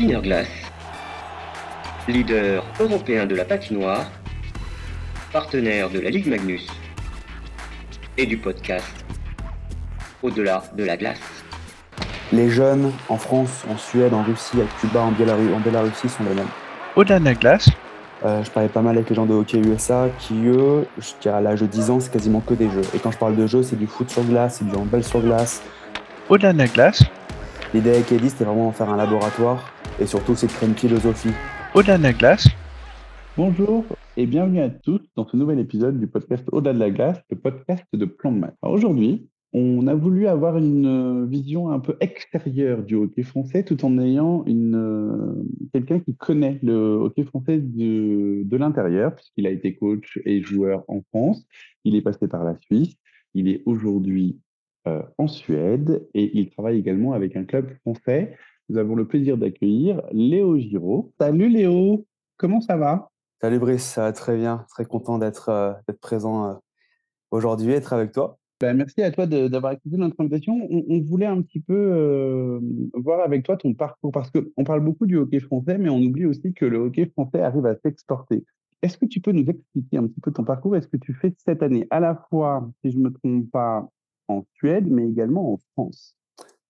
Glass, 0.00 0.48
leader 2.08 2.64
européen 2.80 3.26
de 3.26 3.36
la 3.36 3.44
patinoire, 3.44 4.10
partenaire 5.32 5.88
de 5.88 6.00
la 6.00 6.10
Ligue 6.10 6.26
Magnus 6.26 6.66
et 8.18 8.26
du 8.26 8.36
podcast 8.36 9.04
Au-delà 10.20 10.64
de 10.76 10.84
la 10.84 10.96
glace. 10.96 11.20
Les 12.32 12.50
jeunes 12.50 12.90
en 13.08 13.16
France, 13.16 13.64
en 13.70 13.76
Suède, 13.78 14.12
en 14.14 14.24
Russie, 14.24 14.60
à 14.60 14.80
Cuba, 14.80 15.00
en, 15.00 15.12
Biélorussie, 15.12 15.54
en 15.54 15.60
Bélarussie 15.60 16.08
sont 16.08 16.24
les 16.24 16.34
mêmes. 16.34 16.48
Au-delà 16.96 17.20
de 17.20 17.24
la 17.24 17.34
glace, 17.34 17.70
Euh, 18.24 18.42
je 18.42 18.50
parlais 18.50 18.70
pas 18.70 18.80
mal 18.80 18.96
avec 18.96 19.10
les 19.10 19.16
gens 19.16 19.26
de 19.26 19.34
hockey 19.34 19.58
USA 19.58 20.08
qui, 20.18 20.46
eux, 20.46 20.86
jusqu'à 20.96 21.42
l'âge 21.42 21.60
de 21.60 21.66
10 21.66 21.90
ans, 21.90 22.00
c'est 22.00 22.10
quasiment 22.10 22.40
que 22.40 22.54
des 22.54 22.70
jeux. 22.70 22.80
Et 22.94 22.98
quand 22.98 23.10
je 23.10 23.18
parle 23.18 23.36
de 23.36 23.46
jeux, 23.46 23.62
c'est 23.62 23.76
du 23.76 23.86
foot 23.86 24.08
sur 24.08 24.24
glace, 24.24 24.56
c'est 24.58 24.64
du 24.66 24.74
handball 24.74 25.04
sur 25.04 25.20
glace. 25.20 25.62
au-delà 26.30 26.54
de 26.54 26.58
la 26.58 26.66
glace, 26.66 27.02
L'idée 27.74 27.90
avec 27.90 28.12
Eddie, 28.12 28.30
c'était 28.30 28.44
vraiment 28.44 28.70
de 28.70 28.74
faire 28.76 28.88
un 28.88 28.96
laboratoire 28.96 29.73
et 30.00 30.06
surtout, 30.06 30.34
c'est 30.34 30.48
une 30.64 30.74
philosophie. 30.74 31.32
au-delà 31.74 31.98
de 31.98 32.02
la 32.02 32.12
glace, 32.12 32.48
Bonjour 33.36 33.84
et 34.16 34.26
bienvenue 34.26 34.60
à 34.60 34.70
tous 34.70 35.00
dans 35.16 35.26
ce 35.26 35.36
nouvel 35.36 35.58
épisode 35.58 35.98
du 35.98 36.06
podcast 36.06 36.44
Au-delà 36.52 36.72
de 36.72 36.78
la 36.78 36.90
glace, 36.90 37.20
le 37.30 37.36
podcast 37.36 37.84
de 37.92 38.04
Plan 38.04 38.30
de 38.30 38.38
Match. 38.38 38.54
Aujourd'hui, 38.62 39.28
on 39.52 39.88
a 39.88 39.94
voulu 39.94 40.28
avoir 40.28 40.56
une 40.56 41.26
vision 41.26 41.70
un 41.70 41.80
peu 41.80 41.96
extérieure 41.98 42.84
du 42.84 42.94
hockey 42.94 43.24
français 43.24 43.64
tout 43.64 43.84
en 43.84 43.98
ayant 43.98 44.44
une, 44.46 44.76
euh, 44.76 45.42
quelqu'un 45.72 45.98
qui 45.98 46.14
connaît 46.14 46.60
le 46.62 46.74
hockey 46.74 47.24
français 47.24 47.58
de, 47.58 48.44
de 48.44 48.56
l'intérieur 48.56 49.16
puisqu'il 49.16 49.48
a 49.48 49.50
été 49.50 49.74
coach 49.74 50.20
et 50.24 50.40
joueur 50.40 50.84
en 50.86 51.02
France. 51.10 51.44
Il 51.84 51.96
est 51.96 52.02
passé 52.02 52.28
par 52.28 52.44
la 52.44 52.56
Suisse. 52.60 52.94
Il 53.34 53.48
est 53.48 53.62
aujourd'hui 53.66 54.38
euh, 54.86 55.02
en 55.18 55.26
Suède 55.26 56.06
et 56.14 56.38
il 56.38 56.50
travaille 56.50 56.78
également 56.78 57.14
avec 57.14 57.34
un 57.36 57.44
club 57.44 57.74
français. 57.80 58.36
Nous 58.70 58.78
avons 58.78 58.94
le 58.94 59.06
plaisir 59.06 59.36
d'accueillir 59.36 60.00
Léo 60.10 60.56
Giraud. 60.58 61.12
Salut 61.20 61.50
Léo, 61.50 62.06
comment 62.38 62.62
ça 62.62 62.78
va? 62.78 63.10
Salut 63.42 63.58
Brice, 63.58 63.84
ça 63.84 64.02
va 64.02 64.12
très 64.12 64.36
bien. 64.36 64.64
Très 64.70 64.86
content 64.86 65.18
d'être 65.18 65.50
euh, 65.50 65.72
présent 66.00 66.46
euh, 66.48 66.54
aujourd'hui 67.30 67.72
être 67.72 67.92
avec 67.92 68.12
toi. 68.12 68.38
Ben, 68.60 68.74
merci 68.74 69.02
à 69.02 69.10
toi 69.10 69.26
d'avoir 69.26 69.72
accepté 69.72 69.98
notre 69.98 70.18
invitation. 70.18 70.66
On, 70.70 70.82
on 70.88 71.00
voulait 71.02 71.26
un 71.26 71.42
petit 71.42 71.60
peu 71.60 71.74
euh, 71.74 72.60
voir 72.94 73.20
avec 73.20 73.44
toi 73.44 73.58
ton 73.58 73.74
parcours, 73.74 74.12
parce 74.12 74.30
qu'on 74.30 74.64
parle 74.64 74.80
beaucoup 74.80 75.04
du 75.04 75.16
hockey 75.18 75.40
français, 75.40 75.76
mais 75.76 75.90
on 75.90 75.98
oublie 75.98 76.24
aussi 76.24 76.54
que 76.54 76.64
le 76.64 76.78
hockey 76.78 77.06
français 77.06 77.40
arrive 77.40 77.66
à 77.66 77.76
s'exporter. 77.76 78.44
Est-ce 78.80 78.96
que 78.96 79.04
tu 79.04 79.20
peux 79.20 79.32
nous 79.32 79.44
expliquer 79.44 79.98
un 79.98 80.06
petit 80.06 80.20
peu 80.20 80.32
ton 80.32 80.44
parcours? 80.44 80.76
Et 80.76 80.80
ce 80.80 80.88
que 80.88 80.96
tu 80.96 81.12
fais 81.12 81.34
cette 81.36 81.62
année, 81.62 81.86
à 81.90 82.00
la 82.00 82.14
fois, 82.30 82.70
si 82.82 82.92
je 82.92 82.98
ne 82.98 83.04
me 83.04 83.12
trompe 83.12 83.50
pas, 83.50 83.86
en 84.28 84.46
Suède, 84.54 84.86
mais 84.90 85.06
également 85.06 85.52
en 85.52 85.58
France? 85.72 86.16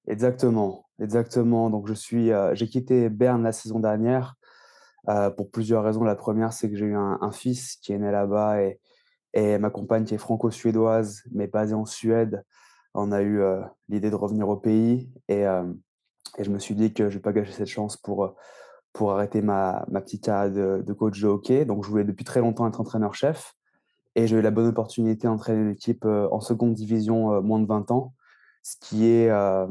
Exactement, 0.07 0.87
exactement. 1.01 1.71
Donc, 1.71 1.89
je 1.89 1.95
suis, 1.95 2.31
euh, 2.31 2.55
j'ai 2.55 2.69
quitté 2.69 3.09
Berne 3.09 3.43
la 3.43 3.53
saison 3.53 3.81
dernière 3.81 4.37
euh, 5.09 5.31
pour 5.31 5.51
plusieurs 5.51 5.83
raisons. 5.83 6.05
La 6.05 6.15
première, 6.15 6.53
c'est 6.53 6.71
que 6.71 6.77
j'ai 6.77 6.87
eu 6.87 6.97
un, 6.97 7.33
fils 7.33 7.77
qui 7.77 7.93
est 7.93 7.99
né 7.99 8.11
là-bas 8.11 8.63
et, 8.63 8.81
et 9.33 9.59
ma 9.59 9.71
compagne 9.71 10.05
qui 10.05 10.15
est 10.15 10.19
franco-suédoise, 10.19 11.23
mais 11.33 11.47
basée 11.47 11.75
en 11.75 11.87
Suède. 11.87 12.45
On 12.93 13.13
a 13.13 13.23
eu 13.23 13.41
euh, 13.41 13.63
l'idée 13.89 14.11
de 14.11 14.15
revenir 14.15 14.49
au 14.49 14.57
pays 14.57 15.11
et, 15.29 15.43
et 16.39 16.45
je 16.45 16.51
me 16.51 16.59
suis 16.59 16.75
dit 16.75 16.93
que 16.93 17.09
je 17.09 17.15
vais 17.15 17.23
pas 17.23 17.33
gâcher 17.33 17.53
cette 17.53 17.67
chance 17.67 17.97
pour, 17.97 18.37
pour 18.93 19.13
arrêter 19.13 19.43
ma, 19.43 19.85
ma 19.89 20.01
petite 20.01 20.25
carrière 20.25 20.53
de, 20.53 20.83
de 20.83 20.93
coach 20.93 21.21
de 21.21 21.27
hockey. 21.27 21.65
Donc, 21.65 21.83
je 21.85 21.89
voulais 21.89 22.05
depuis 22.05 22.25
très 22.25 22.41
longtemps 22.41 22.69
être 22.69 22.81
entraîneur-chef 22.81 23.55
et 24.17 24.27
j'ai 24.27 24.37
eu 24.37 24.43
la 24.43 24.51
bonne 24.51 24.67
opportunité 24.67 25.27
d'entraîner 25.27 25.67
l'équipe 25.71 26.05
euh, 26.05 26.29
en 26.31 26.41
seconde 26.41 26.75
division 26.75 27.43
moins 27.43 27.59
de 27.59 27.67
20 27.67 27.91
ans, 27.91 28.13
ce 28.65 28.77
qui 28.81 29.07
est, 29.07 29.29
à 29.29 29.69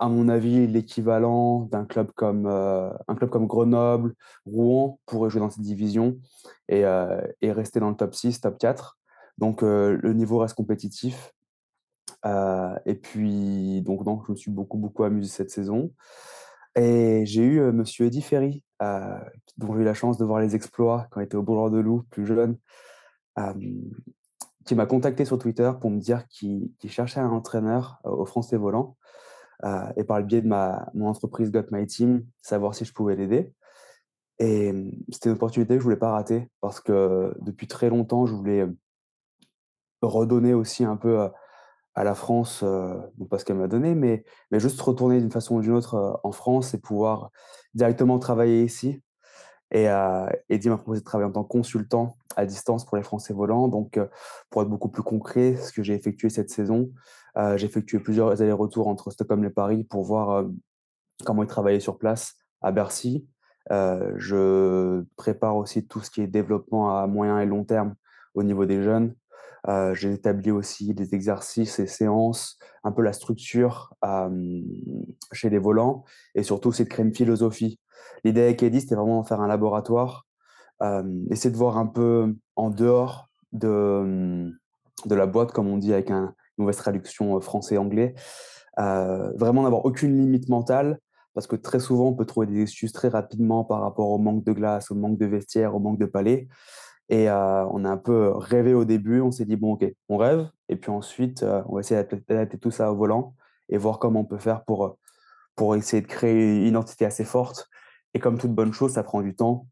mon 0.00 0.28
avis, 0.28 0.66
l'équivalent 0.66 1.66
d'un 1.66 1.84
club 1.84 2.10
comme, 2.14 2.44
club 3.16 3.28
comme 3.28 3.46
Grenoble, 3.46 4.14
Rouen 4.46 4.98
pourrait 5.04 5.28
jouer 5.28 5.40
dans 5.40 5.50
cette 5.50 5.62
division 5.62 6.16
et, 6.68 6.84
rester 7.42 7.80
dans 7.80 7.90
le 7.90 7.96
top 7.96 8.14
6, 8.14 8.40
top 8.40 8.56
4. 8.58 8.98
Donc, 9.36 9.62
le 9.62 10.12
niveau 10.14 10.38
reste 10.38 10.54
compétitif. 10.54 11.34
Et 12.24 12.94
puis, 12.94 13.82
donc, 13.82 14.04
donc, 14.04 14.24
je 14.26 14.32
me 14.32 14.36
suis 14.36 14.50
beaucoup, 14.50 14.78
beaucoup 14.78 15.04
amusé 15.04 15.28
cette 15.28 15.50
saison. 15.50 15.92
Et 16.74 17.24
j'ai 17.26 17.42
eu 17.42 17.60
euh, 17.60 17.72
Monsieur 17.72 18.06
Eddy 18.06 18.22
Ferry, 18.22 18.64
dont 19.58 19.74
j'ai 19.74 19.82
eu 19.82 19.84
la 19.84 19.94
chance 19.94 20.16
de 20.16 20.24
voir 20.24 20.40
les 20.40 20.54
exploits 20.56 21.06
quand 21.10 21.20
il 21.20 21.24
était 21.24 21.36
au 21.36 21.42
Bourgeois 21.42 21.70
de 21.70 21.78
Loup, 21.78 22.04
plus 22.10 22.26
jeune, 22.26 22.56
qui 24.64 24.74
m'a 24.74 24.86
contacté 24.86 25.24
sur 25.24 25.38
Twitter 25.38 25.70
pour 25.80 25.90
me 25.90 25.98
dire 25.98 26.26
qu'il 26.28 26.70
cherchait 26.86 27.20
un 27.20 27.30
entraîneur 27.30 28.00
euh, 28.06 28.10
au 28.10 28.24
Français 28.24 28.56
Volant. 28.56 28.96
euh, 29.64 29.92
et 29.96 30.04
par 30.04 30.18
le 30.18 30.24
biais 30.24 30.42
de 30.42 30.48
ma, 30.48 30.88
mon 30.94 31.08
entreprise 31.08 31.50
Got 31.52 31.66
My 31.70 31.86
Team, 31.86 32.24
savoir 32.42 32.74
si 32.74 32.84
je 32.84 32.92
pouvais 32.92 33.16
l'aider. 33.16 33.52
Et 34.38 34.72
euh, 34.72 34.90
c'était 35.10 35.28
une 35.30 35.36
opportunité 35.36 35.74
que 35.74 35.80
je 35.80 35.84
voulais 35.84 35.96
pas 35.96 36.10
rater 36.12 36.50
parce 36.60 36.80
que 36.80 37.34
depuis 37.40 37.68
très 37.68 37.88
longtemps, 37.88 38.26
je 38.26 38.34
voulais 38.34 38.66
redonner 40.02 40.54
aussi 40.54 40.84
un 40.84 40.96
peu 40.96 41.20
à, 41.94 42.04
la 42.04 42.14
France, 42.14 42.62
euh, 42.64 42.96
pas 43.30 43.38
ce 43.38 43.44
qu'elle 43.44 43.58
m'a 43.58 43.68
donné, 43.68 43.94
mais, 43.94 44.24
mais 44.50 44.58
juste 44.58 44.80
retourner 44.80 45.20
d'une 45.20 45.30
façon 45.30 45.56
ou 45.56 45.60
d'une 45.60 45.74
autre 45.74 46.20
en 46.24 46.32
France 46.32 46.74
et 46.74 46.80
pouvoir 46.80 47.30
directement 47.74 48.18
travailler 48.18 48.64
ici. 48.64 49.02
Et 49.72 49.88
euh, 49.88 50.26
Eddie 50.50 50.68
m'a 50.68 50.76
proposé 50.76 51.00
de 51.00 51.04
travailler 51.04 51.28
en 51.28 51.32
tant 51.32 51.42
que 51.42 51.48
consultant 51.48 52.16
à 52.36 52.46
distance 52.46 52.84
pour 52.84 52.96
les 52.96 53.02
Français 53.02 53.32
volants. 53.32 53.68
Donc, 53.68 53.96
euh, 53.96 54.06
pour 54.50 54.62
être 54.62 54.68
beaucoup 54.68 54.88
plus 54.88 55.02
concret, 55.02 55.56
ce 55.56 55.72
que 55.72 55.82
j'ai 55.82 55.94
effectué 55.94 56.28
cette 56.28 56.50
saison, 56.50 56.90
euh, 57.38 57.56
j'ai 57.56 57.66
effectué 57.66 57.98
plusieurs 57.98 58.40
allers-retours 58.40 58.86
entre 58.86 59.10
Stockholm 59.10 59.44
et 59.44 59.50
Paris 59.50 59.84
pour 59.84 60.04
voir 60.04 60.30
euh, 60.30 60.48
comment 61.24 61.42
ils 61.42 61.48
travaillaient 61.48 61.80
sur 61.80 61.98
place 61.98 62.34
à 62.60 62.70
Bercy. 62.72 63.26
Je 63.70 65.04
prépare 65.16 65.56
aussi 65.56 65.86
tout 65.86 66.00
ce 66.00 66.10
qui 66.10 66.20
est 66.20 66.26
développement 66.26 66.98
à 66.98 67.06
moyen 67.06 67.40
et 67.40 67.46
long 67.46 67.64
terme 67.64 67.94
au 68.34 68.42
niveau 68.42 68.66
des 68.66 68.82
jeunes. 68.82 69.14
J'ai 69.94 70.12
établi 70.12 70.50
aussi 70.50 70.92
des 70.94 71.14
exercices 71.14 71.78
et 71.78 71.86
séances, 71.86 72.58
un 72.82 72.90
peu 72.90 73.02
la 73.02 73.12
structure 73.12 73.94
chez 75.30 75.48
les 75.48 75.58
volants 75.58 76.04
et 76.34 76.42
surtout, 76.42 76.72
c'est 76.72 76.84
de 76.84 76.88
créer 76.88 77.06
une 77.06 77.14
philosophie. 77.14 77.78
L'idée 78.24 78.42
avec 78.42 78.62
Eddie, 78.62 78.80
c'était 78.80 78.94
vraiment 78.94 79.24
faire 79.24 79.40
un 79.40 79.48
laboratoire, 79.48 80.26
euh, 80.82 81.02
essayer 81.30 81.50
de 81.50 81.56
voir 81.56 81.76
un 81.78 81.86
peu 81.86 82.34
en 82.56 82.70
dehors 82.70 83.28
de, 83.52 84.50
de 85.04 85.14
la 85.14 85.26
boîte, 85.26 85.52
comme 85.52 85.68
on 85.68 85.76
dit 85.76 85.92
avec 85.92 86.10
un, 86.10 86.34
une 86.58 86.64
mauvaise 86.64 86.76
traduction 86.76 87.36
euh, 87.36 87.40
français-anglais, 87.40 88.14
euh, 88.78 89.30
vraiment 89.36 89.62
n'avoir 89.62 89.84
aucune 89.84 90.16
limite 90.16 90.48
mentale, 90.48 90.98
parce 91.34 91.46
que 91.46 91.56
très 91.56 91.80
souvent, 91.80 92.08
on 92.08 92.14
peut 92.14 92.26
trouver 92.26 92.46
des 92.46 92.62
excuses 92.62 92.92
très 92.92 93.08
rapidement 93.08 93.64
par 93.64 93.80
rapport 93.80 94.10
au 94.10 94.18
manque 94.18 94.44
de 94.44 94.52
glace, 94.52 94.90
au 94.90 94.94
manque 94.94 95.18
de 95.18 95.26
vestiaire, 95.26 95.74
au 95.74 95.78
manque 95.78 95.98
de 95.98 96.06
palais. 96.06 96.48
Et 97.08 97.28
on 97.30 97.84
a 97.84 97.90
un 97.90 97.96
peu 97.96 98.32
rêvé 98.34 98.74
au 98.74 98.84
début, 98.84 99.20
on 99.20 99.30
s'est 99.30 99.44
dit, 99.44 99.56
bon, 99.56 99.72
ok, 99.72 99.84
on 100.08 100.16
rêve, 100.16 100.48
et 100.68 100.76
puis 100.76 100.90
ensuite, 100.90 101.42
on 101.68 101.74
va 101.74 101.80
essayer 101.80 102.02
d'adapter 102.28 102.58
tout 102.58 102.70
ça 102.70 102.92
au 102.92 102.96
volant 102.96 103.34
et 103.68 103.78
voir 103.78 103.98
comment 103.98 104.20
on 104.20 104.24
peut 104.24 104.38
faire 104.38 104.64
pour, 104.64 104.98
pour 105.56 105.74
essayer 105.74 106.02
de 106.02 106.06
créer 106.06 106.58
une 106.58 106.66
identité 106.66 107.04
assez 107.04 107.24
forte. 107.24 107.68
Et 108.14 108.20
comme 108.20 108.38
toute 108.38 108.54
bonne 108.54 108.72
chose, 108.72 108.92
ça 108.92 109.02
prend 109.02 109.22
du 109.22 109.34
temps. 109.34 109.66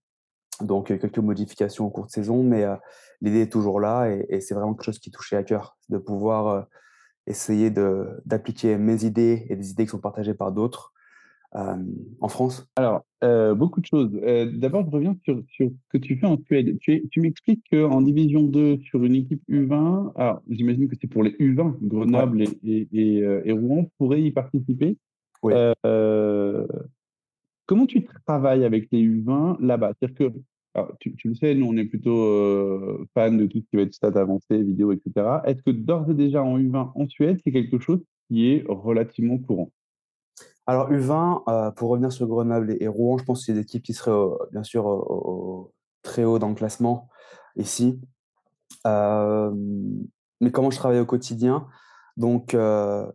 Donc, 0.60 0.90
euh, 0.90 0.98
quelques 0.98 1.18
modifications 1.18 1.86
au 1.86 1.90
cours 1.90 2.06
de 2.06 2.10
saison, 2.10 2.42
mais 2.42 2.64
euh, 2.64 2.76
l'idée 3.20 3.42
est 3.42 3.52
toujours 3.52 3.80
là 3.80 4.08
et, 4.10 4.26
et 4.28 4.40
c'est 4.40 4.54
vraiment 4.54 4.74
quelque 4.74 4.84
chose 4.84 4.98
qui 4.98 5.10
touchait 5.10 5.36
à 5.36 5.42
cœur, 5.42 5.76
de 5.88 5.98
pouvoir 5.98 6.46
euh, 6.48 6.62
essayer 7.26 7.70
d'appliquer 7.70 8.76
mes 8.76 9.04
idées 9.04 9.46
et 9.48 9.56
des 9.56 9.70
idées 9.70 9.84
qui 9.84 9.90
sont 9.90 10.00
partagées 10.00 10.34
par 10.34 10.52
d'autres 10.52 10.92
euh, 11.54 11.76
en 12.20 12.28
France. 12.28 12.66
Alors, 12.76 13.04
beaucoup 13.56 13.80
de 13.80 13.86
choses. 13.86 14.10
D'abord, 14.54 14.84
je 14.86 14.90
reviens 14.90 15.16
sur, 15.24 15.42
sur 15.48 15.68
ce 15.68 15.88
que 15.90 15.98
tu 15.98 16.16
fais 16.18 16.26
en 16.26 16.38
Suède. 16.46 16.78
Tu, 16.80 17.08
tu 17.10 17.20
m'expliques 17.20 17.64
qu'en 17.70 18.00
Division 18.00 18.42
2, 18.42 18.78
sur 18.78 19.04
une 19.04 19.14
équipe 19.14 19.42
U20, 19.48 20.12
alors 20.16 20.42
j'imagine 20.48 20.88
que 20.88 20.96
c'est 21.00 21.08
pour 21.08 21.22
les 21.22 21.32
U20, 21.32 21.76
Grenoble 21.82 22.42
et, 22.42 22.48
et, 22.64 22.88
et, 22.92 23.18
et 23.44 23.52
Rouen 23.52 23.90
pourraient 23.98 24.22
y 24.22 24.32
participer. 24.32 24.96
Oui. 25.42 25.54
Comment 27.70 27.86
tu 27.86 28.04
travailles 28.26 28.64
avec 28.64 28.88
les 28.90 29.00
U20 29.00 29.64
là-bas? 29.64 29.92
C'est-à-dire 29.94 30.32
que, 30.32 30.88
tu, 30.98 31.28
le 31.28 31.36
sais, 31.36 31.54
nous, 31.54 31.66
on 31.66 31.76
est 31.76 31.84
plutôt 31.84 32.24
euh, 32.24 33.06
fan 33.14 33.38
de 33.38 33.46
tout 33.46 33.60
ce 33.60 33.64
qui 33.70 33.76
va 33.76 33.82
être 33.82 33.94
stats 33.94 34.18
avancées, 34.18 34.60
vidéo, 34.60 34.90
etc. 34.90 35.12
Est-ce 35.44 35.62
que 35.62 35.70
d'ores 35.70 36.10
et 36.10 36.14
déjà 36.14 36.42
en 36.42 36.58
U20 36.58 36.90
en 36.96 37.08
Suède, 37.08 37.38
c'est 37.44 37.52
quelque 37.52 37.78
chose 37.78 38.00
qui 38.26 38.48
est 38.50 38.64
relativement 38.66 39.38
courant? 39.38 39.70
Alors 40.66 40.90
U20, 40.90 41.44
euh, 41.46 41.70
pour 41.70 41.90
revenir 41.90 42.10
sur 42.10 42.26
Grenoble 42.26 42.76
et, 42.80 42.88
Rouen, 42.88 43.18
je 43.18 43.24
pense 43.24 43.38
que 43.38 43.44
c'est 43.46 43.52
des 43.52 43.60
équipes 43.60 43.84
qui 43.84 43.94
seraient 43.94 44.10
euh, 44.10 44.34
bien 44.50 44.64
sûr 44.64 45.70
très 46.02 46.24
haut 46.24 46.40
dans 46.40 46.48
le 46.48 46.56
classement 46.56 47.08
ici. 47.54 48.00
Euh, 48.84 49.52
mais 50.40 50.50
comment 50.50 50.72
je 50.72 50.76
travaille 50.76 50.98
au 50.98 51.06
quotidien? 51.06 51.68
Donc, 52.16 52.50
je 52.50 53.06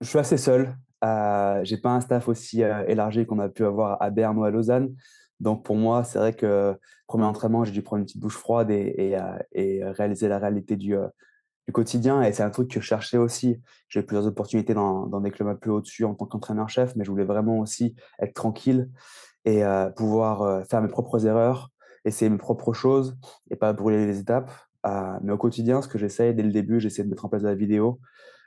suis 0.00 0.18
assez 0.18 0.38
seul. 0.38 0.78
Euh, 1.04 1.60
j'ai 1.64 1.78
pas 1.78 1.90
un 1.90 2.00
staff 2.00 2.28
aussi 2.28 2.62
euh, 2.62 2.84
élargi 2.86 3.26
qu'on 3.26 3.38
a 3.40 3.48
pu 3.48 3.64
avoir 3.64 4.00
à 4.00 4.10
Berne 4.10 4.38
ou 4.38 4.44
à 4.44 4.50
Lausanne. 4.50 4.94
Donc 5.40 5.64
pour 5.64 5.76
moi, 5.76 6.04
c'est 6.04 6.18
vrai 6.18 6.32
que 6.34 6.76
premier 7.08 7.24
entraînement, 7.24 7.64
j'ai 7.64 7.72
dû 7.72 7.82
prendre 7.82 8.00
une 8.00 8.06
petite 8.06 8.20
douche 8.20 8.36
froide 8.36 8.70
et, 8.70 9.16
euh, 9.16 9.92
réaliser 9.92 10.28
la 10.28 10.38
réalité 10.38 10.76
du, 10.76 10.96
quotidien 11.72 12.22
et 12.22 12.32
c'est 12.32 12.42
un 12.42 12.50
truc 12.50 12.68
que 12.70 12.80
je 12.80 12.84
cherchais 12.84 13.16
aussi. 13.16 13.60
J'ai 13.88 14.00
eu 14.00 14.02
plusieurs 14.04 14.26
opportunités 14.26 14.74
dans, 14.74 15.06
des 15.20 15.30
clubs 15.30 15.48
un 15.48 15.54
peu 15.54 15.70
au-dessus 15.70 16.04
en 16.04 16.14
tant 16.14 16.26
qu'entraîneur-chef, 16.26 16.94
mais 16.96 17.04
je 17.04 17.10
voulais 17.10 17.24
vraiment 17.24 17.60
aussi 17.60 17.94
être 18.20 18.34
tranquille 18.34 18.90
et 19.46 19.62
pouvoir 19.96 20.66
faire 20.66 20.82
mes 20.82 20.88
propres 20.88 21.24
erreurs, 21.24 21.70
essayer 22.04 22.28
mes 22.28 22.36
propres 22.36 22.74
choses 22.74 23.16
et 23.50 23.56
pas 23.56 23.72
brûler 23.72 24.04
les 24.04 24.18
étapes. 24.20 24.50
Mais 25.22 25.32
au 25.32 25.38
quotidien, 25.38 25.80
ce 25.80 25.88
que 25.88 25.96
j'essaye 25.96 26.34
dès 26.34 26.42
le 26.42 26.52
début, 26.52 26.78
j'essaie 26.78 27.04
de 27.04 27.08
mettre 27.08 27.24
en 27.24 27.30
place 27.30 27.42
de 27.42 27.48
la 27.48 27.54
vidéo. 27.54 27.98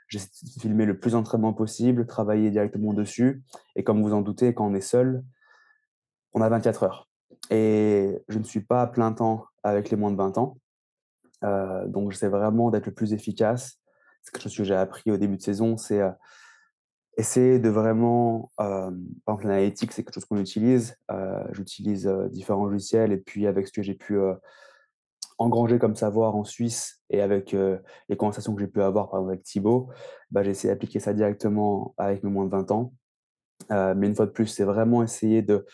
J'essaie 0.07 0.29
de 0.43 0.61
filmer 0.61 0.85
le 0.85 0.99
plus 0.99 1.11
d'entraînement 1.11 1.53
possible, 1.53 2.05
travailler 2.05 2.51
directement 2.51 2.93
dessus. 2.93 3.43
Et 3.75 3.83
comme 3.83 4.01
vous 4.01 4.13
en 4.13 4.21
doutez, 4.21 4.53
quand 4.53 4.67
on 4.67 4.75
est 4.75 4.81
seul, 4.81 5.23
on 6.33 6.41
a 6.41 6.49
24 6.49 6.83
heures. 6.83 7.09
Et 7.49 8.23
je 8.27 8.37
ne 8.37 8.43
suis 8.43 8.61
pas 8.61 8.81
à 8.81 8.87
plein 8.87 9.13
temps 9.13 9.45
avec 9.63 9.89
les 9.89 9.97
moins 9.97 10.11
de 10.11 10.17
20 10.17 10.37
ans. 10.37 10.57
Euh, 11.43 11.87
donc, 11.87 12.11
j'essaie 12.11 12.27
vraiment 12.27 12.71
d'être 12.71 12.85
le 12.85 12.93
plus 12.93 13.13
efficace. 13.13 13.79
C'est 14.21 14.31
quelque 14.31 14.43
chose 14.43 14.57
que 14.57 14.63
j'ai 14.63 14.75
appris 14.75 15.11
au 15.11 15.17
début 15.17 15.37
de 15.37 15.41
saison, 15.41 15.77
c'est 15.77 16.01
euh, 16.01 16.11
essayer 17.17 17.59
de 17.59 17.69
vraiment, 17.69 18.51
euh, 18.59 18.91
par 19.25 19.35
exemple, 19.35 19.47
l'analytique, 19.47 19.91
c'est 19.91 20.03
quelque 20.03 20.15
chose 20.15 20.25
qu'on 20.25 20.39
utilise. 20.39 20.97
Euh, 21.11 21.43
J'utilise 21.51 22.07
différents 22.31 22.65
logiciels 22.65 23.11
et 23.11 23.17
puis 23.17 23.47
avec 23.47 23.67
ce 23.67 23.73
que 23.73 23.83
j'ai 23.83 23.93
pu 23.93 24.17
engranger 25.37 25.79
comme 25.79 25.95
savoir 25.95 26.35
en 26.35 26.43
Suisse 26.43 27.01
et 27.09 27.21
avec 27.21 27.53
euh, 27.53 27.77
les 28.09 28.17
conversations 28.17 28.55
que 28.55 28.61
j'ai 28.61 28.67
pu 28.67 28.81
avoir, 28.81 29.09
par 29.09 29.19
exemple, 29.19 29.33
avec 29.33 29.43
Thibaut, 29.43 29.89
bah, 30.31 30.43
j'ai 30.43 30.51
essayé 30.51 30.73
d'appliquer 30.73 30.99
ça 30.99 31.13
directement 31.13 31.93
avec 31.97 32.23
mes 32.23 32.29
moins 32.29 32.45
de 32.45 32.51
20 32.51 32.71
ans. 32.71 32.93
Euh, 33.71 33.93
mais 33.95 34.07
une 34.07 34.15
fois 34.15 34.25
de 34.25 34.31
plus, 34.31 34.47
c'est 34.47 34.63
vraiment 34.63 35.03
essayer 35.03 35.41
de 35.41 35.65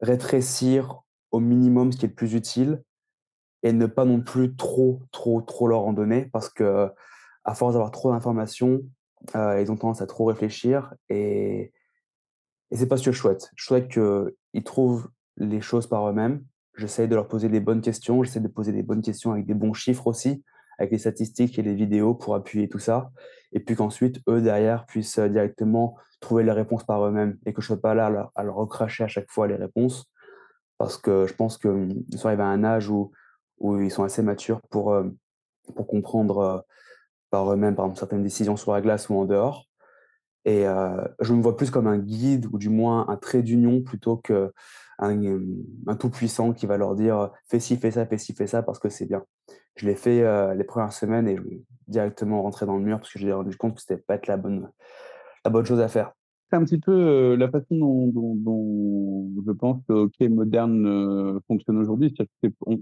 rétrécir 0.00 1.00
au 1.30 1.40
minimum 1.40 1.92
ce 1.92 1.98
qui 1.98 2.06
est 2.06 2.08
le 2.08 2.14
plus 2.14 2.34
utile 2.34 2.82
et 3.62 3.72
ne 3.72 3.86
pas 3.86 4.04
non 4.04 4.20
plus 4.20 4.56
trop, 4.56 5.02
trop, 5.12 5.40
trop 5.42 5.68
leur 5.68 5.82
en 5.82 5.92
donner 5.92 6.26
parce 6.26 6.48
que 6.48 6.88
à 7.44 7.54
force 7.54 7.74
d'avoir 7.74 7.90
trop 7.90 8.10
d'informations, 8.10 8.80
euh, 9.34 9.60
ils 9.60 9.70
ont 9.70 9.76
tendance 9.76 10.00
à 10.00 10.06
trop 10.06 10.24
réfléchir 10.24 10.94
et, 11.08 11.72
et 12.70 12.76
c'est 12.76 12.86
pas 12.86 12.96
ce 12.96 13.04
que 13.04 13.12
je 13.12 13.18
souhaite. 13.18 13.50
Je 13.56 13.64
souhaite 13.64 13.88
qu'ils 13.88 14.64
trouvent 14.64 15.10
les 15.36 15.60
choses 15.60 15.86
par 15.86 16.08
eux-mêmes. 16.08 16.44
J'essaie 16.80 17.06
de 17.06 17.14
leur 17.14 17.28
poser 17.28 17.50
des 17.50 17.60
bonnes 17.60 17.82
questions. 17.82 18.22
J'essaie 18.22 18.40
de 18.40 18.48
poser 18.48 18.72
des 18.72 18.82
bonnes 18.82 19.02
questions 19.02 19.32
avec 19.32 19.44
des 19.44 19.52
bons 19.52 19.74
chiffres 19.74 20.06
aussi, 20.06 20.42
avec 20.78 20.90
les 20.90 20.96
statistiques 20.96 21.58
et 21.58 21.62
les 21.62 21.74
vidéos 21.74 22.14
pour 22.14 22.34
appuyer 22.34 22.70
tout 22.70 22.78
ça. 22.78 23.10
Et 23.52 23.60
puis 23.60 23.76
qu'ensuite, 23.76 24.22
eux, 24.28 24.40
derrière, 24.40 24.86
puissent 24.86 25.18
euh, 25.18 25.28
directement 25.28 25.98
trouver 26.20 26.42
les 26.42 26.52
réponses 26.52 26.84
par 26.84 27.04
eux-mêmes 27.04 27.36
et 27.44 27.52
que 27.52 27.60
je 27.60 27.66
ne 27.66 27.76
sois 27.76 27.82
pas 27.82 27.92
là 27.92 28.30
à 28.34 28.42
leur, 28.42 28.54
recracher 28.54 29.04
à 29.04 29.08
chaque 29.08 29.30
fois 29.30 29.46
les 29.46 29.56
réponses. 29.56 30.06
Parce 30.78 30.96
que 30.96 31.26
je 31.26 31.34
pense 31.34 31.58
qu'ils 31.58 32.02
sont 32.16 32.28
arrivés 32.28 32.44
à 32.44 32.46
un 32.46 32.64
âge 32.64 32.88
où, 32.88 33.12
où 33.58 33.78
ils 33.78 33.90
sont 33.90 34.04
assez 34.04 34.22
matures 34.22 34.62
pour, 34.70 34.94
euh, 34.94 35.04
pour 35.76 35.86
comprendre 35.86 36.38
euh, 36.38 36.58
par 37.28 37.52
eux-mêmes, 37.52 37.76
certaines 37.94 38.22
décisions 38.22 38.56
sur 38.56 38.72
la 38.72 38.80
glace 38.80 39.10
ou 39.10 39.16
en 39.16 39.26
dehors. 39.26 39.66
Et 40.46 40.64
je 41.20 41.34
me 41.34 41.42
vois 41.42 41.54
plus 41.54 41.70
comme 41.70 41.86
un 41.86 41.98
guide 41.98 42.46
ou 42.50 42.56
du 42.56 42.70
moins 42.70 43.06
un 43.08 43.16
trait 43.18 43.42
d'union 43.42 43.82
plutôt 43.82 44.16
qu'un 44.16 44.48
un 45.00 45.96
tout-puissant 45.96 46.52
qui 46.52 46.66
va 46.66 46.76
leur 46.76 46.94
dire 46.94 47.30
fais 47.48 47.60
ci, 47.60 47.76
fais 47.76 47.90
ça, 47.90 48.06
fais 48.06 48.18
ci, 48.18 48.34
fais 48.34 48.46
ça 48.46 48.62
parce 48.62 48.78
que 48.78 48.88
c'est 48.88 49.06
bien. 49.06 49.24
Je 49.76 49.86
l'ai 49.86 49.94
fait 49.94 50.22
euh, 50.22 50.54
les 50.54 50.64
premières 50.64 50.92
semaines 50.92 51.28
et 51.28 51.36
je 51.36 51.42
directement 51.88 52.42
rentrer 52.42 52.66
dans 52.66 52.76
le 52.76 52.84
mur 52.84 52.98
parce 52.98 53.12
que 53.12 53.18
j'ai 53.18 53.32
rendu 53.32 53.56
compte 53.56 53.76
que 53.76 53.80
c'était 53.80 53.96
pas 53.96 54.16
être 54.16 54.26
la 54.26 54.36
bonne, 54.36 54.70
la 55.44 55.50
bonne 55.50 55.64
chose 55.64 55.80
à 55.80 55.88
faire. 55.88 56.12
C'est 56.50 56.56
un 56.56 56.64
petit 56.64 56.78
peu 56.78 56.92
euh, 56.92 57.36
la 57.36 57.48
façon 57.48 58.10
dont, 58.12 59.30
je 59.46 59.52
pense 59.52 59.82
que 59.88 59.92
hockey 59.92 60.28
moderne 60.28 60.84
euh, 60.86 61.40
fonctionne 61.46 61.78
aujourd'hui. 61.78 62.14
On 62.66 62.76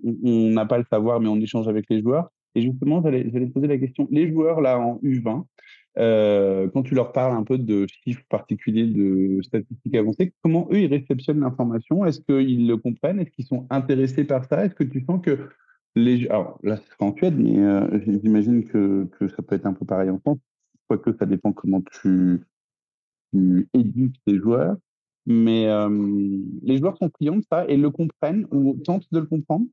n'a 0.51 0.67
pas 0.67 0.79
le 0.79 0.85
savoir, 0.91 1.21
mais 1.21 1.29
on 1.29 1.37
échange 1.37 1.69
avec 1.69 1.87
les 1.91 2.01
joueurs. 2.01 2.31
Et 2.55 2.63
justement, 2.63 3.03
j'allais 3.03 3.47
poser 3.47 3.67
la 3.67 3.79
question. 3.79 4.09
Les 4.11 4.29
joueurs 4.31 4.61
là 4.61 4.81
en 4.81 4.97
U20, 5.03 5.45
euh, 5.99 6.69
quand 6.73 6.85
tu 6.85 6.95
leur 6.95 7.13
parles 7.13 7.37
un 7.37 7.43
peu 7.43 7.59
de 7.59 7.87
chiffres 7.89 8.23
particuliers, 8.29 8.87
de 8.87 9.43
statistiques 9.43 9.95
avancées, 9.97 10.33
comment 10.43 10.69
eux, 10.71 10.81
ils 10.81 10.93
réceptionnent 10.93 11.41
l'information? 11.41 12.05
Est-ce 12.05 12.21
qu'ils 12.21 12.69
le 12.69 12.77
comprennent? 12.77 13.19
Est-ce 13.19 13.31
qu'ils 13.31 13.47
sont 13.47 13.67
intéressés 13.71 14.25
par 14.25 14.45
ça? 14.45 14.65
Est-ce 14.65 14.75
que 14.75 14.85
tu 14.85 15.05
sens 15.05 15.21
que 15.21 15.49
les... 15.97 16.29
Alors 16.29 16.59
là, 16.63 16.77
c'est 16.77 17.03
en 17.03 17.15
Suède, 17.17 17.37
mais 17.37 17.59
euh, 17.59 18.01
j'imagine 18.23 18.65
que, 18.65 19.09
que 19.19 19.29
ça 19.29 19.43
peut 19.43 19.57
être 19.57 19.67
un 19.67 19.73
peu 19.73 19.85
pareil 19.85 20.11
en 20.11 20.21
France, 20.21 20.39
quoique 20.87 21.13
ça 21.19 21.27
dépend 21.27 21.53
comment 21.53 21.83
tu, 21.83 22.45
éduques 23.75 24.17
tes 24.25 24.39
joueurs. 24.39 24.77
Mais 25.27 25.67
euh, 25.67 25.89
les 26.63 26.79
joueurs 26.79 26.97
sont 26.97 27.11
clients 27.11 27.37
de 27.37 27.45
ça 27.51 27.67
et 27.67 27.77
le 27.77 27.91
comprennent 27.91 28.47
ou 28.51 28.75
tentent 28.85 29.13
de 29.13 29.19
le 29.19 29.27
comprendre? 29.27 29.67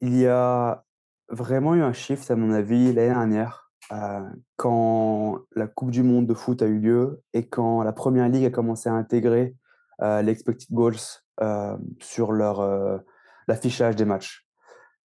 Il 0.00 0.16
y 0.16 0.26
a 0.26 0.84
vraiment 1.28 1.74
eu 1.74 1.82
un 1.82 1.92
shift, 1.92 2.30
à 2.30 2.36
mon 2.36 2.50
avis, 2.52 2.92
l'année 2.92 3.08
dernière 3.08 3.63
euh, 3.92 4.20
quand 4.56 5.40
la 5.54 5.66
Coupe 5.66 5.90
du 5.90 6.02
Monde 6.02 6.26
de 6.26 6.34
foot 6.34 6.62
a 6.62 6.66
eu 6.66 6.78
lieu 6.78 7.22
et 7.32 7.46
quand 7.46 7.82
la 7.82 7.92
Première 7.92 8.28
Ligue 8.28 8.44
a 8.46 8.50
commencé 8.50 8.88
à 8.88 8.94
intégrer 8.94 9.54
euh, 10.02 10.22
l'expected 10.22 10.68
goals 10.72 10.96
euh, 11.40 11.76
sur 12.00 12.32
leur 12.32 12.60
euh, 12.60 12.98
l'affichage 13.46 13.96
des 13.96 14.04
matchs. 14.04 14.46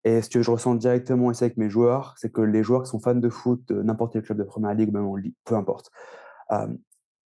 Et 0.03 0.21
ce 0.21 0.29
que 0.29 0.41
je 0.41 0.49
ressens 0.49 0.75
directement 0.75 1.29
ici 1.31 1.43
avec 1.43 1.57
mes 1.57 1.69
joueurs, 1.69 2.15
c'est 2.17 2.31
que 2.31 2.41
les 2.41 2.63
joueurs 2.63 2.83
qui 2.83 2.89
sont 2.89 2.99
fans 2.99 3.15
de 3.15 3.29
foot 3.29 3.69
n'importe 3.71 4.13
quel 4.13 4.23
club 4.23 4.37
de 4.37 4.43
Première 4.43 4.73
Ligue, 4.73 4.93
même 4.93 5.05
en 5.05 5.15
Ligue, 5.17 5.35
peu 5.43 5.55
importe, 5.55 5.91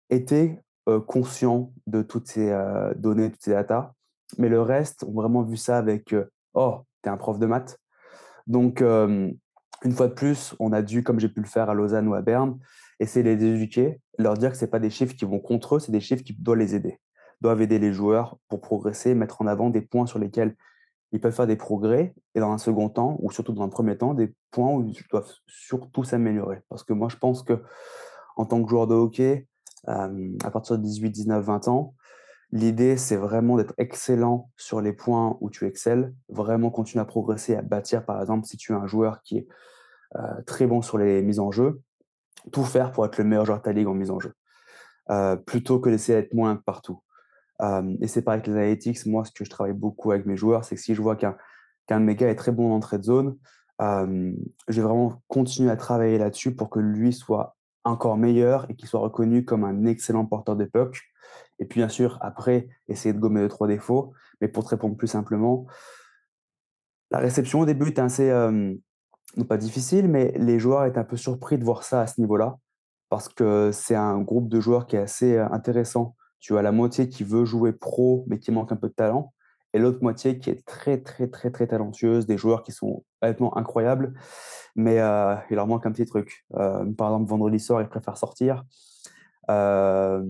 étaient 0.10 0.60
conscients 1.06 1.72
de 1.86 2.02
toutes 2.02 2.28
ces 2.28 2.52
données, 2.96 3.30
toutes 3.30 3.44
ces 3.44 3.52
datas, 3.52 3.94
mais 4.40 4.50
le 4.50 4.60
reste 4.60 5.04
ont 5.04 5.14
vraiment 5.14 5.44
vu 5.44 5.56
ça 5.56 5.78
avec 5.78 6.16
oh, 6.56 6.80
t'es 7.04 7.12
un 7.12 7.18
prof 7.18 7.38
de 7.38 7.46
maths. 7.46 7.78
Donc 8.48 8.84
une 9.84 9.92
fois 9.92 10.08
de 10.08 10.14
plus, 10.14 10.56
on 10.60 10.72
a 10.72 10.82
dû, 10.82 11.04
comme 11.04 11.20
j'ai 11.20 11.30
pu 11.30 11.42
le 11.42 11.48
faire 11.48 11.70
à 11.70 11.74
Lausanne 11.74 12.08
ou 12.08 12.14
à 12.14 12.22
Berne, 12.22 12.60
essayer 13.00 13.24
de 13.24 13.30
les 13.30 13.56
éduquer, 13.56 14.00
leur 14.18 14.38
dire 14.38 14.52
que 14.52 14.58
ce 14.58 14.66
pas 14.66 14.80
des 14.80 14.90
chiffres 14.90 15.16
qui 15.16 15.26
vont 15.26 15.40
contre 15.40 15.76
eux, 15.76 15.80
c'est 15.80 15.92
des 15.92 16.00
chiffres 16.00 16.24
qui 16.24 16.34
doivent 16.34 16.58
les 16.58 16.76
aider, 16.76 17.00
doivent 17.42 17.62
aider 17.62 17.80
les 17.80 17.92
joueurs 17.92 18.38
pour 18.48 18.62
progresser, 18.62 19.16
mettre 19.16 19.42
en 19.42 19.48
avant 19.48 19.70
des 19.70 19.82
points 19.82 20.06
sur 20.06 20.20
lesquels 20.20 20.56
ils 21.12 21.20
peuvent 21.20 21.34
faire 21.34 21.48
des 21.48 21.56
progrès, 21.56 22.16
et 22.34 22.40
dans 22.40 22.52
un 22.52 22.58
second 22.58 22.90
temps, 22.90 23.18
ou 23.20 23.32
surtout 23.32 23.54
dans 23.54 23.64
un 23.64 23.70
premier 23.70 23.98
temps, 23.98 24.14
des 24.14 24.34
points 24.52 24.74
où 24.74 24.84
ils 24.88 24.98
doivent 25.12 25.32
surtout 25.48 26.04
s'améliorer. 26.04 26.62
Parce 26.70 26.84
que 26.84 26.94
moi, 26.94 27.08
je 27.10 27.18
pense 27.18 27.44
que 27.44 27.62
en 28.36 28.46
tant 28.46 28.64
que 28.64 28.70
joueur 28.70 28.88
de 28.88 28.96
hockey, 28.96 29.48
euh, 29.90 30.38
à 30.44 30.50
partir 30.50 30.78
de 30.78 30.84
18, 30.84 31.12
19, 31.12 31.44
20 31.46 31.68
ans, 31.68 31.94
L'idée, 32.56 32.98
c'est 32.98 33.16
vraiment 33.16 33.58
d'être 33.58 33.74
excellent 33.80 34.52
sur 34.58 34.80
les 34.80 34.94
points 34.94 35.38
où 35.42 35.50
tu 35.50 35.66
excelles, 35.66 36.14
vraiment 36.30 36.70
continuer 36.70 37.02
à 37.02 37.06
progresser, 37.06 37.56
à 37.56 37.64
bâtir, 37.64 38.06
par 38.06 38.22
exemple, 38.22 38.46
si 38.46 38.58
tu 38.58 38.74
es 38.74 38.76
un 38.76 38.86
joueur 38.86 39.24
qui 39.24 39.40
est 39.40 39.48
très 40.46 40.68
bon 40.68 40.82
sur 40.82 40.98
les 40.98 41.22
mises 41.22 41.40
en 41.40 41.52
jeu, 41.52 41.82
tout 42.52 42.64
faire 42.64 42.92
pour 42.92 43.06
être 43.06 43.18
le 43.18 43.24
meilleur 43.24 43.46
joueur 43.46 43.60
de 43.60 43.64
ta 43.64 43.72
ligue 43.72 43.88
en 43.88 43.94
mise 43.94 44.12
en 44.12 44.20
jeu, 44.20 44.34
euh, 45.10 45.36
plutôt 45.36 45.80
que 45.80 45.90
d'essayer 45.90 46.22
d'être 46.22 46.34
moins 46.34 46.56
partout. 46.56 47.02
Euh, 47.62 47.96
et 48.02 48.08
c'est 48.08 48.22
pareil 48.22 48.40
avec 48.40 48.48
les 48.48 48.54
analytics. 48.54 49.06
Moi, 49.06 49.26
ce 49.26 49.32
que 49.32 49.46
je 49.46 49.50
travaille 49.50 49.74
beaucoup 49.74 50.12
avec 50.12 50.26
mes 50.26 50.36
joueurs, 50.36 50.66
c'est 50.66 50.76
que 50.76 50.82
si 50.82 50.96
je 50.96 51.02
vois 51.02 51.16
qu'un 51.16 51.38
qu'un 51.86 52.00
de 52.00 52.06
mes 52.06 52.16
gars 52.16 52.30
est 52.30 52.36
très 52.36 52.54
bon 52.54 52.72
en 52.72 52.76
entrée 52.76 52.98
de 52.98 53.04
zone, 53.04 53.38
euh, 53.82 54.32
je 54.70 54.82
vais 54.82 54.88
vraiment 54.88 55.22
continuer 55.28 55.70
à 55.70 55.76
travailler 55.76 56.18
là-dessus 56.18 56.56
pour 56.56 56.70
que 56.70 56.80
lui 56.80 57.12
soit 57.12 57.58
encore 57.84 58.18
meilleur 58.18 58.66
et 58.70 58.76
qu'il 58.76 58.88
soit 58.88 59.02
reconnu 59.02 59.44
comme 59.44 59.66
un 59.66 59.86
excellent 59.86 60.26
porteur 60.26 60.56
de 60.56 60.64
puck 60.64 61.02
et 61.60 61.66
puis, 61.66 61.80
bien 61.80 61.90
sûr, 61.90 62.18
après, 62.22 62.68
essayer 62.88 63.14
de 63.14 63.20
gommer 63.20 63.42
deux, 63.42 63.48
trois 63.48 63.68
défauts. 63.68 64.14
Mais 64.42 64.48
pour 64.48 64.64
te 64.64 64.70
répondre 64.70 64.98
plus 64.98 65.08
simplement, 65.08 65.66
la 67.12 67.20
réception 67.20 67.62
au 67.62 67.66
début 67.66 67.90
était 67.90 68.02
assez, 68.02 68.30
euh, 68.30 68.74
pas 69.48 69.58
difficile, 69.58 70.08
mais 70.08 70.34
les 70.38 70.60
joueurs 70.60 70.86
étaient 70.86 71.00
un 71.00 71.04
peu 71.04 71.18
surpris 71.18 71.58
de 71.58 71.64
voir 71.64 71.84
ça 71.84 72.02
à 72.02 72.08
ce 72.08 72.22
niveau-là. 72.22 72.58
Parce 73.10 73.30
que 73.30 73.72
c'est 73.72 73.96
un 73.96 74.20
groupe 74.22 74.50
de 74.50 74.60
joueurs 74.60 74.88
qui 74.88 74.96
est 74.96 75.00
assez 75.00 75.38
intéressant. 75.38 76.16
Tu 76.40 76.58
as 76.58 76.62
la 76.62 76.72
moitié 76.72 77.10
qui 77.10 77.24
veut 77.24 77.46
jouer 77.46 77.74
pro, 77.74 78.26
mais 78.28 78.40
qui 78.40 78.52
manque 78.52 78.72
un 78.72 78.76
peu 78.76 78.90
de 78.90 78.94
talent. 78.94 79.34
Et 79.74 79.80
l'autre 79.80 80.00
moitié 80.02 80.40
qui 80.40 80.50
est 80.50 80.66
très, 80.66 81.00
très, 81.00 81.28
très, 81.28 81.52
très 81.52 81.68
talentueuse. 81.68 82.28
Des 82.28 82.38
joueurs 82.38 82.64
qui 82.64 82.72
sont 82.72 83.04
honnêtement 83.22 83.56
incroyables. 83.58 84.14
Mais 84.76 85.00
euh, 85.00 85.36
il 85.50 85.56
leur 85.56 85.68
manque 85.68 85.86
un 85.86 85.92
petit 85.92 86.06
truc. 86.06 86.46
Euh, 86.56 86.86
par 86.94 87.10
exemple, 87.10 87.30
vendredi 87.30 87.60
soir, 87.60 87.82
ils 87.82 87.88
préfèrent 87.88 88.18
sortir. 88.18 88.64
Euh, 89.50 90.24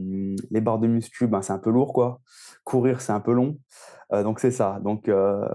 les 0.49 0.61
barres 0.61 0.79
de 0.79 0.87
muscu, 0.87 1.27
ben, 1.27 1.41
c'est 1.41 1.53
un 1.53 1.59
peu 1.59 1.69
lourd, 1.69 1.93
quoi. 1.93 2.19
Courir, 2.63 3.01
c'est 3.01 3.11
un 3.11 3.19
peu 3.19 3.33
long. 3.33 3.57
Euh, 4.13 4.23
donc, 4.23 4.39
c'est 4.39 4.51
ça. 4.51 4.79
Donc, 4.83 5.09
euh, 5.09 5.47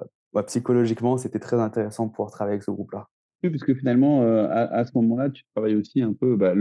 psychologiquement, 0.47 1.17
c'était 1.17 1.40
très 1.40 1.59
intéressant 1.59 2.07
de 2.07 2.11
pouvoir 2.11 2.31
travailler 2.31 2.55
avec 2.55 2.62
ce 2.62 2.71
groupe-là. 2.71 3.09
Oui, 3.42 3.50
parce 3.50 3.62
que 3.62 3.75
finalement, 3.75 4.23
à, 4.23 4.62
à, 4.62 4.85
ce 4.85 4.90
moment-là, 4.97 5.30
tu 5.30 5.45
travailles 5.54 5.76
aussi 5.76 6.02
un 6.02 6.12
peu 6.12 6.37
bah, 6.37 6.54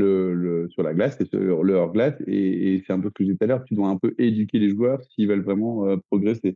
sur 0.69 0.83
la 0.83 0.93
glace 0.93 1.19
et 1.19 1.25
sur 1.25 1.63
le 1.63 1.73
hors-glace. 1.73 2.15
Et, 2.27 2.83
c'est 2.85 2.93
un 2.93 2.99
peu 2.99 3.09
ce 3.09 3.13
que 3.13 3.23
je 3.23 3.31
disais 3.31 3.37
tout 3.37 3.43
à 3.45 3.47
l'heure, 3.47 3.63
tu 3.63 3.73
dois 3.73 3.87
un 3.87 3.97
peu 3.97 4.13
éduquer 4.19 4.59
les 4.59 4.69
joueurs 4.69 5.01
s'ils 5.03 5.27
veulent 5.27 5.43
vraiment 5.43 5.87
progresser. 6.11 6.55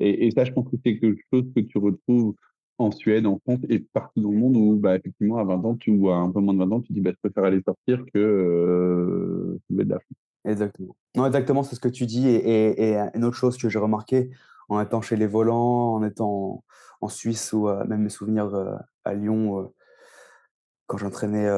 Et, 0.00 0.30
ça, 0.32 0.44
je 0.44 0.52
pense 0.52 0.68
que 0.68 0.76
c'est 0.84 0.98
quelque 0.98 1.22
chose 1.32 1.44
que 1.54 1.60
tu 1.60 1.78
retrouves 1.78 2.34
en 2.78 2.90
Suède, 2.90 3.26
en 3.26 3.38
France 3.38 3.60
et 3.68 3.78
partout 3.78 4.20
dans 4.20 4.30
le 4.30 4.36
monde 4.38 4.56
où, 4.56 4.76
bah, 4.76 4.96
effectivement, 4.96 5.38
à 5.38 5.44
20 5.44 5.64
ans, 5.64 5.76
tu, 5.76 5.90
ou 5.90 6.10
un 6.10 6.30
peu 6.30 6.40
moins 6.40 6.54
de 6.54 6.58
20 6.58 6.72
ans, 6.72 6.80
tu 6.80 6.92
dis, 6.92 7.00
bah, 7.00 7.12
je 7.12 7.28
préfère 7.28 7.44
aller 7.44 7.62
sortir 7.64 8.04
que 8.12 8.18
euh, 8.18 9.60
de 9.70 9.82
la 9.82 9.98
Exactement. 10.46 10.96
Non, 11.16 11.26
exactement, 11.26 11.62
c'est 11.62 11.76
ce 11.76 11.80
que 11.80 11.88
tu 11.88 12.06
dis. 12.06 12.28
Et, 12.28 12.90
et, 12.90 12.96
une 13.14 13.24
autre 13.24 13.36
chose 13.36 13.56
que 13.56 13.68
j'ai 13.68 13.78
remarqué 13.78 14.30
en 14.68 14.80
étant 14.80 15.00
chez 15.00 15.16
les 15.16 15.26
volants, 15.26 15.94
en 15.94 16.04
étant 16.04 16.64
en 17.00 17.08
Suisse 17.08 17.52
ou 17.52 17.68
euh, 17.68 17.84
même 17.84 18.02
mes 18.02 18.08
souvenirs 18.08 18.52
euh, 18.54 18.74
à 19.04 19.14
Lyon, 19.14 19.60
euh, 19.60 19.64
quand 20.86 20.98
j'entraînais, 20.98 21.48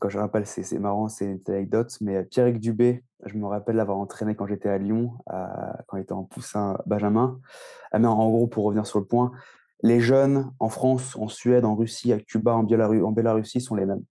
quand 0.00 0.08
je 0.08 0.16
rappelle, 0.16 0.46
c'est 0.46 0.78
marrant, 0.78 1.08
c'est 1.08 1.24
une 1.24 1.40
anecdote, 1.48 1.96
mais 2.00 2.22
Pierrick 2.22 2.60
Dubé, 2.60 3.02
je 3.24 3.36
me 3.36 3.44
rappelle 3.48 3.74
l'avoir 3.74 3.98
entraîné 3.98 4.36
quand 4.36 4.46
j'étais 4.46 4.68
à 4.68 4.78
Lyon, 4.78 5.10
quand 5.26 5.96
il 5.96 6.02
était 6.02 6.12
en 6.12 6.22
poussin 6.22 6.78
Benjamin. 6.86 7.40
Ah, 7.90 7.98
mais 7.98 8.06
en 8.06 8.30
gros, 8.30 8.46
pour 8.46 8.62
revenir 8.62 8.86
sur 8.86 9.00
le 9.00 9.04
point, 9.04 9.32
les 9.82 9.98
jeunes 9.98 10.52
en 10.60 10.68
France, 10.68 11.16
en 11.16 11.26
Suède, 11.26 11.64
en 11.64 11.74
Russie, 11.74 12.12
à 12.12 12.20
Cuba, 12.20 12.54
en, 12.54 12.64
en 12.64 13.10
Bélarussie 13.10 13.60
sont 13.60 13.74
les 13.74 13.86
mêmes. 13.86 14.04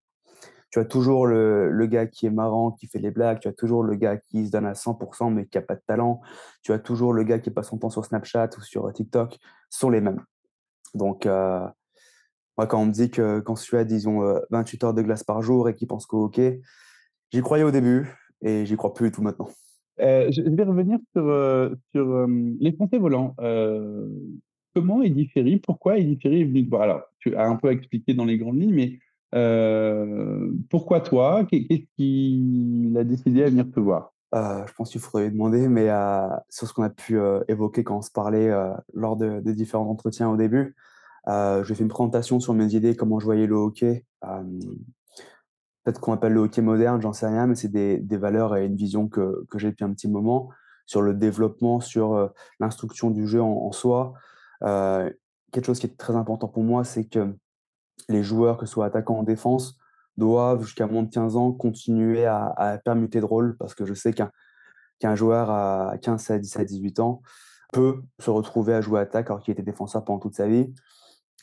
Tu 0.75 0.79
as 0.81 0.83
toujours 0.83 1.25
le, 1.25 1.85
gars 1.85 2.05
qui 2.05 2.25
est 2.25 2.29
marrant, 2.29 2.71
qui 2.71 2.87
fait 2.87 2.99
les 2.99 3.09
blagues, 3.09 3.39
tu 3.39 3.47
as 3.47 3.53
toujours 3.53 3.81
le 3.81 3.95
gars 3.95 4.17
qui 4.17 4.45
se 4.45 4.51
donne 4.51 4.65
à 4.65 4.73
100% 4.73 5.33
mais 5.33 5.45
qui 5.45 5.57
n'a 5.57 5.61
pas 5.61 5.75
de 5.75 5.81
talent, 5.87 6.19
tu 6.63 6.73
as 6.73 6.79
toujours 6.79 7.13
le 7.13 7.23
gars 7.23 7.39
qui 7.39 7.49
passe 7.49 7.69
son 7.69 7.77
temps 7.77 7.89
sur 7.89 8.03
Snapchat 8.03 8.49
ou 8.57 8.61
sur 8.61 8.91
TikTok, 8.91 9.37
sont 9.69 9.89
les 9.89 10.01
mêmes. 10.01 10.21
Donc, 10.93 11.27
euh, 11.27 11.65
moi, 12.57 12.67
quand 12.67 12.81
on 12.81 12.87
me 12.87 12.91
dit 12.91 13.09
qu'en 13.09 13.55
Suède, 13.55 13.89
ils 13.89 14.09
ont 14.09 14.37
28 14.49 14.83
heures 14.83 14.93
de 14.93 15.01
glace 15.01 15.23
par 15.23 15.41
jour 15.41 15.69
et 15.69 15.75
qu'ils 15.75 15.87
pensent 15.87 16.05
qu'au 16.05 16.25
hockey, 16.25 16.59
j'y 17.31 17.39
croyais 17.39 17.63
au 17.63 17.71
début 17.71 18.13
et 18.41 18.65
j'y 18.65 18.75
crois 18.75 18.93
plus 18.93 19.11
du 19.11 19.11
tout 19.15 19.21
maintenant. 19.21 19.47
Euh, 20.01 20.29
je 20.29 20.41
vais 20.41 20.63
revenir 20.63 20.99
sur, 21.13 21.25
euh, 21.25 21.73
les 22.59 22.73
Français 22.73 22.97
volants. 22.97 23.33
comment 24.73 25.01
Eddie 25.01 25.29
Ferry, 25.29 25.55
pourquoi 25.55 25.99
Eddie 25.99 26.19
Ferry 26.21 26.41
est 26.41 26.45
venu 26.45 26.65
te 26.65 26.69
voir 26.69 26.81
Alors, 26.81 27.03
tu 27.19 27.33
as 27.33 27.47
un 27.47 27.55
peu 27.55 27.71
expliqué 27.71 28.13
dans 28.13 28.25
les 28.25 28.37
grandes 28.37 28.59
lignes, 28.59 28.75
mais 28.75 28.99
pourquoi 30.69 31.01
toi? 31.01 31.45
Qu'est-ce 31.45 31.85
qui 31.97 32.93
a 32.97 33.03
décidé 33.03 33.43
à 33.43 33.49
venir 33.49 33.69
te 33.69 33.79
voir? 33.79 34.13
Je 34.33 34.73
pense 34.73 34.91
qu'il 34.91 35.01
faudrait 35.01 35.25
lui 35.25 35.31
demander, 35.31 35.67
mais 35.67 35.89
sur 36.49 36.67
ce 36.67 36.73
qu'on 36.73 36.83
a 36.83 36.89
pu 36.89 37.17
évoquer 37.47 37.83
quand 37.83 37.97
on 37.97 38.01
se 38.01 38.11
parlait 38.11 38.51
lors 38.93 39.17
de, 39.17 39.39
des 39.41 39.53
différents 39.53 39.89
entretiens 39.89 40.29
au 40.29 40.37
début, 40.37 40.75
euh, 41.27 41.63
j'ai 41.63 41.75
fait 41.75 41.83
une 41.83 41.89
présentation 41.89 42.39
sur 42.39 42.53
mes 42.53 42.75
idées, 42.75 42.95
comment 42.95 43.19
je 43.19 43.25
voyais 43.25 43.47
le 43.47 43.55
hockey. 43.55 44.05
Euh, 44.25 44.43
peut-être 45.83 45.99
qu'on 45.99 46.13
appelle 46.13 46.33
le 46.33 46.41
hockey 46.41 46.61
moderne, 46.61 47.01
j'en 47.01 47.13
sais 47.13 47.27
rien, 47.27 47.47
mais 47.47 47.55
c'est 47.55 47.69
des, 47.69 48.17
valeurs 48.17 48.55
et 48.55 48.65
une 48.65 48.75
vision 48.75 49.07
que, 49.07 49.45
j'ai 49.55 49.71
depuis 49.71 49.85
un 49.85 49.93
petit 49.93 50.07
moment 50.07 50.49
sur 50.85 51.01
le 51.01 51.13
développement, 51.13 51.79
sur 51.79 52.13
euh, 52.13 52.27
l'instruction 52.59 53.09
du 53.09 53.27
jeu 53.27 53.41
en, 53.41 53.71
soi. 53.71 54.13
Euh, 54.63 55.11
quelque 55.51 55.65
chose 55.65 55.79
qui 55.79 55.87
est 55.87 55.97
très 55.97 56.15
important 56.15 56.47
pour 56.47 56.63
moi, 56.63 56.83
c'est 56.83 57.05
que 57.05 57.35
les 58.09 58.23
joueurs, 58.23 58.57
que 58.57 58.65
ce 58.65 58.73
soit 58.73 58.85
attaquants 58.85 59.15
ou 59.15 59.19
en 59.19 59.23
défense, 59.23 59.77
doivent, 60.17 60.63
jusqu'à 60.63 60.87
moins 60.87 61.03
de 61.03 61.09
15 61.09 61.35
ans, 61.35 61.51
continuer 61.51 62.25
à, 62.25 62.53
à 62.57 62.77
permuter 62.77 63.19
de 63.19 63.25
rôle, 63.25 63.57
parce 63.57 63.75
que 63.75 63.85
je 63.85 63.93
sais 63.93 64.13
qu'un 64.13 65.15
joueur 65.15 65.49
à 65.49 65.97
15, 66.01 66.31
à 66.31 66.39
17, 66.39 66.67
18 66.67 66.99
ans 66.99 67.21
peut 67.73 68.01
se 68.19 68.29
retrouver 68.29 68.73
à 68.73 68.81
jouer 68.81 69.01
attaque 69.01 69.27
alors 69.29 69.41
qu'il 69.41 69.51
était 69.51 69.63
défenseur 69.63 70.05
pendant 70.05 70.19
toute 70.19 70.35
sa 70.35 70.47
vie. 70.47 70.73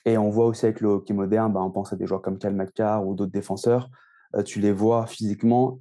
Et 0.05 0.19
on 0.19 0.31
voit 0.31 0.47
aussi 0.47 0.65
avec 0.65 0.81
le 0.81 0.89
hockey 0.89 1.15
moderne, 1.15 1.53
bah, 1.53 1.61
on 1.61 1.71
pense 1.71 1.93
à 1.93 1.97
des 1.97 2.07
joueurs 2.07 2.23
comme 2.23 2.39
Cal 2.39 2.55
McCarr 2.55 3.07
ou 3.07 3.15
d'autres 3.15 3.33
défenseurs. 3.33 3.91
Euh, 4.35 4.43
tu 4.43 4.61
les 4.61 4.73
vois 4.73 5.07
physiquement, 5.07 5.81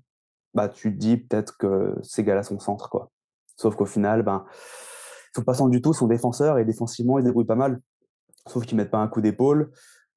bah, 0.53 0.67
tu 0.67 0.93
te 0.93 0.97
dis 0.97 1.17
peut-être 1.17 1.57
que 1.57 1.95
ces 2.03 2.23
gars-là 2.23 2.43
sont 2.43 2.59
centre. 2.59 2.89
Quoi. 2.89 3.09
Sauf 3.55 3.75
qu'au 3.75 3.85
final, 3.85 4.23
ben, 4.23 4.45
ils 4.49 5.37
sont 5.37 5.43
pas 5.43 5.53
centres 5.53 5.71
du 5.71 5.81
tout, 5.81 5.93
sont 5.93 6.07
défenseurs 6.07 6.57
et 6.57 6.65
défensivement, 6.65 7.17
ils 7.17 7.23
débrouillent 7.23 7.45
pas 7.45 7.55
mal. 7.55 7.79
Sauf 8.47 8.65
qu'ils 8.65 8.77
mettent 8.77 8.91
pas 8.91 8.99
un 8.99 9.07
coup 9.07 9.21
d'épaule. 9.21 9.71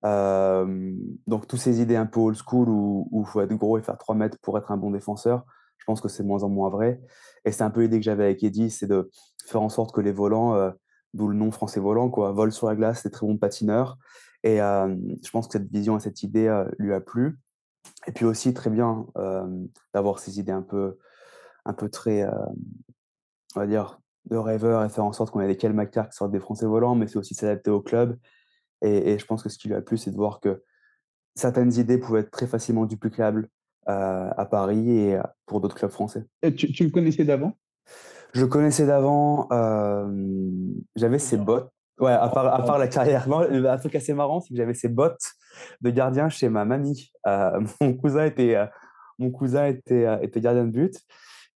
Euh, 0.05 0.93
donc, 1.27 1.47
toutes 1.47 1.61
ces 1.61 1.81
idées 1.81 1.97
un 1.97 2.07
peu 2.07 2.21
old 2.21 2.37
school 2.37 2.69
où 2.69 3.25
il 3.27 3.27
faut 3.27 3.41
être 3.41 3.55
gros 3.55 3.79
et 3.79 3.83
faire 3.83 3.99
3 3.99 4.15
mètres 4.15 4.39
pour 4.43 4.59
être 4.59 4.71
un 4.71 4.77
bon 4.77 4.91
défenseur, 4.91 5.45
je 5.79 5.85
pense 5.85 6.01
que 6.01 6.09
c'est 6.09 6.23
moins 6.23 6.43
en 6.43 6.49
moins 6.49 6.69
vrai. 6.69 7.01
Et 7.45 7.53
c'est 7.53 7.63
un 7.65 7.71
peu 7.71 7.83
l'idée 7.83 7.99
que 7.99 8.05
j'avais 8.05 8.25
avec 8.25 8.43
Eddie, 8.43 8.71
c'est 8.71 8.87
de 8.87 9.11
faire 9.47 9.63
en 9.63 9.69
sorte 9.69 9.95
que 9.95 10.01
les 10.01 10.13
volants, 10.13 10.55
euh, 10.55 10.71
d'où 11.15 11.29
le 11.29 11.35
nom 11.35 11.51
français 11.51 11.81
volant, 11.81 12.11
quoi. 12.11 12.33
Vole 12.33 12.53
sur 12.53 12.69
la 12.69 12.77
glace, 12.77 13.01
c'est 13.03 13.11
très 13.11 13.27
bon 13.27 13.39
patineur. 13.39 13.99
Et 14.43 14.61
euh, 14.61 14.95
je 15.23 15.31
pense 15.31 15.47
que 15.47 15.53
cette 15.53 15.71
vision 15.71 15.97
et 15.97 16.01
cette 16.01 16.23
idée 16.23 16.65
lui 16.79 16.93
a 16.93 17.01
plu. 17.01 17.39
Et 18.07 18.13
puis 18.13 18.25
aussi, 18.25 18.53
très 18.55 18.71
bien 18.71 19.07
d'avoir 19.95 20.19
ces 20.19 20.39
idées 20.39 20.53
un 20.53 20.63
peu, 20.63 20.99
un 21.65 21.73
peu 21.73 21.89
très, 21.89 22.27
on 23.57 23.61
va 23.61 23.67
dire, 23.67 24.01
de 24.27 24.37
rêveur 24.37 24.85
et 24.85 24.89
faire 24.89 25.05
en 25.05 25.13
sorte 25.13 25.31
qu'on 25.31 25.41
ait 25.41 25.47
des 25.47 25.57
Kel 25.57 25.75
qui 25.91 25.99
sortent 26.11 26.33
des 26.33 26.41
Français 26.41 26.67
volants, 26.67 26.95
mais 26.95 27.07
c'est 27.07 27.19
aussi 27.19 27.35
s'adapter 27.35 27.71
au 27.71 27.81
club. 27.81 28.19
Et, 28.85 29.13
et, 29.13 29.19
je 29.19 29.27
pense 29.27 29.43
que 29.43 29.49
ce 29.49 29.59
qui 29.59 29.69
lui 29.69 29.75
a 29.75 29.83
plu, 29.83 29.97
c'est 29.97 30.11
de 30.11 30.17
voir 30.17 30.41
que 30.41 30.63
certaines 31.35 31.73
idées 31.75 31.99
pouvaient 31.99 32.21
être 32.21 32.31
très 32.31 32.47
facilement 32.47 32.87
duplicables 32.87 33.49
à 33.87 34.47
Paris 34.51 34.91
et 34.91 35.19
pour 35.45 35.61
d'autres 35.61 35.75
clubs 35.75 35.91
français. 35.91 36.25
Et 36.43 36.55
tu, 36.55 36.73
tu 36.73 36.85
le 36.85 36.91
connaissais 36.91 37.25
d'avant? 37.25 37.53
Je 38.35 38.45
connaissais 38.45 38.87
d'avant, 38.87 39.47
euh, 39.53 40.07
j'avais 40.97 41.19
ces 41.19 41.37
bottes. 41.37 41.71
Ouais, 42.01 42.11
à 42.11 42.29
part, 42.29 42.53
à 42.53 42.63
part 42.65 42.79
la 42.79 42.89
carrière. 42.89 43.29
Non, 43.29 43.41
un 43.41 43.79
truc 43.79 43.95
assez 43.95 44.13
marrant, 44.13 44.41
c'est 44.41 44.51
que 44.51 44.57
j'avais 44.57 44.75
ces 44.75 44.89
bottes 44.89 45.23
de 45.81 45.91
gardien 45.91 46.29
chez 46.29 46.49
ma 46.49 46.65
mamie. 46.65 47.13
Euh, 47.29 47.61
mon 47.81 47.95
cousin 47.95 48.25
était, 48.25 48.57
euh, 48.57 48.67
mon 49.21 49.31
cousin 49.31 49.67
était, 49.67 50.05
euh, 50.05 50.19
était 50.21 50.41
gardien 50.41 50.65
de 50.65 50.71
but. 50.71 51.01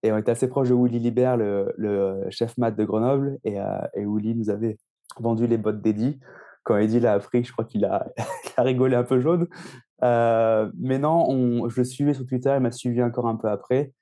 Et 0.01 0.13
on 0.13 0.17
était 0.17 0.31
assez 0.31 0.47
proche 0.47 0.69
de 0.69 0.73
Willy 0.73 0.99
Libert, 0.99 1.35
le, 1.35 1.73
le 1.77 2.23
chef 2.29 2.57
mat 2.57 2.71
de 2.71 2.85
Grenoble. 2.85 3.37
Et, 3.43 3.55
et 3.55 4.05
Willy 4.05 4.33
nous 4.33 4.49
avait 4.49 4.77
vendu 5.19 5.45
les 5.45 5.57
bottes 5.57 5.81
d'Eddie. 5.81 6.21
Quand 6.63 6.77
Eddie 6.77 6.99
l'a 6.99 7.13
appris, 7.13 7.43
je 7.43 7.51
crois 7.51 7.65
qu'il 7.65 7.85
a, 7.85 8.07
rigolé 8.57 8.95
un 8.95 9.03
peu 9.03 9.19
jaune. 9.19 9.47
mais 10.01 10.99
non, 10.99 11.25
on, 11.29 11.69
je 11.69 11.81
le 11.81 11.85
suivais 11.85 12.13
sur 12.13 12.25
Twitter, 12.25 12.53
il 12.55 12.61
m'a 12.61 12.71
suivi 12.71 13.01
encore 13.01 13.27
un 13.27 13.35
peu 13.35 13.49
après 13.49 13.93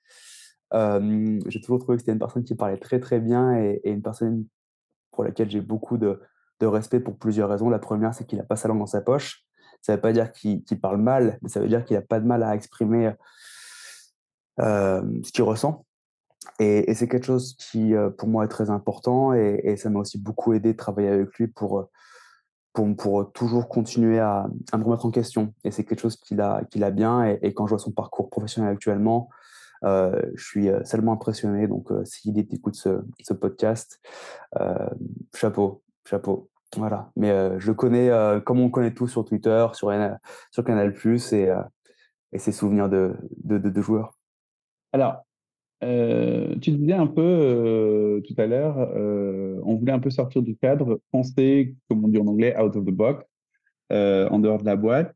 j'ai 0.71 1.61
toujours 1.61 1.79
trouvé 1.79 1.97
que 1.97 2.01
c'était 2.01 2.11
une 2.11 2.19
personne 2.19 2.43
qui 2.43 2.55
parlait 2.55 2.77
très 2.77 2.99
très 2.99 3.19
bien 3.19 3.55
et, 3.57 3.81
une 3.85 4.01
personne 4.01 4.45
pour 5.11 5.23
laquelle 5.23 5.49
j'ai 5.49 5.61
beaucoup 5.61 5.97
de, 5.97 6.19
respect 6.61 6.99
pour 6.99 7.17
plusieurs 7.17 7.49
raisons. 7.49 7.69
La 7.69 7.79
première, 7.79 8.13
c'est 8.13 8.25
qu'il 8.25 8.39
n'a 8.39 8.43
pas 8.43 8.55
sa 8.55 8.67
langue 8.67 8.79
dans 8.79 8.87
sa 8.87 9.01
poche. 9.01 9.45
Ça 9.81 9.91
ne 9.91 9.97
veut 9.97 10.01
pas 10.01 10.11
dire 10.11 10.31
qu'il 10.31 10.63
parle 10.81 10.97
mal, 10.99 11.37
mais 11.41 11.49
ça 11.49 11.59
veut 11.59 11.67
dire 11.67 11.85
qu'il 11.85 11.95
n'a 11.95 12.01
pas 12.01 12.19
de 12.19 12.25
mal 12.25 12.41
à 12.41 12.55
exprimer 12.55 13.13
euh, 14.59 15.03
ce 15.23 15.31
qu'il 15.31 15.43
ressent. 15.43 15.85
Et, 16.59 16.91
c'est 16.95 17.07
quelque 17.07 17.27
chose 17.27 17.55
qui, 17.57 17.93
pour 18.17 18.27
moi, 18.27 18.45
est 18.45 18.49
très 18.49 18.71
important 18.71 19.33
et 19.33 19.75
ça 19.77 19.89
m'a 19.89 19.99
aussi 19.99 20.17
beaucoup 20.19 20.53
aidé 20.53 20.73
de 20.73 20.77
travailler 20.77 21.09
avec 21.09 21.33
lui 21.35 21.47
pour, 21.47 21.89
pour, 22.95 23.31
toujours 23.31 23.67
continuer 23.67 24.19
à, 24.19 24.47
me 24.75 24.83
remettre 24.83 25.05
en 25.05 25.11
question. 25.11 25.53
Et 25.63 25.71
c'est 25.71 25.83
quelque 25.83 26.01
chose 26.01 26.15
qu'il 26.17 26.41
a, 26.41 26.91
bien. 26.91 27.23
Et, 27.41 27.53
quand 27.53 27.65
je 27.65 27.71
vois 27.71 27.79
son 27.79 27.91
parcours 27.91 28.29
professionnel 28.29 28.71
actuellement, 28.71 29.29
euh, 29.83 30.21
je 30.35 30.43
suis 30.43 30.69
seulement 30.85 31.13
impressionné. 31.13 31.67
Donc, 31.67 31.91
euh, 31.91 32.03
s'il 32.05 32.37
écoute 32.39 32.75
ce, 32.75 33.01
ce 33.21 33.33
podcast, 33.33 33.99
euh, 34.59 34.89
chapeau, 35.35 35.83
chapeau. 36.05 36.49
Voilà. 36.75 37.11
Mais 37.15 37.59
je 37.59 37.67
le 37.67 37.73
connais 37.73 38.11
comme 38.45 38.59
on 38.59 38.69
connaît 38.69 38.93
tout 38.93 39.07
sur 39.07 39.23
Twitter, 39.23 39.65
sur, 39.73 39.91
sur 40.51 40.63
Canal 40.65 40.93
et, 41.05 41.49
et 42.33 42.39
ses 42.39 42.51
souvenirs 42.51 42.89
de, 42.89 43.15
de, 43.43 43.57
de, 43.57 43.81
joueurs. 43.81 44.17
Alors, 44.91 45.23
euh, 45.83 46.55
tu 46.59 46.71
disais 46.71 46.93
un 46.93 47.07
peu 47.07 47.21
euh, 47.21 48.21
tout 48.21 48.33
à 48.37 48.47
l'heure, 48.47 48.77
euh, 48.95 49.59
on 49.63 49.75
voulait 49.75 49.91
un 49.91 49.99
peu 49.99 50.09
sortir 50.09 50.41
du 50.41 50.55
cadre, 50.55 50.99
penser, 51.11 51.75
comme 51.87 52.03
on 52.03 52.07
dit 52.07 52.17
en 52.17 52.27
anglais, 52.27 52.55
out 52.59 52.75
of 52.75 52.85
the 52.85 52.91
box, 52.91 53.23
en 53.91 54.39
dehors 54.39 54.59
de 54.59 54.65
la 54.65 54.75
boîte. 54.75 55.15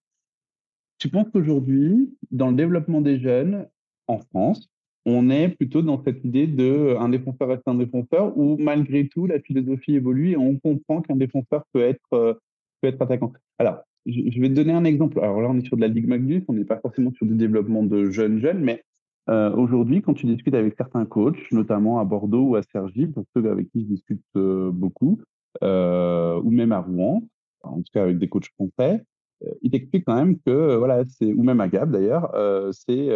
Tu 1.00 1.10
penses 1.10 1.27
qu'aujourd'hui, 1.34 2.15
dans 2.30 2.50
le 2.50 2.56
développement 2.56 3.01
des 3.01 3.20
jeunes, 3.20 3.68
en 4.08 4.20
France, 4.20 4.70
on 5.06 5.32
est 5.32 5.50
plutôt 5.50 5.82
dans 5.82 6.03
cette 6.03 6.24
idée 6.24 6.46
de 6.46 6.96
un 7.00 7.10
défenseur 7.10 7.48
reste 7.48 7.68
un 7.68 7.74
défenseur, 7.74 8.38
où 8.38 8.56
malgré 8.60 9.08
tout, 9.08 9.25
la 9.25 9.39
philosophie 9.39 9.96
évolue 9.96 10.32
et 10.32 10.38
on 10.38 10.60
comprend 10.60 11.01
qu'un 11.01 11.15
défenseur 11.15 11.63
peut 11.74 11.82
être, 11.82 12.39
peut 12.82 12.88
être 12.88 13.01
attaquant? 13.01 13.34
Alors, 13.58 13.80
je, 14.06 14.39
vais 14.39 14.50
te 14.50 14.53
donner 14.53 14.74
un 14.74 14.84
exemple. 14.84 15.20
Alors 15.20 15.41
là, 15.41 15.50
on 15.50 15.58
est 15.58 15.65
sur 15.65 15.75
de 15.75 15.82
la 15.82 15.88
Ligue 15.88 16.08
Magnus, 16.08 16.44
on 16.48 16.53
n'est 16.53 16.65
pas 16.65 16.80
forcément 16.80 17.12
sur 17.13 17.25
du 17.25 17.36
développement 17.36 17.84
de 17.84 18.12
jeunes 18.12 18.39
jeunes, 18.39 18.60
mais 18.60 18.84
euh, 19.30 19.51
aujourd'hui, 19.56 20.01
quand 20.01 20.13
tu 20.13 20.25
discutes 20.25 20.56
avec 20.56 20.75
certains 20.75 21.06
coachs, 21.06 21.51
notamment 21.51 22.00
à 22.00 22.06
Bordeaux 22.06 22.50
ou 22.50 22.56
à 22.56 22.63
Sergi, 22.63 23.08
pour 23.08 23.24
ceux 23.36 23.50
avec 23.50 23.70
qui 23.72 23.82
je 23.82 23.86
discute 23.86 24.24
beaucoup, 24.36 25.22
ou 25.62 26.51
même 26.51 26.72
à 26.72 26.80
Rouen, 26.80 27.22
en 27.63 27.78
tout 27.78 27.92
cas 27.94 28.04
avec 28.04 28.18
des 28.18 28.28
coachs 28.28 28.50
français, 28.56 29.04
euh, 29.44 29.54
il 29.62 29.72
t'explique 29.72 30.06
quand 30.06 30.16
même 30.16 30.38
que, 30.40 30.51
euh, 30.51 30.78
voilà, 30.78 31.04
ou 31.22 31.44
même 31.44 31.62
à 31.62 31.68
Gab 31.68 31.92
d'ailleurs, 31.92 32.34
euh, 32.36 32.72
c'est 32.72 33.10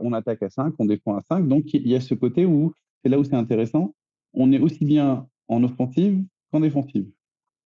on 0.00 0.12
attaque 0.12 0.42
à 0.42 0.50
5, 0.50 0.74
on 0.78 0.86
défend 0.86 1.16
à 1.16 1.20
5. 1.22 1.48
Donc 1.48 1.72
il 1.74 1.88
y 1.88 1.94
a 1.94 2.00
ce 2.00 2.14
côté 2.14 2.46
où, 2.46 2.72
c'est 3.02 3.08
là 3.08 3.18
où 3.18 3.24
c'est 3.24 3.34
intéressant, 3.34 3.94
on 4.32 4.52
est 4.52 4.58
aussi 4.58 4.84
bien 4.84 5.26
en 5.48 5.62
offensive 5.62 6.22
qu'en 6.50 6.60
défensive. 6.60 7.06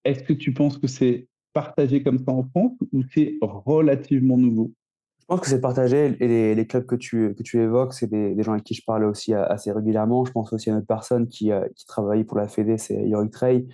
Est-ce 0.04 0.22
que 0.22 0.32
tu 0.32 0.52
penses 0.52 0.78
que 0.78 0.86
c'est 0.86 1.28
partagé 1.52 2.02
comme 2.02 2.18
ça 2.18 2.32
en 2.32 2.44
France 2.44 2.76
ou 2.92 3.02
c'est 3.14 3.36
relativement 3.40 4.38
nouveau? 4.38 4.72
Pense 5.28 5.40
que 5.40 5.46
c'est 5.46 5.60
partagé 5.60 6.16
et 6.20 6.54
les, 6.54 6.66
clubs 6.66 6.86
que 6.86 6.96
tu, 6.96 7.34
que 7.34 7.42
tu 7.42 7.60
évoques, 7.60 7.94
c'est 7.94 8.06
des, 8.06 8.42
gens 8.42 8.52
avec 8.52 8.64
qui 8.64 8.74
je 8.74 8.82
parle 8.84 9.04
aussi 9.04 9.34
assez 9.34 9.70
régulièrement. 9.70 10.24
Je 10.24 10.32
pense 10.32 10.52
aussi 10.52 10.70
à 10.70 10.72
une 10.72 10.78
autre 10.78 10.86
personne 10.86 11.28
qui, 11.28 11.50
qui 11.76 11.86
travaille 11.86 12.24
pour 12.24 12.38
la 12.38 12.48
Fédé, 12.48 12.78
c'est 12.78 13.06
Yorick 13.06 13.30
Trey, 13.30 13.66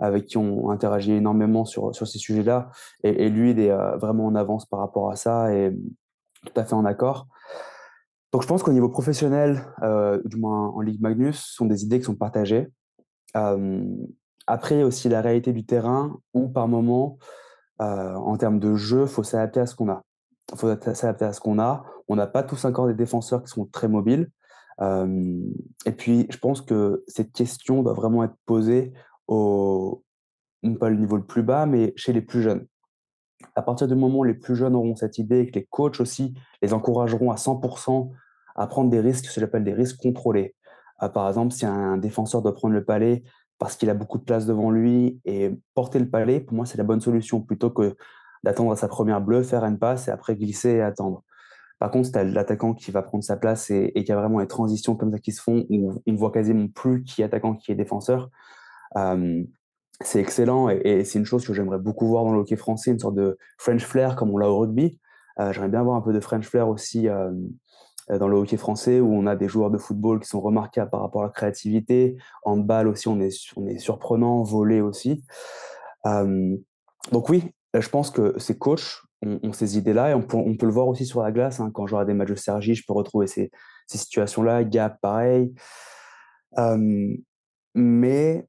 avec 0.00 0.26
qui 0.26 0.38
on 0.38 0.70
interagit 0.70 1.12
énormément 1.12 1.64
sur, 1.64 1.94
ces 1.94 2.18
sujets-là. 2.18 2.70
Et, 3.04 3.28
lui, 3.28 3.50
il 3.50 3.60
est 3.60 3.70
euh, 3.70 3.96
vraiment 3.98 4.26
en 4.26 4.34
avance 4.34 4.66
par 4.66 4.80
rapport 4.80 5.10
à 5.10 5.16
ça 5.16 5.54
et 5.54 5.76
tout 6.46 6.58
à 6.58 6.64
fait 6.64 6.74
en 6.74 6.86
accord. 6.86 7.28
Donc 8.32 8.42
je 8.42 8.46
pense 8.46 8.62
qu'au 8.62 8.72
niveau 8.72 8.88
professionnel, 8.88 9.62
euh, 9.82 10.20
du 10.24 10.36
moins 10.36 10.68
en 10.68 10.80
Ligue 10.80 11.00
Magnus, 11.00 11.36
ce 11.36 11.54
sont 11.54 11.66
des 11.66 11.84
idées 11.84 11.98
qui 11.98 12.04
sont 12.04 12.14
partagées. 12.14 12.68
Euh, 13.36 13.84
après, 14.46 14.76
il 14.76 14.78
y 14.78 14.82
a 14.82 14.86
aussi 14.86 15.08
la 15.08 15.20
réalité 15.20 15.52
du 15.52 15.66
terrain 15.66 16.16
où 16.32 16.48
par 16.48 16.66
moment, 16.66 17.18
en 17.78 18.36
termes 18.36 18.58
de 18.58 18.74
jeu, 18.74 19.02
il 19.02 19.08
faut 19.08 19.22
s'adapter 19.22 19.60
à 19.60 19.66
ce 19.66 19.74
qu'on 19.74 19.88
a. 19.88 20.02
il 20.52 20.58
faut 20.58 20.68
s'adapter 20.68 21.24
à 21.24 21.32
ce 21.32 21.40
qu'on 21.40 21.58
a. 21.58 21.84
On 22.08 22.16
n'a 22.16 22.26
pas 22.26 22.42
tous 22.42 22.64
encore 22.64 22.86
des 22.86 22.94
défenseurs 22.94 23.42
qui 23.42 23.48
sont 23.50 23.66
très 23.66 23.88
mobiles. 23.88 24.30
et 24.80 25.92
puis, 25.92 26.26
je 26.30 26.38
pense 26.38 26.62
que 26.62 27.04
cette 27.06 27.32
question 27.32 27.82
doit 27.82 27.92
vraiment 27.92 28.24
être 28.24 28.34
posée 28.46 28.92
au, 29.28 30.02
pas 30.78 30.90
le 30.90 30.96
niveau 30.96 31.16
le 31.16 31.24
plus 31.24 31.42
bas, 31.42 31.66
mais 31.66 31.92
chez 31.96 32.12
les 32.12 32.22
plus 32.22 32.42
jeunes. 32.42 32.66
À 33.54 33.62
partir 33.62 33.88
du 33.88 33.94
moment 33.94 34.18
où 34.18 34.24
les 34.24 34.34
plus 34.34 34.54
jeunes 34.54 34.74
auront 34.74 34.96
cette 34.96 35.18
idée 35.18 35.40
et 35.40 35.46
que 35.46 35.58
les 35.58 35.64
coachs 35.64 36.00
aussi 36.00 36.34
les 36.62 36.74
encourageront 36.74 37.30
à 37.30 37.36
100% 37.36 38.10
à 38.56 38.66
prendre 38.66 38.90
des 38.90 39.00
risques, 39.00 39.26
ce 39.26 39.34
que 39.34 39.40
j'appelle 39.40 39.64
des 39.64 39.72
risques 39.72 40.00
contrôlés. 40.00 40.54
Euh, 41.02 41.08
par 41.08 41.28
exemple, 41.28 41.52
si 41.52 41.64
un 41.64 41.96
défenseur 41.96 42.42
doit 42.42 42.54
prendre 42.54 42.74
le 42.74 42.84
palais 42.84 43.22
parce 43.58 43.76
qu'il 43.76 43.88
a 43.90 43.94
beaucoup 43.94 44.18
de 44.18 44.24
place 44.24 44.46
devant 44.46 44.70
lui 44.70 45.20
et 45.24 45.58
porter 45.74 45.98
le 45.98 46.08
palais, 46.08 46.40
pour 46.40 46.54
moi, 46.54 46.66
c'est 46.66 46.78
la 46.78 46.84
bonne 46.84 47.00
solution 47.00 47.40
plutôt 47.40 47.70
que 47.70 47.96
d'attendre 48.42 48.76
sa 48.76 48.88
première 48.88 49.20
bleue, 49.20 49.42
faire 49.42 49.64
une 49.64 49.78
passe 49.78 50.08
et 50.08 50.10
après 50.10 50.36
glisser 50.36 50.70
et 50.70 50.82
attendre. 50.82 51.22
Par 51.78 51.90
contre, 51.90 52.12
tu 52.12 52.24
l'attaquant 52.24 52.74
qui 52.74 52.90
va 52.90 53.02
prendre 53.02 53.24
sa 53.24 53.36
place 53.36 53.70
et, 53.70 53.92
et 53.94 54.04
qu'il 54.04 54.10
y 54.10 54.12
a 54.12 54.20
vraiment 54.20 54.40
des 54.40 54.46
transitions 54.46 54.96
comme 54.96 55.12
ça 55.12 55.18
qui 55.18 55.32
se 55.32 55.42
font, 55.42 55.64
où 55.70 55.92
on 56.06 56.12
ne 56.12 56.16
voit 56.16 56.30
quasiment 56.30 56.68
plus 56.68 57.02
qui 57.04 57.22
est 57.22 57.24
attaquant, 57.24 57.54
qui 57.54 57.72
est 57.72 57.74
défenseur, 57.74 58.30
c'est 60.02 60.20
excellent 60.20 60.68
et, 60.68 61.04
c'est 61.04 61.18
une 61.18 61.24
chose 61.24 61.46
que 61.46 61.52
j'aimerais 61.52 61.78
beaucoup 61.78 62.06
voir 62.06 62.24
dans 62.24 62.32
le 62.32 62.40
hockey 62.40 62.56
français, 62.56 62.90
une 62.90 62.98
sorte 62.98 63.14
de 63.14 63.38
French 63.58 63.84
flair 63.84 64.16
comme 64.16 64.30
on 64.30 64.38
l'a 64.38 64.48
au 64.48 64.58
rugby. 64.58 64.98
Euh, 65.38 65.52
j'aimerais 65.52 65.68
bien 65.68 65.82
voir 65.82 65.96
un 65.96 66.00
peu 66.00 66.12
de 66.12 66.20
French 66.20 66.46
flair 66.46 66.68
aussi 66.68 67.08
euh, 67.08 67.30
dans 68.08 68.28
le 68.28 68.36
hockey 68.36 68.56
français 68.56 69.00
où 69.00 69.12
on 69.12 69.26
a 69.26 69.36
des 69.36 69.48
joueurs 69.48 69.70
de 69.70 69.78
football 69.78 70.20
qui 70.20 70.28
sont 70.28 70.40
remarquables 70.40 70.90
par 70.90 71.02
rapport 71.02 71.22
à 71.22 71.26
la 71.26 71.30
créativité. 71.30 72.16
En 72.44 72.56
balle 72.56 72.88
aussi, 72.88 73.08
on 73.08 73.20
est, 73.20 73.34
on 73.56 73.66
est 73.66 73.78
surprenant, 73.78 74.42
volé 74.42 74.80
aussi. 74.80 75.22
donc 76.04 77.28
oui, 77.28 77.52
je 77.74 77.88
pense 77.88 78.10
que 78.10 78.38
ces 78.38 78.58
coachs 78.58 79.02
ont, 79.22 79.52
ces 79.52 79.78
idées-là 79.78 80.10
et 80.10 80.14
on 80.14 80.22
peut, 80.22 80.66
le 80.66 80.72
voir 80.72 80.88
aussi 80.88 81.06
sur 81.06 81.22
la 81.22 81.30
glace. 81.30 81.60
Hein. 81.60 81.70
Quand 81.72 81.86
j'aurai 81.86 82.06
des 82.06 82.14
matchs 82.14 82.30
de 82.30 82.34
Sergi, 82.34 82.74
je 82.74 82.84
peux 82.86 82.92
retrouver 82.92 83.26
ces, 83.26 83.50
ces 83.86 83.98
situations-là. 83.98 84.64
Gap, 84.64 85.00
pareil. 85.00 85.54
mais 87.74 88.46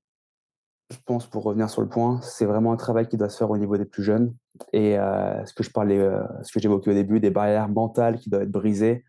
je 0.92 0.98
pense, 1.06 1.26
pour 1.28 1.44
revenir 1.44 1.70
sur 1.70 1.82
le 1.82 1.90
point, 1.90 2.20
c'est 2.22 2.46
vraiment 2.46 2.74
un 2.74 2.78
travail 2.78 3.08
qui 3.08 3.18
doit 3.18 3.30
se 3.30 3.38
faire 3.38 3.50
au 3.50 3.58
niveau 3.58 3.78
des 3.78 3.86
plus 3.86 4.04
jeunes. 4.04 4.36
Et 4.74 5.00
euh, 5.00 5.44
ce 5.46 5.54
que 5.54 5.64
je 5.64 5.72
parlais, 5.72 5.98
euh, 5.98 6.22
ce 6.44 6.52
que 6.52 6.60
j'évoquais 6.60 6.92
au 6.92 6.94
début, 6.94 7.20
des 7.20 7.30
barrières 7.30 7.70
mentales 7.70 8.20
qui 8.20 8.30
doivent 8.30 8.44
être 8.44 8.52
brisées 8.52 9.04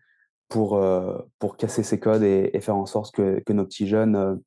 pour, 0.47 0.75
euh, 0.75 1.17
pour 1.39 1.57
casser 1.57 1.83
ces 1.83 1.99
codes 1.99 2.23
et, 2.23 2.57
faire 2.61 2.77
en 2.77 2.85
sorte 2.85 3.13
que, 3.13 3.41
que 3.45 3.53
nos 3.53 3.65
petits 3.65 3.87
jeunes 3.87 4.41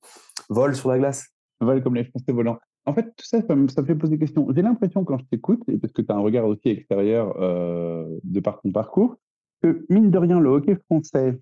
volent 0.49 0.75
sur 0.75 0.91
la 0.91 0.99
glace. 0.99 1.27
Volent 1.61 1.83
comme 1.83 1.95
les 1.95 2.05
Français 2.05 2.33
volants. 2.33 2.59
En 2.87 2.95
fait, 2.95 3.05
tout 3.17 3.25
ça, 3.25 3.43
ça 3.43 3.57
me, 3.57 3.67
fait 3.69 3.95
poser 3.95 4.17
des 4.17 4.21
questions. 4.21 4.47
J'ai 4.55 4.63
l'impression, 4.63 5.05
quand 5.05 5.19
je 5.19 5.25
t'écoute, 5.25 5.63
et 5.69 5.77
parce 5.77 5.93
que 5.93 6.03
tu 6.03 6.13
as 6.13 6.15
un 6.15 6.21
regard 6.21 6.47
aussi 6.47 6.69
extérieur 6.69 7.35
de 7.37 8.41
par 8.41 8.61
ton 8.61 8.71
parcours, 8.71 9.17
que 9.61 9.85
mine 9.91 10.11
de 10.11 10.19
rien, 10.19 10.39
le 10.39 10.49
hockey 10.51 10.77
français, 10.89 11.41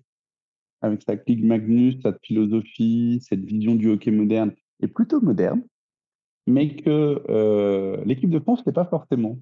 avec 0.81 1.03
sa 1.03 1.17
clique 1.17 1.43
Magnus, 1.43 2.01
sa 2.01 2.13
philosophie, 2.23 3.19
cette 3.21 3.43
vision 3.43 3.75
du 3.75 3.91
hockey 3.91 4.09
moderne, 4.09 4.53
est 4.81 4.87
plutôt 4.87 5.21
moderne 5.21 5.61
mais 6.47 6.75
que 6.75 7.23
euh, 7.29 8.03
l'équipe 8.05 8.29
de 8.29 8.39
France 8.39 8.65
n'est 8.65 8.73
pas 8.73 8.85
forcément. 8.85 9.39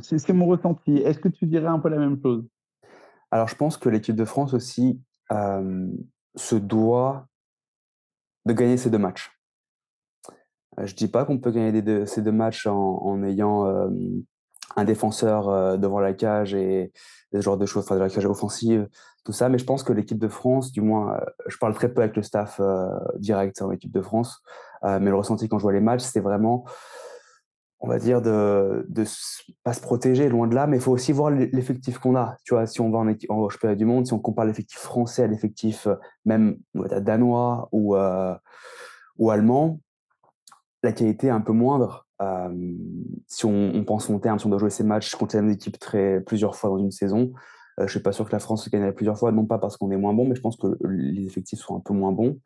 C'est 0.00 0.32
mon 0.32 0.46
ressenti. 0.46 0.98
Est-ce 0.98 1.18
que 1.18 1.28
tu 1.28 1.46
dirais 1.46 1.68
un 1.68 1.78
peu 1.78 1.88
la 1.88 1.98
même 1.98 2.20
chose? 2.20 2.44
Alors, 3.30 3.48
je 3.48 3.54
pense 3.54 3.76
que 3.76 3.88
l'équipe 3.88 4.16
de 4.16 4.24
France 4.24 4.52
aussi 4.52 5.00
se 5.30 6.54
doit 6.54 7.26
de 8.44 8.52
gagner 8.52 8.76
ces 8.76 8.90
deux 8.90 8.98
matchs. 8.98 9.30
Euh, 10.78 10.86
je 10.86 10.94
dis 10.94 11.08
pas 11.08 11.24
qu'on 11.24 11.38
peut 11.38 11.50
gagner 11.50 12.06
ces 12.06 12.22
deux 12.22 12.32
matchs 12.32 12.66
en, 12.66 13.22
ayant 13.22 13.64
un 14.76 14.84
défenseur 14.84 15.78
devant 15.78 16.00
la 16.00 16.12
cage 16.12 16.54
et 16.54 16.92
ce 17.32 17.40
genre 17.40 17.56
de 17.56 17.66
choses, 17.66 17.84
enfin 17.84 17.94
de 17.94 18.00
la 18.00 18.10
cage 18.10 18.26
offensive, 18.26 18.88
tout 19.24 19.32
ça, 19.32 19.48
mais 19.48 19.58
je 19.58 19.64
pense 19.64 19.82
que 19.82 19.92
l'équipe 19.92 20.18
de 20.18 20.28
France, 20.28 20.72
du 20.72 20.80
moins, 20.80 21.18
je 21.46 21.56
parle 21.58 21.74
très 21.74 21.92
peu 21.92 22.02
avec 22.02 22.14
le 22.16 22.22
staff 22.22 22.60
direct 23.16 23.62
en 23.62 23.70
équipe 23.70 23.92
de 23.92 24.02
France, 24.02 24.42
euh, 24.84 24.98
mais 25.00 25.10
le 25.10 25.16
ressenti 25.16 25.48
quand 25.48 25.58
je 25.58 25.62
vois 25.62 25.72
les 25.72 25.80
matchs, 25.80 26.02
c'est 26.02 26.20
vraiment, 26.20 26.64
on 27.80 27.88
va 27.88 27.98
dire, 27.98 28.22
de 28.22 28.86
ne 28.88 29.04
pas 29.64 29.72
se 29.72 29.80
protéger, 29.80 30.28
loin 30.28 30.46
de 30.46 30.54
là, 30.54 30.66
mais 30.66 30.76
il 30.76 30.82
faut 30.82 30.92
aussi 30.92 31.12
voir 31.12 31.30
l'effectif 31.30 31.98
qu'on 31.98 32.16
a. 32.16 32.36
Tu 32.44 32.54
vois, 32.54 32.66
si 32.66 32.80
on 32.80 32.90
va 32.90 32.98
en, 32.98 33.08
en 33.08 33.74
du 33.74 33.84
monde, 33.84 34.06
si 34.06 34.12
on 34.12 34.18
compare 34.18 34.44
l'effectif 34.44 34.78
français 34.78 35.24
à 35.24 35.26
l'effectif 35.26 35.86
euh, 35.86 35.96
même 36.24 36.58
danois 36.74 37.68
euh, 37.72 38.34
ou 39.18 39.30
allemand, 39.30 39.80
la 40.82 40.92
qualité 40.92 41.28
est 41.28 41.30
un 41.30 41.40
peu 41.40 41.52
moindre. 41.52 42.06
si 43.26 43.44
on, 43.46 43.84
pense 43.84 44.08
long 44.08 44.18
terme, 44.18 44.38
si 44.38 44.46
on 44.46 44.50
doit 44.50 44.58
jouer 44.58 44.70
ces 44.70 44.84
matchs 44.84 45.14
contre 45.14 45.36
une 45.36 45.50
équipe 45.50 45.78
très, 45.78 46.20
plusieurs 46.20 46.56
fois 46.56 46.70
dans 46.70 46.78
une 46.78 46.90
saison, 46.90 47.32
je 47.78 47.84
ne 47.84 47.88
suis 47.88 48.00
pas 48.00 48.12
sûr 48.12 48.26
que 48.26 48.32
la 48.32 48.38
France 48.38 48.64
se 48.64 48.70
gagnerait 48.70 48.94
plusieurs 48.94 49.18
fois, 49.18 49.32
non 49.32 49.44
pas 49.44 49.58
parce 49.58 49.76
qu'on 49.76 49.90
est 49.90 49.96
moins 49.96 50.14
bon, 50.14 50.26
mais 50.26 50.34
je 50.34 50.40
pense 50.40 50.56
que 50.56 50.78
les 50.88 51.26
effectifs 51.26 51.58
sont 51.58 51.76
un 51.76 51.80
peu 51.80 51.92
moins 51.92 52.12
bons 52.12 52.38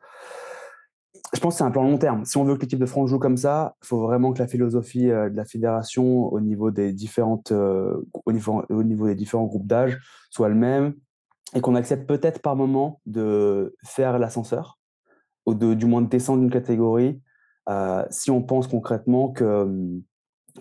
je 1.33 1.39
pense 1.39 1.55
que 1.55 1.57
c'est 1.59 1.63
un 1.63 1.71
plan 1.71 1.83
long 1.83 1.97
terme. 1.97 2.25
Si 2.25 2.37
on 2.37 2.43
veut 2.43 2.55
que 2.55 2.61
l'équipe 2.61 2.79
de 2.79 2.85
France 2.85 3.09
joue 3.09 3.19
comme 3.19 3.37
ça, 3.37 3.75
il 3.83 3.87
faut 3.87 4.01
vraiment 4.01 4.33
que 4.33 4.39
la 4.39 4.47
philosophie 4.47 5.05
de 5.05 5.35
la 5.35 5.45
fédération 5.45 6.31
au 6.31 6.41
niveau 6.41 6.71
des 6.71 6.91
différentes, 6.91 7.51
au, 7.51 8.31
niveau, 8.31 8.63
au 8.69 8.83
niveau 8.83 9.07
des 9.07 9.15
différents 9.15 9.45
groupes 9.45 9.67
d'âge 9.67 9.97
soit 10.29 10.49
le 10.49 10.55
même 10.55 10.93
et 11.53 11.61
qu'on 11.61 11.75
accepte 11.75 12.07
peut-être 12.07 12.41
par 12.41 12.55
moment 12.55 13.01
de 13.05 13.75
faire 13.85 14.19
l'ascenseur 14.19 14.79
ou 15.45 15.53
de, 15.53 15.73
du 15.73 15.85
moins 15.85 16.01
de 16.01 16.07
descendre 16.09 16.43
une 16.43 16.51
catégorie 16.51 17.21
si 18.09 18.31
on 18.31 18.41
pense 18.41 18.67
concrètement 18.67 19.29
que, 19.29 19.67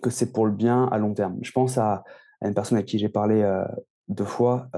que 0.02 0.10
c'est 0.10 0.32
pour 0.32 0.46
le 0.46 0.52
bien 0.52 0.84
à 0.92 0.98
long 0.98 1.14
terme. 1.14 1.38
Je 1.42 1.52
pense 1.52 1.78
à, 1.78 2.04
une 2.42 2.54
personne 2.54 2.78
à 2.78 2.82
qui 2.82 2.98
j'ai 2.98 3.08
parlé 3.08 3.42
deux 4.08 4.24
fois 4.24 4.68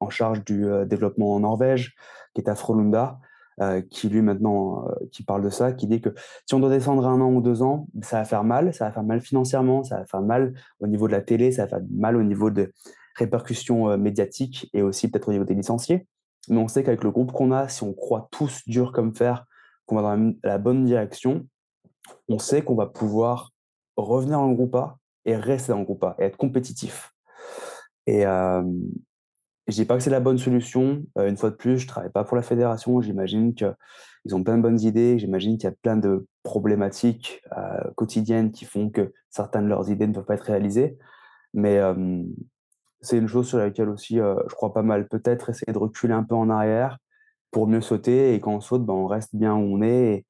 en 0.00 0.10
charge 0.10 0.44
du 0.44 0.66
développement 0.86 1.34
en 1.34 1.40
Norvège, 1.40 1.94
qui 2.34 2.40
est 2.40 2.48
à 2.48 2.54
Frolunda, 2.54 3.18
euh, 3.62 3.80
qui 3.80 4.10
lui 4.10 4.20
maintenant 4.20 4.86
euh, 4.86 5.06
qui 5.12 5.22
parle 5.22 5.40
de 5.40 5.48
ça, 5.48 5.72
qui 5.72 5.86
dit 5.86 6.02
que 6.02 6.10
si 6.44 6.54
on 6.54 6.60
doit 6.60 6.68
descendre 6.68 7.06
un 7.06 7.22
an 7.22 7.32
ou 7.32 7.40
deux 7.40 7.62
ans, 7.62 7.88
ça 8.02 8.18
va 8.18 8.26
faire 8.26 8.44
mal, 8.44 8.74
ça 8.74 8.84
va 8.84 8.92
faire 8.92 9.02
mal 9.02 9.22
financièrement, 9.22 9.82
ça 9.82 9.96
va 9.96 10.04
faire 10.04 10.20
mal 10.20 10.52
au 10.78 10.86
niveau 10.86 11.06
de 11.06 11.12
la 11.12 11.22
télé, 11.22 11.52
ça 11.52 11.62
va 11.62 11.68
faire 11.68 11.80
mal 11.90 12.16
au 12.18 12.22
niveau 12.22 12.50
de 12.50 12.70
répercussions 13.14 13.88
euh, 13.88 13.96
médiatiques 13.96 14.68
et 14.74 14.82
aussi 14.82 15.10
peut-être 15.10 15.28
au 15.28 15.32
niveau 15.32 15.46
des 15.46 15.54
licenciés. 15.54 16.06
Mais 16.50 16.58
on 16.58 16.68
sait 16.68 16.84
qu'avec 16.84 17.02
le 17.02 17.10
groupe 17.10 17.32
qu'on 17.32 17.50
a, 17.50 17.66
si 17.68 17.82
on 17.82 17.94
croit 17.94 18.28
tous 18.30 18.60
dur 18.66 18.92
comme 18.92 19.14
fer, 19.14 19.46
qu'on 19.86 19.96
va 19.96 20.02
dans 20.02 20.34
la, 20.42 20.58
bonne 20.58 20.84
direction, 20.84 21.46
on 22.28 22.38
sait 22.38 22.62
qu'on 22.62 22.74
va 22.74 22.86
pouvoir 22.86 23.52
revenir 23.96 24.42
le 24.42 24.54
groupe 24.54 24.74
A 24.74 24.98
et 25.24 25.36
rester 25.36 25.72
le 25.72 25.84
groupe 25.84 26.04
A 26.04 26.16
et 26.18 26.24
être 26.24 26.36
compétitif. 26.36 27.12
Et, 28.06 28.24
je 29.68 29.74
dis 29.74 29.84
pas 29.84 29.96
que 29.96 30.02
c'est 30.02 30.10
la 30.10 30.20
bonne 30.20 30.38
solution. 30.38 31.02
Euh, 31.18 31.28
une 31.28 31.36
fois 31.36 31.50
de 31.50 31.56
plus, 31.56 31.78
je 31.78 31.88
travaille 31.88 32.10
pas 32.10 32.24
pour 32.24 32.36
la 32.36 32.42
fédération. 32.42 33.00
J'imagine 33.00 33.52
qu'ils 33.54 34.34
ont 34.34 34.44
plein 34.44 34.56
de 34.56 34.62
bonnes 34.62 34.80
idées. 34.80 35.18
J'imagine 35.18 35.58
qu'il 35.58 35.64
y 35.64 35.72
a 35.72 35.76
plein 35.82 35.96
de 35.96 36.26
problématiques 36.44 37.42
euh, 37.56 37.90
quotidiennes 37.96 38.52
qui 38.52 38.64
font 38.64 38.90
que 38.90 39.12
certaines 39.30 39.64
de 39.64 39.68
leurs 39.68 39.90
idées 39.90 40.06
ne 40.06 40.12
peuvent 40.12 40.24
pas 40.24 40.34
être 40.34 40.42
réalisées. 40.42 40.96
Mais 41.52 41.80
c'est 43.00 43.18
une 43.18 43.28
chose 43.28 43.48
sur 43.48 43.58
laquelle 43.58 43.88
aussi 43.88 44.20
euh, 44.20 44.36
je 44.48 44.54
crois 44.54 44.72
pas 44.72 44.82
mal. 44.82 45.08
Peut-être 45.08 45.50
essayer 45.50 45.72
de 45.72 45.78
reculer 45.78 46.14
un 46.14 46.22
peu 46.22 46.34
en 46.34 46.50
arrière 46.50 46.98
pour 47.50 47.66
mieux 47.66 47.80
sauter. 47.80 48.34
Et 48.34 48.40
quand 48.40 48.54
on 48.54 48.60
saute, 48.60 48.84
ben, 48.84 48.94
on 48.94 49.06
reste 49.06 49.34
bien 49.34 49.54
où 49.54 49.76
on 49.76 49.82
est. 49.82 50.24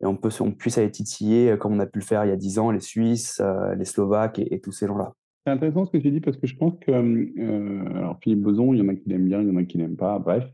Et, 0.00 0.06
on, 0.06 0.16
peut, 0.16 0.30
on 0.40 0.50
puisse 0.50 0.78
aller 0.78 0.90
titiller 0.90 1.56
comme 1.58 1.74
on 1.74 1.78
a 1.80 1.86
pu 1.86 2.00
le 2.00 2.04
faire 2.04 2.24
il 2.24 2.28
y 2.28 2.32
a 2.32 2.36
dix 2.36 2.58
ans, 2.58 2.70
les 2.70 2.80
Suisses, 2.80 3.40
les 3.76 3.84
Slovaques 3.84 4.40
et 4.40 4.60
tous 4.60 4.72
ces 4.72 4.86
gens-là. 4.86 5.14
C'est 5.44 5.52
intéressant 5.52 5.86
ce 5.86 5.90
que 5.90 5.98
tu 5.98 6.10
dis 6.10 6.20
parce 6.20 6.36
que 6.36 6.46
je 6.46 6.56
pense 6.56 6.74
que, 6.80 6.92
euh, 6.92 7.96
alors 7.96 8.18
Philippe 8.22 8.42
Boson, 8.42 8.74
il 8.74 8.78
y 8.78 8.82
en 8.82 8.88
a 8.88 8.94
qui 8.94 9.08
l'aiment 9.08 9.26
bien, 9.26 9.40
il 9.40 9.48
y 9.48 9.50
en 9.50 9.56
a 9.56 9.64
qui 9.64 9.76
n'aiment 9.76 9.96
pas, 9.96 10.20
bref, 10.20 10.44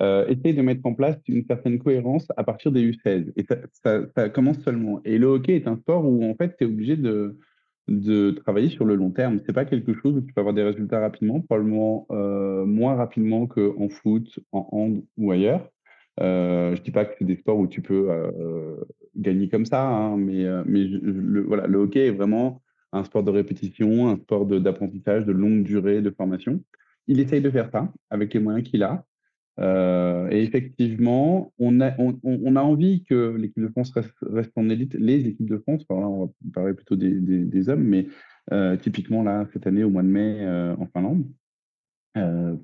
euh, 0.00 0.26
essaye 0.26 0.54
de 0.54 0.62
mettre 0.62 0.84
en 0.84 0.94
place 0.94 1.16
une 1.28 1.44
certaine 1.44 1.78
cohérence 1.78 2.26
à 2.36 2.42
partir 2.42 2.72
des 2.72 2.90
U16. 2.90 3.32
Et 3.36 3.44
ça, 3.44 4.00
ça, 4.16 4.28
commence 4.30 4.58
seulement. 4.60 5.00
Et 5.04 5.18
le 5.18 5.26
hockey 5.28 5.54
est 5.54 5.68
un 5.68 5.76
sport 5.76 6.04
où 6.04 6.24
en 6.28 6.34
fait, 6.34 6.56
tu 6.56 6.64
es 6.64 6.66
obligé 6.66 6.96
de, 6.96 7.38
de 7.88 8.30
travailler 8.30 8.68
sur 8.68 8.84
le 8.84 8.94
long 8.94 9.10
terme. 9.10 9.40
C'est 9.46 9.52
pas 9.52 9.64
quelque 9.64 9.94
chose 9.94 10.16
où 10.16 10.20
tu 10.20 10.32
peux 10.32 10.40
avoir 10.40 10.54
des 10.54 10.62
résultats 10.62 11.00
rapidement, 11.00 11.40
probablement 11.40 12.06
euh, 12.10 12.64
moins 12.64 12.94
rapidement 12.94 13.46
qu'en 13.46 13.88
foot, 13.88 14.38
en 14.52 14.68
hand 14.72 15.04
ou 15.16 15.32
ailleurs. 15.32 15.68
Euh, 16.20 16.76
je 16.76 16.82
dis 16.82 16.90
pas 16.90 17.04
que 17.04 17.14
c'est 17.18 17.24
des 17.24 17.36
sports 17.36 17.58
où 17.58 17.66
tu 17.66 17.80
peux 17.80 18.10
euh, 18.10 18.76
gagner 19.16 19.48
comme 19.48 19.64
ça, 19.64 19.82
hein, 19.82 20.16
mais, 20.16 20.44
euh, 20.44 20.62
mais 20.66 20.84
le, 20.84 21.42
voilà, 21.42 21.66
le 21.66 21.78
hockey 21.78 22.06
est 22.06 22.10
vraiment 22.10 22.62
un 22.92 23.04
sport 23.04 23.22
de 23.22 23.30
répétition, 23.30 24.08
un 24.10 24.16
sport 24.16 24.44
d'apprentissage 24.46 25.24
de, 25.24 25.32
longue 25.32 25.62
durée, 25.62 26.02
de 26.02 26.10
formation. 26.10 26.62
Il 27.08 27.20
essaye 27.20 27.40
de 27.40 27.50
faire 27.50 27.70
ça 27.70 27.90
avec 28.10 28.34
les 28.34 28.40
moyens 28.40 28.68
qu'il 28.68 28.82
a. 28.82 29.04
Euh, 29.60 30.28
et 30.30 30.42
effectivement, 30.42 31.52
on 31.58 31.80
a, 31.80 31.94
on, 31.98 32.56
a 32.56 32.62
envie 32.62 33.04
que 33.04 33.36
l'équipe 33.36 33.62
de 33.62 33.68
France 33.68 33.92
reste, 34.22 34.52
en 34.56 34.68
élite, 34.70 34.94
les 34.94 35.26
équipes 35.26 35.50
de 35.50 35.58
France, 35.58 35.84
enfin 35.88 36.00
là, 36.00 36.08
on 36.08 36.24
va 36.24 36.32
parler 36.54 36.74
plutôt 36.74 36.96
des, 36.96 37.68
hommes, 37.68 37.84
mais 37.84 38.06
euh, 38.52 38.76
typiquement 38.76 39.22
là, 39.22 39.46
cette 39.52 39.66
année, 39.66 39.84
au 39.84 39.90
mois 39.90 40.02
de 40.02 40.08
mai, 40.08 40.38
euh, 40.40 40.74
en 40.76 40.86
Finlande, 40.86 41.26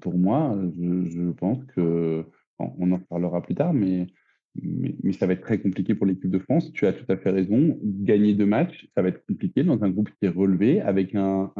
pour 0.00 0.16
moi, 0.16 0.58
je, 0.78 1.10
je 1.10 1.30
pense 1.32 1.62
que, 1.76 2.24
on 2.58 2.90
en 2.92 2.98
parlera 2.98 3.40
plus 3.42 3.54
tard, 3.54 3.72
mais 3.72 4.08
mais, 4.62 5.12
ça 5.12 5.26
va 5.26 5.34
être 5.34 5.42
très 5.42 5.60
compliqué 5.60 5.94
pour 5.94 6.06
l'équipe 6.06 6.30
de 6.30 6.38
France. 6.38 6.72
Tu 6.72 6.86
as 6.86 6.92
tout 6.92 7.10
à 7.10 7.16
fait 7.16 7.30
raison. 7.30 7.78
Gagner 7.82 8.34
deux 8.34 8.46
matchs, 8.46 8.88
ça 8.94 9.02
va 9.02 9.08
être 9.08 9.24
compliqué 9.26 9.62
dans 9.64 9.82
un 9.84 9.90
groupe 9.90 10.10
qui 10.10 10.26
est 10.26 10.28
relevé 10.28 10.80
avec 10.80 11.14
un, 11.14 11.52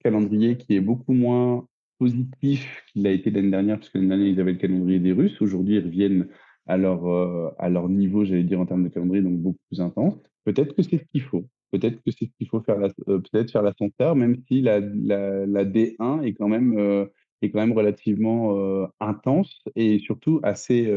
calendrier 0.00 0.56
qui 0.56 0.74
est 0.74 0.80
beaucoup 0.80 1.12
moins 1.12 1.68
positif 2.02 2.82
qu'il 2.92 3.06
a 3.06 3.12
été 3.12 3.30
l'année 3.30 3.50
dernière, 3.50 3.78
puisque 3.78 3.94
l'année 3.94 4.08
dernière, 4.08 4.26
ils 4.26 4.40
avaient 4.40 4.52
le 4.52 4.58
calendrier 4.58 4.98
des 4.98 5.12
Russes. 5.12 5.40
Aujourd'hui, 5.40 5.76
ils 5.76 5.84
reviennent 5.84 6.26
à 6.66 6.76
leur, 6.76 7.06
euh, 7.06 7.50
à 7.60 7.68
leur 7.68 7.88
niveau, 7.88 8.24
j'allais 8.24 8.42
dire, 8.42 8.58
en 8.58 8.66
termes 8.66 8.82
de 8.82 8.88
calendrier, 8.88 9.22
donc 9.22 9.38
beaucoup 9.38 9.60
plus 9.68 9.80
intense. 9.80 10.14
Peut-être 10.44 10.74
que 10.74 10.82
c'est 10.82 10.98
ce 10.98 11.04
qu'il 11.12 11.22
faut. 11.22 11.44
Peut-être 11.70 12.02
que 12.02 12.10
c'est 12.10 12.26
ce 12.26 12.30
qu'il 12.36 12.48
faut 12.48 12.60
faire, 12.60 12.78
la, 12.80 12.88
euh, 13.08 13.20
peut-être 13.20 13.52
faire 13.52 13.62
la 13.62 13.72
même 14.16 14.36
si 14.48 14.62
la, 14.62 14.80
la, 14.80 15.46
la, 15.46 15.64
D1 15.64 16.24
est 16.24 16.34
quand 16.34 16.48
même, 16.48 16.76
euh, 16.76 17.06
est 17.40 17.50
quand 17.50 17.60
même 17.60 17.72
relativement 17.72 18.88
intense 18.98 19.62
et 19.76 20.00
surtout 20.00 20.40
assez. 20.42 20.92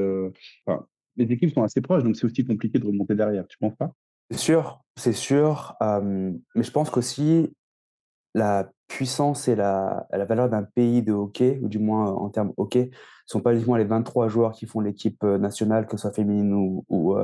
Les 1.18 1.32
équipes 1.32 1.54
sont 1.54 1.64
assez 1.64 1.82
proches, 1.82 2.04
donc 2.04 2.16
c'est 2.16 2.26
aussi 2.26 2.44
compliqué 2.44 2.80
de 2.80 2.86
remonter 2.86 3.16
derrière. 3.16 3.48
Tu 3.48 3.58
penses 3.60 3.76
pas? 3.76 3.92
C'est 4.32 4.40
sûr, 4.40 4.82
c'est 4.98 5.14
sûr. 5.14 5.76
mais 5.82 6.64
je 6.64 6.72
pense 6.72 6.90
qu'aussi, 6.90 7.52
la 8.36 8.70
puissance 8.88 9.48
et 9.48 9.56
la, 9.56 10.06
la 10.12 10.26
valeur 10.26 10.50
d'un 10.50 10.64
pays 10.64 11.02
de 11.02 11.14
hockey, 11.14 11.60
ou 11.64 11.70
du 11.70 11.80
moins 11.80 12.12
en 12.12 12.30
termes 12.30 12.52
hockey, 12.58 12.92
sont 13.26 13.40
pas 13.40 13.54
uniquement 13.54 13.78
les 13.78 13.86
23 13.86 14.28
joueurs 14.28 14.52
qui 14.52 14.68
font 14.68 14.82
l'équipe 14.82 15.24
nationale, 15.24 15.88
que 15.88 15.98
ce 15.98 16.02
soit 16.02 16.12
féminine 16.12 16.54
ou, 16.54 16.86
ou, 16.90 17.16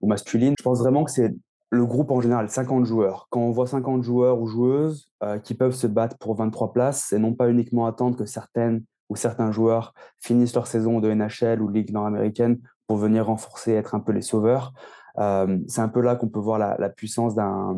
ou 0.00 0.06
masculine. 0.08 0.54
Je 0.58 0.64
pense 0.64 0.80
vraiment 0.80 1.04
que 1.04 1.10
c'est 1.10 1.32
le 1.70 1.86
groupe 1.86 2.10
en 2.10 2.20
général, 2.20 2.48
50 2.48 2.86
joueurs. 2.86 3.28
Quand 3.30 3.40
on 3.40 3.50
voit 3.50 3.66
50 3.66 4.02
joueurs 4.02 4.40
ou 4.40 4.46
joueuses 4.46 5.10
qui 5.44 5.54
peuvent 5.54 5.74
se 5.74 5.86
battre 5.86 6.16
pour 6.18 6.34
23 6.34 6.72
places, 6.72 7.12
et 7.12 7.18
non 7.18 7.34
pas 7.34 7.48
uniquement 7.50 7.86
attendre 7.86 8.16
que 8.16 8.24
certaines 8.24 8.84
ou 9.10 9.16
certains 9.16 9.52
joueurs 9.52 9.92
finissent 10.18 10.54
leur 10.54 10.66
saison 10.66 10.98
de 10.98 11.12
NHL 11.12 11.60
ou 11.60 11.68
Ligue 11.68 11.92
nord-américaine 11.92 12.58
pour 12.86 12.96
venir 12.96 13.26
renforcer, 13.26 13.72
être 13.72 13.94
un 13.94 14.00
peu 14.00 14.12
les 14.12 14.22
sauveurs. 14.22 14.72
c'est 15.16 15.80
un 15.80 15.88
peu 15.88 16.00
là 16.00 16.16
qu'on 16.16 16.28
peut 16.28 16.40
voir 16.40 16.58
la 16.58 16.88
puissance 16.88 17.34
d'un 17.34 17.76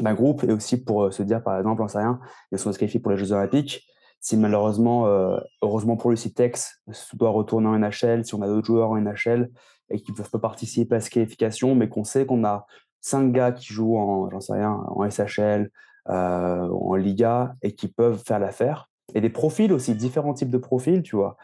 d'un 0.00 0.14
groupe 0.14 0.44
et 0.44 0.52
aussi 0.52 0.82
pour 0.82 1.04
euh, 1.04 1.10
se 1.10 1.22
dire, 1.22 1.42
par 1.42 1.58
exemple, 1.58 1.82
on 1.82 1.88
sait 1.88 1.98
rien, 1.98 2.20
ils 2.52 2.58
sont 2.58 2.70
inscrits 2.70 2.98
pour 2.98 3.12
les 3.12 3.18
Jeux 3.18 3.32
Olympiques. 3.32 3.86
Si 4.20 4.36
malheureusement, 4.36 5.06
euh, 5.06 5.38
heureusement 5.62 5.96
pour 5.96 6.10
lui, 6.10 6.16
si 6.16 6.32
Tex 6.32 6.80
doit 7.12 7.30
retourner 7.30 7.68
en 7.68 7.78
NHL, 7.78 8.24
si 8.24 8.34
on 8.34 8.42
a 8.42 8.46
d'autres 8.46 8.66
joueurs 8.66 8.90
en 8.90 8.96
NHL 8.96 9.50
et 9.90 10.00
qui 10.00 10.12
ne 10.12 10.16
peuvent 10.16 10.30
pas 10.30 10.38
participer 10.38 10.96
à 10.96 11.00
cette 11.00 11.12
qualification, 11.12 11.74
mais 11.74 11.88
qu'on 11.88 12.04
sait 12.04 12.24
qu'on 12.24 12.44
a 12.44 12.66
cinq 13.00 13.32
gars 13.32 13.52
qui 13.52 13.72
jouent 13.72 13.98
en, 13.98 14.30
j'en 14.30 14.40
sais 14.40 14.54
rien, 14.54 14.82
en 14.88 15.08
SHL, 15.08 15.70
euh, 16.08 16.68
en 16.68 16.94
Liga 16.94 17.54
et 17.62 17.74
qui 17.74 17.88
peuvent 17.88 18.22
faire 18.24 18.38
l'affaire. 18.38 18.88
Et 19.14 19.20
des 19.20 19.28
profils 19.28 19.72
aussi, 19.72 19.94
différents 19.94 20.32
types 20.32 20.50
de 20.50 20.58
profils, 20.58 21.02
tu 21.02 21.16
vois. 21.16 21.36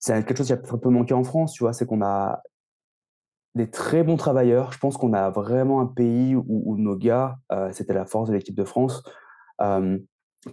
C'est 0.00 0.24
quelque 0.24 0.36
chose 0.36 0.48
qui 0.48 0.52
a 0.52 0.56
un 0.56 0.78
peu 0.78 0.90
manqué 0.90 1.14
en 1.14 1.24
France, 1.24 1.52
tu 1.52 1.62
vois, 1.62 1.72
c'est 1.72 1.86
qu'on 1.86 2.02
a 2.02 2.42
des 3.58 3.70
très 3.70 4.02
bons 4.02 4.16
travailleurs. 4.16 4.72
Je 4.72 4.78
pense 4.78 4.96
qu'on 4.96 5.12
a 5.12 5.30
vraiment 5.30 5.80
un 5.80 5.86
pays 5.86 6.34
où, 6.34 6.76
nos 6.78 6.96
gars, 6.96 7.38
euh, 7.52 7.70
c'était 7.72 7.92
la 7.92 8.06
force 8.06 8.30
de 8.30 8.34
l'équipe 8.34 8.54
de 8.54 8.64
France, 8.64 9.02
euh, 9.60 9.98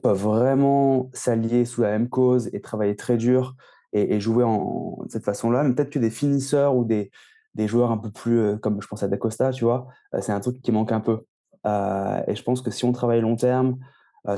peuvent 0.01 0.21
vraiment 0.21 1.09
s'allier 1.13 1.65
sous 1.65 1.83
la 1.83 1.91
même 1.91 2.09
cause 2.09 2.49
et 2.51 2.59
travailler 2.59 2.95
très 2.95 3.17
dur 3.17 3.55
et, 3.93 4.19
jouer 4.19 4.43
en, 4.43 4.97
de 5.05 5.11
cette 5.11 5.23
façon-là. 5.23 5.63
Mais 5.63 5.73
peut-être 5.73 5.91
que 5.91 5.99
des 5.99 6.09
finisseurs 6.09 6.75
ou 6.75 6.83
des, 6.83 7.11
des 7.53 7.67
joueurs 7.67 7.91
un 7.91 7.97
peu 7.97 8.11
plus, 8.11 8.39
euh, 8.39 8.57
comme 8.57 8.81
je 8.81 8.87
pense 8.87 9.03
à 9.03 9.07
Dacosta, 9.07 9.51
tu 9.51 9.63
vois, 9.63 9.87
c'est 10.19 10.33
un 10.33 10.41
truc 10.41 10.61
qui 10.61 10.71
manque 10.73 10.91
un 10.91 10.99
peu. 10.99 11.21
et 11.65 12.35
je 12.35 12.43
pense 12.43 12.61
que 12.61 12.71
si 12.71 12.83
on 12.83 12.91
travaille 12.91 13.21
long 13.21 13.37
terme 13.37 13.77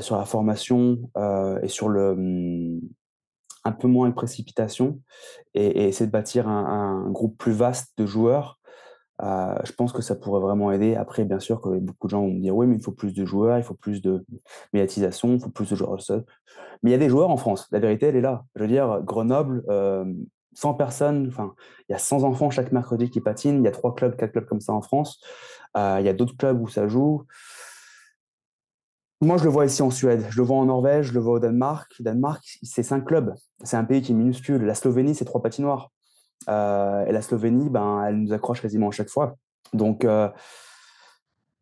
sur 0.00 0.16
la 0.16 0.26
formation 0.26 0.98
et 1.62 1.68
sur 1.68 1.88
le 1.88 2.10
hum, 2.10 2.80
un 3.64 3.72
peu 3.72 3.88
moins 3.88 4.08
de 4.08 4.14
précipitation 4.14 5.00
et, 5.54 5.88
essayer 5.88 6.06
de 6.06 6.12
bâtir 6.12 6.48
un, 6.48 7.10
groupe 7.10 7.36
plus 7.38 7.52
vaste 7.52 7.92
de 7.98 8.06
joueurs 8.06 8.57
euh, 9.22 9.54
je 9.64 9.72
pense 9.72 9.92
que 9.92 10.02
ça 10.02 10.14
pourrait 10.14 10.40
vraiment 10.40 10.70
aider. 10.70 10.94
Après, 10.94 11.24
bien 11.24 11.40
sûr, 11.40 11.60
que 11.60 11.68
beaucoup 11.78 12.06
de 12.06 12.10
gens 12.10 12.22
vont 12.22 12.32
me 12.32 12.40
dire 12.40 12.56
oui, 12.56 12.66
mais 12.66 12.76
il 12.76 12.82
faut 12.82 12.92
plus 12.92 13.12
de 13.14 13.24
joueurs, 13.24 13.58
il 13.58 13.64
faut 13.64 13.74
plus 13.74 14.00
de 14.00 14.24
médiatisation, 14.72 15.34
il 15.34 15.40
faut 15.40 15.50
plus 15.50 15.70
de 15.70 15.76
joueurs 15.76 15.98
Mais 16.82 16.90
il 16.90 16.92
y 16.92 16.94
a 16.94 16.98
des 16.98 17.08
joueurs 17.08 17.30
en 17.30 17.36
France. 17.36 17.66
La 17.72 17.78
vérité, 17.78 18.06
elle 18.06 18.16
est 18.16 18.20
là. 18.20 18.44
Je 18.54 18.62
veux 18.62 18.68
dire, 18.68 19.00
Grenoble, 19.02 19.64
100 20.58 20.74
personnes, 20.74 21.28
enfin, 21.28 21.54
il 21.88 21.92
y 21.92 21.94
a 21.94 21.98
100 21.98 22.24
enfants 22.24 22.50
chaque 22.50 22.72
mercredi 22.72 23.10
qui 23.10 23.20
patinent. 23.20 23.62
Il 23.62 23.64
y 23.64 23.68
a 23.68 23.70
trois 23.70 23.94
clubs, 23.94 24.16
quatre 24.16 24.32
clubs 24.32 24.46
comme 24.46 24.60
ça 24.60 24.72
en 24.72 24.82
France. 24.82 25.20
Euh, 25.76 25.98
il 26.00 26.06
y 26.06 26.08
a 26.08 26.12
d'autres 26.12 26.36
clubs 26.36 26.60
où 26.60 26.66
ça 26.68 26.88
joue. 26.88 27.24
Moi, 29.20 29.36
je 29.36 29.44
le 29.44 29.50
vois 29.50 29.66
ici 29.66 29.82
en 29.82 29.90
Suède, 29.90 30.26
je 30.30 30.36
le 30.36 30.46
vois 30.46 30.56
en 30.56 30.66
Norvège, 30.66 31.06
je 31.06 31.14
le 31.14 31.20
vois 31.20 31.34
au 31.34 31.38
Danemark. 31.38 31.92
Danemark, 32.00 32.58
c'est 32.62 32.82
cinq 32.82 33.04
clubs. 33.04 33.34
C'est 33.62 33.76
un 33.76 33.84
pays 33.84 34.02
qui 34.02 34.12
est 34.12 34.14
minuscule. 34.14 34.64
La 34.64 34.74
Slovénie, 34.74 35.14
c'est 35.14 35.24
trois 35.24 35.42
patinoires. 35.42 35.90
Euh, 36.48 37.04
et 37.06 37.12
la 37.12 37.22
Slovénie, 37.22 37.68
ben, 37.68 38.04
elle 38.06 38.16
nous 38.16 38.32
accroche 38.32 38.62
quasiment 38.62 38.88
à 38.88 38.92
chaque 38.92 39.08
fois. 39.08 39.36
Donc, 39.72 40.04
euh, 40.04 40.28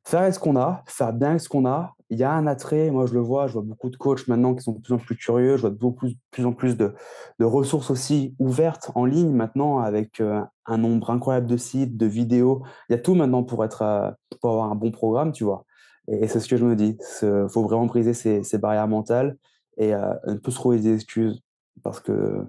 faire 0.05 0.33
ce 0.33 0.39
qu'on 0.39 0.57
a, 0.57 0.83
faire 0.87 1.13
bien 1.13 1.39
ce 1.39 1.49
qu'on 1.49 1.67
a. 1.67 1.95
Il 2.09 2.19
y 2.19 2.23
a 2.23 2.31
un 2.31 2.47
attrait, 2.47 2.93
moi 2.93 3.07
je 3.07 3.15
le 3.15 3.21
vois, 3.21 3.49
je 3.49 3.55
vois 3.55 3.63
beaucoup 3.63 3.91
de 3.91 3.97
coachs 3.97 4.29
maintenant 4.29 4.55
qui 4.55 4.63
sont 4.63 4.73
de 4.73 4.81
plus 4.81 4.95
en 4.95 4.99
plus 4.99 5.17
curieux, 5.17 5.57
je 5.57 5.63
vois 5.63 5.71
de 5.71 5.75
beaucoup, 5.75 6.07
plus 6.31 6.47
en 6.47 6.53
plus 6.53 6.77
de, 6.77 6.95
ressources 7.41 7.91
aussi 7.91 8.37
ouvertes 8.39 8.93
en 8.95 9.05
ligne 9.07 9.33
maintenant 9.33 9.81
avec 9.81 10.21
euh, 10.21 10.41
un 10.67 10.79
nombre 10.79 11.11
incroyable 11.11 11.49
de 11.49 11.57
sites, 11.57 11.97
de 11.97 12.07
vidéos. 12.07 12.63
Il 12.89 12.93
y 12.93 12.95
a 12.95 13.01
tout 13.01 13.15
maintenant 13.17 13.43
pour, 13.43 13.65
être, 13.65 14.15
pour 14.41 14.51
avoir 14.51 14.71
un 14.71 14.77
bon 14.77 14.93
programme, 14.93 15.33
tu 15.33 15.43
vois. 15.43 15.65
Et, 16.07 16.29
c'est 16.29 16.39
ce 16.39 16.49
que 16.49 16.57
je 16.57 16.65
me 16.65 16.77
dis. 16.77 16.97
Il 17.23 17.49
faut 17.51 17.63
vraiment 17.65 17.87
briser 17.87 18.15
ces, 18.15 18.45
ces 18.45 18.59
barrières 18.59 18.87
mentales 18.87 19.37
et 19.77 19.91
ne 19.93 20.35
peut 20.37 20.53
se 20.53 20.57
trouver 20.57 20.79
des 20.79 20.95
excuses 20.95 21.43
parce 21.83 21.99
que 21.99 22.47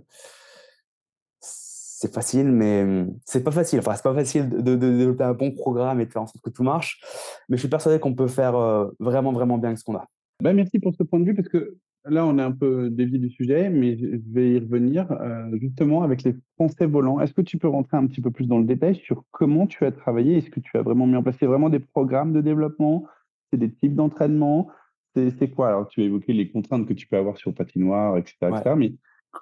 c'est 2.00 2.14
facile, 2.14 2.52
mais 2.52 2.86
mmh, 2.86 3.16
c'est 3.26 3.44
pas 3.44 3.50
facile. 3.50 3.80
Enfin, 3.80 3.96
c'est 3.96 4.04
pas 4.04 4.14
facile 4.14 4.48
de, 4.50 4.76
développer 4.76 5.24
un 5.24 5.34
bon 5.34 5.52
programme 5.52 6.00
et 6.00 6.06
de 6.06 6.12
faire 6.12 6.22
en 6.22 6.28
sorte 6.28 6.44
que 6.44 6.52
tout 6.52 6.62
marche. 6.62 7.02
Mais 7.50 7.58
je 7.58 7.62
suis 7.62 7.70
persuadé 7.70 8.00
qu'on 8.00 8.14
peut 8.14 8.28
faire 8.28 8.54
vraiment, 9.00 9.32
vraiment 9.32 9.58
bien 9.58 9.76
ce 9.76 9.84
qu'on 9.84 9.96
a. 9.96 10.06
Ben, 10.44 10.54
merci 10.56 10.78
pour 10.78 10.94
ce 10.94 11.02
point 11.02 11.20
de 11.20 11.26
vue, 11.26 11.34
parce 11.34 11.50
que 11.50 11.76
là, 12.06 12.24
on 12.28 12.38
est 12.38 12.44
un 12.44 12.52
peu 12.52 12.92
dévié 12.92 13.18
du 13.18 13.32
sujet, 13.32 13.72
mais 13.72 13.98
je 13.98 14.20
vais 14.32 14.52
y 14.52 14.60
revenir 14.60 15.08
justement 15.54 16.04
avec 16.04 16.22
les 16.22 16.36
Français 16.54 16.86
volants. 16.86 17.20
Est-ce 17.20 17.34
que 17.34 17.42
tu 17.42 17.58
peux 17.58 17.68
rentrer 17.68 17.98
un 17.98 18.06
petit 18.06 18.22
peu 18.22 18.30
plus 18.30 18.46
dans 18.46 18.60
le 18.60 18.66
détail 18.66 18.94
sur 18.94 19.24
comment 19.32 19.66
tu 19.66 19.84
as 19.84 19.92
travaillé? 19.92 20.38
Est-ce 20.38 20.52
que 20.52 20.60
tu 20.60 20.78
as 20.78 20.84
vraiment 20.84 21.08
mis 21.08 21.16
en 21.16 21.24
place 21.24 21.40
vraiment 21.40 21.70
des 21.70 21.80
programmes 21.80 22.32
de 22.32 22.42
développement? 22.42 23.06
C'est 23.50 23.58
des 23.58 23.74
types 23.74 23.96
d'entraînement? 23.96 24.68
C'est 25.16 25.50
quoi? 25.50 25.70
Alors, 25.70 25.88
tu 25.88 26.02
as 26.02 26.04
évoqué 26.04 26.32
les 26.32 26.52
contraintes 26.52 26.88
que 26.88 26.94
tu 26.94 27.08
peux 27.08 27.18
avoir 27.18 27.38
sur 27.38 27.52
patinoire, 27.56 28.20
etc. 28.20 28.36
etc. 28.52 28.76
mais 28.78 28.94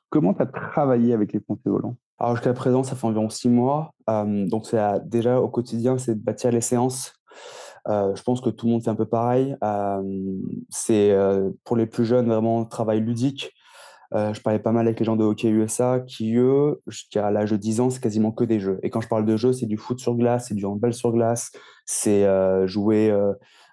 comment 0.10 0.34
tu 0.34 0.42
as 0.42 0.46
travaillé 0.46 1.12
avec 1.12 1.34
les 1.34 1.42
Français 1.42 1.70
volants? 1.70 1.98
Alors 2.20 2.36
jusqu'à 2.36 2.54
présent, 2.54 2.84
ça 2.84 2.96
fait 2.96 3.06
environ 3.06 3.30
six 3.30 3.50
mois. 3.50 3.94
donc 4.08 4.66
c'est 4.66 4.82
déjà 5.06 5.42
au 5.42 5.50
quotidien, 5.50 5.98
c'est 5.98 6.16
de 6.16 6.24
bâtir 6.24 6.52
les 6.52 6.62
séances. 6.62 7.14
je 7.88 8.22
pense 8.24 8.42
que 8.42 8.50
tout 8.50 8.68
le 8.68 8.74
monde 8.74 8.84
fait 8.84 8.90
un 8.90 8.96
peu 8.96 9.06
pareil. 9.06 9.56
c'est 10.70 11.16
pour 11.64 11.76
les 11.76 11.86
plus 11.86 12.06
jeunes 12.06 12.28
vraiment 12.28 12.64
travail 12.66 13.02
ludique. 13.02 13.52
je 14.14 14.40
parlais 14.42 14.60
pas 14.60 14.72
mal 14.72 14.88
avec 14.88 15.00
les 15.00 15.06
gens 15.06 15.18
de 15.18 15.26
hockey 15.26 15.50
USA 15.50 16.00
qui, 16.00 16.36
eux, 16.38 16.82
jusqu'à 16.88 17.32
l'âge 17.32 17.52
de 17.52 17.58
10 17.58 17.82
ans, 17.82 17.90
c'est 17.90 18.02
quasiment 18.02 18.32
que 18.32 18.46
des 18.46 18.60
jeux. 18.62 18.80
Et 18.82 18.90
quand 18.90 19.02
je 19.02 19.10
parle 19.10 19.26
de 19.26 19.36
jeux, 19.36 19.52
c'est 19.52 19.66
du 19.66 19.78
foot 19.78 20.00
sur 20.00 20.16
glace, 20.16 20.48
c'est 20.48 20.56
du 20.56 20.66
handball 20.66 20.94
sur 20.94 21.12
glace, 21.12 21.52
c'est 21.86 22.26
jouer 22.66 23.14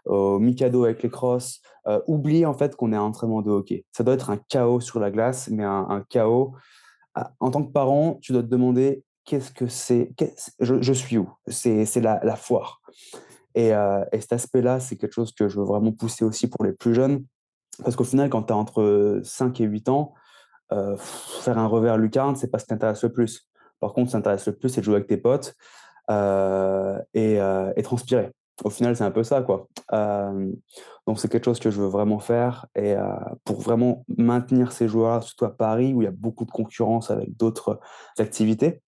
au 0.06 0.38
Mikado 0.38 0.84
avec 0.84 1.02
les 1.02 1.10
crosses. 1.10 1.60
oublier 2.06 2.46
en 2.46 2.54
fait 2.54 2.74
qu'on 2.74 2.92
est 2.92 2.96
un 2.96 3.02
entraînement 3.02 3.42
de 3.42 3.50
hockey. 3.50 3.84
Ça 3.92 4.02
doit 4.02 4.14
être 4.14 4.30
un 4.30 4.38
chaos 4.48 4.80
sur 4.80 5.00
la 5.00 5.12
glace, 5.12 5.48
mais 5.50 5.64
un, 5.64 6.04
chaos 6.08 6.54
en 7.14 7.50
tant 7.50 7.62
que 7.62 7.72
parent, 7.72 8.18
tu 8.20 8.32
dois 8.32 8.42
te 8.42 8.48
demander 8.48 9.04
qu'est-ce 9.24 9.52
que 9.52 9.66
c'est, 9.66 10.12
je, 10.60 10.92
suis 10.92 11.18
où? 11.18 11.30
C'est 11.46 12.00
la, 12.00 12.36
foire. 12.36 12.80
Euh, 13.56 14.04
et, 14.12 14.20
cet 14.20 14.32
aspect-là, 14.32 14.80
c'est 14.80 14.96
quelque 14.96 15.12
chose 15.12 15.32
que 15.32 15.48
je 15.48 15.58
veux 15.58 15.66
vraiment 15.66 15.92
pousser 15.92 16.24
aussi 16.24 16.48
pour 16.48 16.64
les 16.64 16.72
plus 16.72 16.94
jeunes. 16.94 17.24
Parce 17.82 17.96
qu'au 17.96 18.04
final, 18.04 18.28
quand 18.30 18.44
tu 18.44 18.52
as 18.52 18.56
entre 18.56 19.20
5 19.24 19.60
et 19.60 19.64
8 19.64 19.88
ans, 19.88 20.14
euh, 20.72 20.96
faire 20.96 21.58
un 21.58 21.66
revers 21.66 21.98
lucarne, 21.98 22.36
c'est 22.36 22.50
pas 22.50 22.58
ce 22.58 22.64
qui 22.64 22.68
t'intéresse 22.68 23.02
le 23.02 23.12
plus. 23.12 23.48
Par 23.80 23.92
contre, 23.92 24.10
ce 24.10 24.16
qui 24.16 24.22
t'intéresse 24.22 24.46
le 24.46 24.56
plus, 24.56 24.68
c'est 24.68 24.80
de 24.80 24.84
jouer 24.84 24.96
avec 24.96 25.08
tes 25.08 25.16
potes 25.16 25.54
euh, 26.10 26.98
et, 27.14 27.38
et, 27.76 27.82
transpirer 27.82 28.32
au 28.64 28.70
final, 28.70 28.96
c'est 28.96 29.04
un 29.04 29.10
peu 29.10 29.24
ça, 29.24 29.42
quoi. 29.42 29.68
donc, 31.06 31.18
c'est 31.18 31.28
quelque 31.28 31.44
chose 31.44 31.58
que 31.58 31.70
je 31.70 31.80
veux 31.80 31.88
vraiment 31.88 32.18
faire 32.18 32.66
et 32.74 32.94
pour 33.44 33.60
vraiment 33.60 34.04
maintenir 34.16 34.72
ces 34.72 34.88
joueurs-là, 34.88 35.20
surtout 35.20 35.46
à 35.46 35.56
Paris 35.56 35.94
où 35.94 36.02
il 36.02 36.04
y 36.04 36.08
a 36.08 36.12
beaucoup 36.12 36.44
de 36.44 36.50
concurrence 36.50 37.10
avec 37.10 37.36
d'autres 37.36 37.80
activités, 38.18 38.82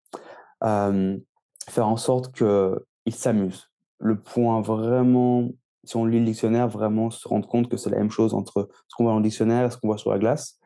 faire 0.63 1.89
en 1.89 1.97
sorte 1.97 2.35
qu'ils 2.35 3.15
s'amusent. 3.15 3.71
Le 3.99 4.21
point 4.21 4.61
vraiment, 4.61 5.49
si 5.85 5.97
on 5.97 6.05
lit 6.05 6.19
le 6.19 6.27
dictionnaire, 6.27 6.69
vraiment 6.69 7.11
se 7.11 7.27
rendre 7.27 7.49
compte 7.49 7.69
que 7.69 7.77
c'est 7.77 7.91
la 7.91 7.99
même 7.99 8.11
chose 8.11 8.35
entre 8.35 8.69
ce 8.89 8.97
qu'on 8.97 9.05
voit 9.05 9.13
dans 9.13 9.19
le 9.19 9.25
dictionnaire 9.25 9.67
et 9.67 9.71
ce 9.71 9.79
qu'on 9.79 9.89
voit 9.89 9.99
sur 9.99 10.11
la 10.11 10.19
glace. 10.19 10.59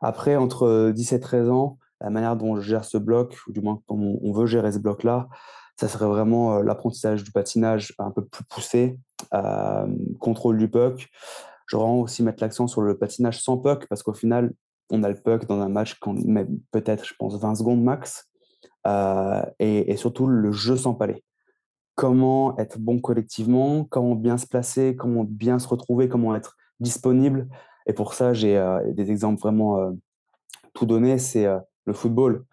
Après, 0.00 0.36
entre 0.36 0.92
17 0.94 1.16
et 1.16 1.20
13 1.20 1.50
ans, 1.50 1.78
la 2.00 2.10
manière 2.10 2.36
dont 2.36 2.54
je 2.54 2.60
gère 2.60 2.84
ce 2.84 2.98
bloc, 2.98 3.36
ou 3.48 3.52
du 3.52 3.60
moins 3.60 3.80
comment 3.88 4.14
on 4.22 4.32
veut 4.32 4.46
gérer 4.46 4.70
ce 4.70 4.78
bloc-là, 4.78 5.28
ça 5.78 5.88
serait 5.88 6.06
vraiment 6.06 6.60
l'apprentissage 6.60 7.22
du 7.22 7.30
patinage 7.30 7.94
un 7.98 8.10
peu 8.10 8.24
plus 8.24 8.44
poussé, 8.44 8.98
contrôle 10.18 10.58
du 10.58 10.68
puck. 10.68 11.08
Je 11.66 11.76
vraiment 11.76 12.00
aussi 12.00 12.22
mettre 12.22 12.42
l'accent 12.42 12.66
sur 12.66 12.80
le 12.82 12.98
patinage 12.98 13.40
sans 13.42 13.58
puck 13.58 13.86
parce 13.88 14.02
qu'au 14.02 14.14
final, 14.14 14.52
on 14.90 15.02
a 15.04 15.08
le 15.08 15.14
puck 15.14 15.46
dans 15.46 15.60
un 15.60 15.68
match 15.68 15.98
met 16.06 16.46
peut-être, 16.72 17.04
je 17.04 17.14
pense, 17.18 17.38
20 17.38 17.54
secondes 17.54 17.82
max. 17.82 18.28
et, 19.60 19.96
surtout 19.96 20.26
le 20.26 20.50
jeu 20.50 20.76
sans 20.76 20.94
palais. 20.94 21.22
comment 21.94 22.58
être 22.58 22.78
bon 22.78 23.00
collectivement, 23.00 23.84
comment 23.84 24.14
bien 24.14 24.38
se 24.38 24.46
placer, 24.46 24.96
comment 24.96 25.24
bien 25.24 25.58
se 25.58 25.68
retrouver, 25.68 26.08
comment 26.08 26.34
être 26.34 26.56
disponible. 26.80 27.48
Et 27.86 27.92
pour 27.92 28.14
ça, 28.14 28.32
j'ai 28.32 28.60
des 28.94 29.10
exemples 29.12 29.40
vraiment 29.40 29.92
tout 30.74 30.86
donnés. 30.86 31.18
C'est 31.18 31.46
le 31.84 31.92
football. 31.92 32.44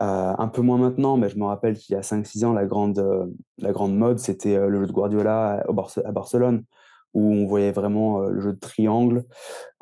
Un 0.00 0.48
peu 0.48 0.62
moins 0.62 0.78
maintenant, 0.78 1.16
mais 1.16 1.28
je 1.28 1.38
me 1.38 1.44
rappelle 1.44 1.76
qu'il 1.76 1.94
y 1.94 1.96
a 1.96 2.00
5-6 2.00 2.44
ans, 2.44 2.52
la 2.52 2.66
grande, 2.66 3.30
la 3.58 3.72
grande 3.72 3.96
mode, 3.96 4.18
c'était 4.18 4.58
le 4.58 4.80
jeu 4.80 4.86
de 4.86 4.92
Guardiola 4.92 5.62
à 6.04 6.12
Barcelone 6.12 6.64
où 7.12 7.32
on 7.32 7.46
voyait 7.46 7.72
vraiment 7.72 8.20
le 8.20 8.40
jeu 8.40 8.52
de 8.52 8.58
triangle 8.58 9.24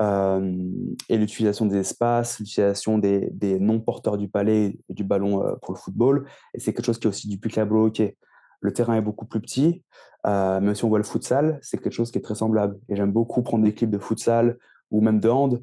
et 0.01 1.17
l'utilisation 1.17 1.67
des 1.67 1.77
espaces, 1.77 2.39
l'utilisation 2.39 2.99
des, 2.99 3.29
des 3.33 3.61
non-porteurs 3.61 4.17
du 4.17 4.29
palais 4.29 4.79
et 4.89 4.95
du 4.95 5.05
ballon 5.05 5.45
pour 5.63 5.75
le 5.75 5.79
football. 5.79 6.27
Et 6.55 6.61
c'est 6.61 6.73
quelque 6.73 6.87
chose 6.87 6.99
qui 6.99 7.07
est 7.07 7.11
aussi 7.11 7.29
du 7.29 7.39
plus 7.39 7.57
au 7.59 7.87
hockey. 7.87 8.17
Le 8.61 8.73
terrain 8.73 8.95
est 8.95 9.03
beaucoup 9.03 9.27
plus 9.27 9.41
petit, 9.41 9.85
même 10.25 10.75
si 10.75 10.85
on 10.85 10.89
voit 10.89 10.99
le 10.99 11.05
futsal, 11.05 11.59
c'est 11.63 11.79
quelque 11.79 11.93
chose 11.93 12.11
qui 12.11 12.19
est 12.19 12.23
très 12.23 12.35
semblable. 12.35 12.79
Et 12.89 12.97
j'aime 12.97 13.13
beaucoup 13.13 13.43
prendre 13.43 13.65
des 13.65 13.75
clips 13.75 13.91
de 13.91 13.99
futsal 13.99 14.57
ou 14.91 15.01
même 15.01 15.21
de 15.21 15.29
hand 15.29 15.63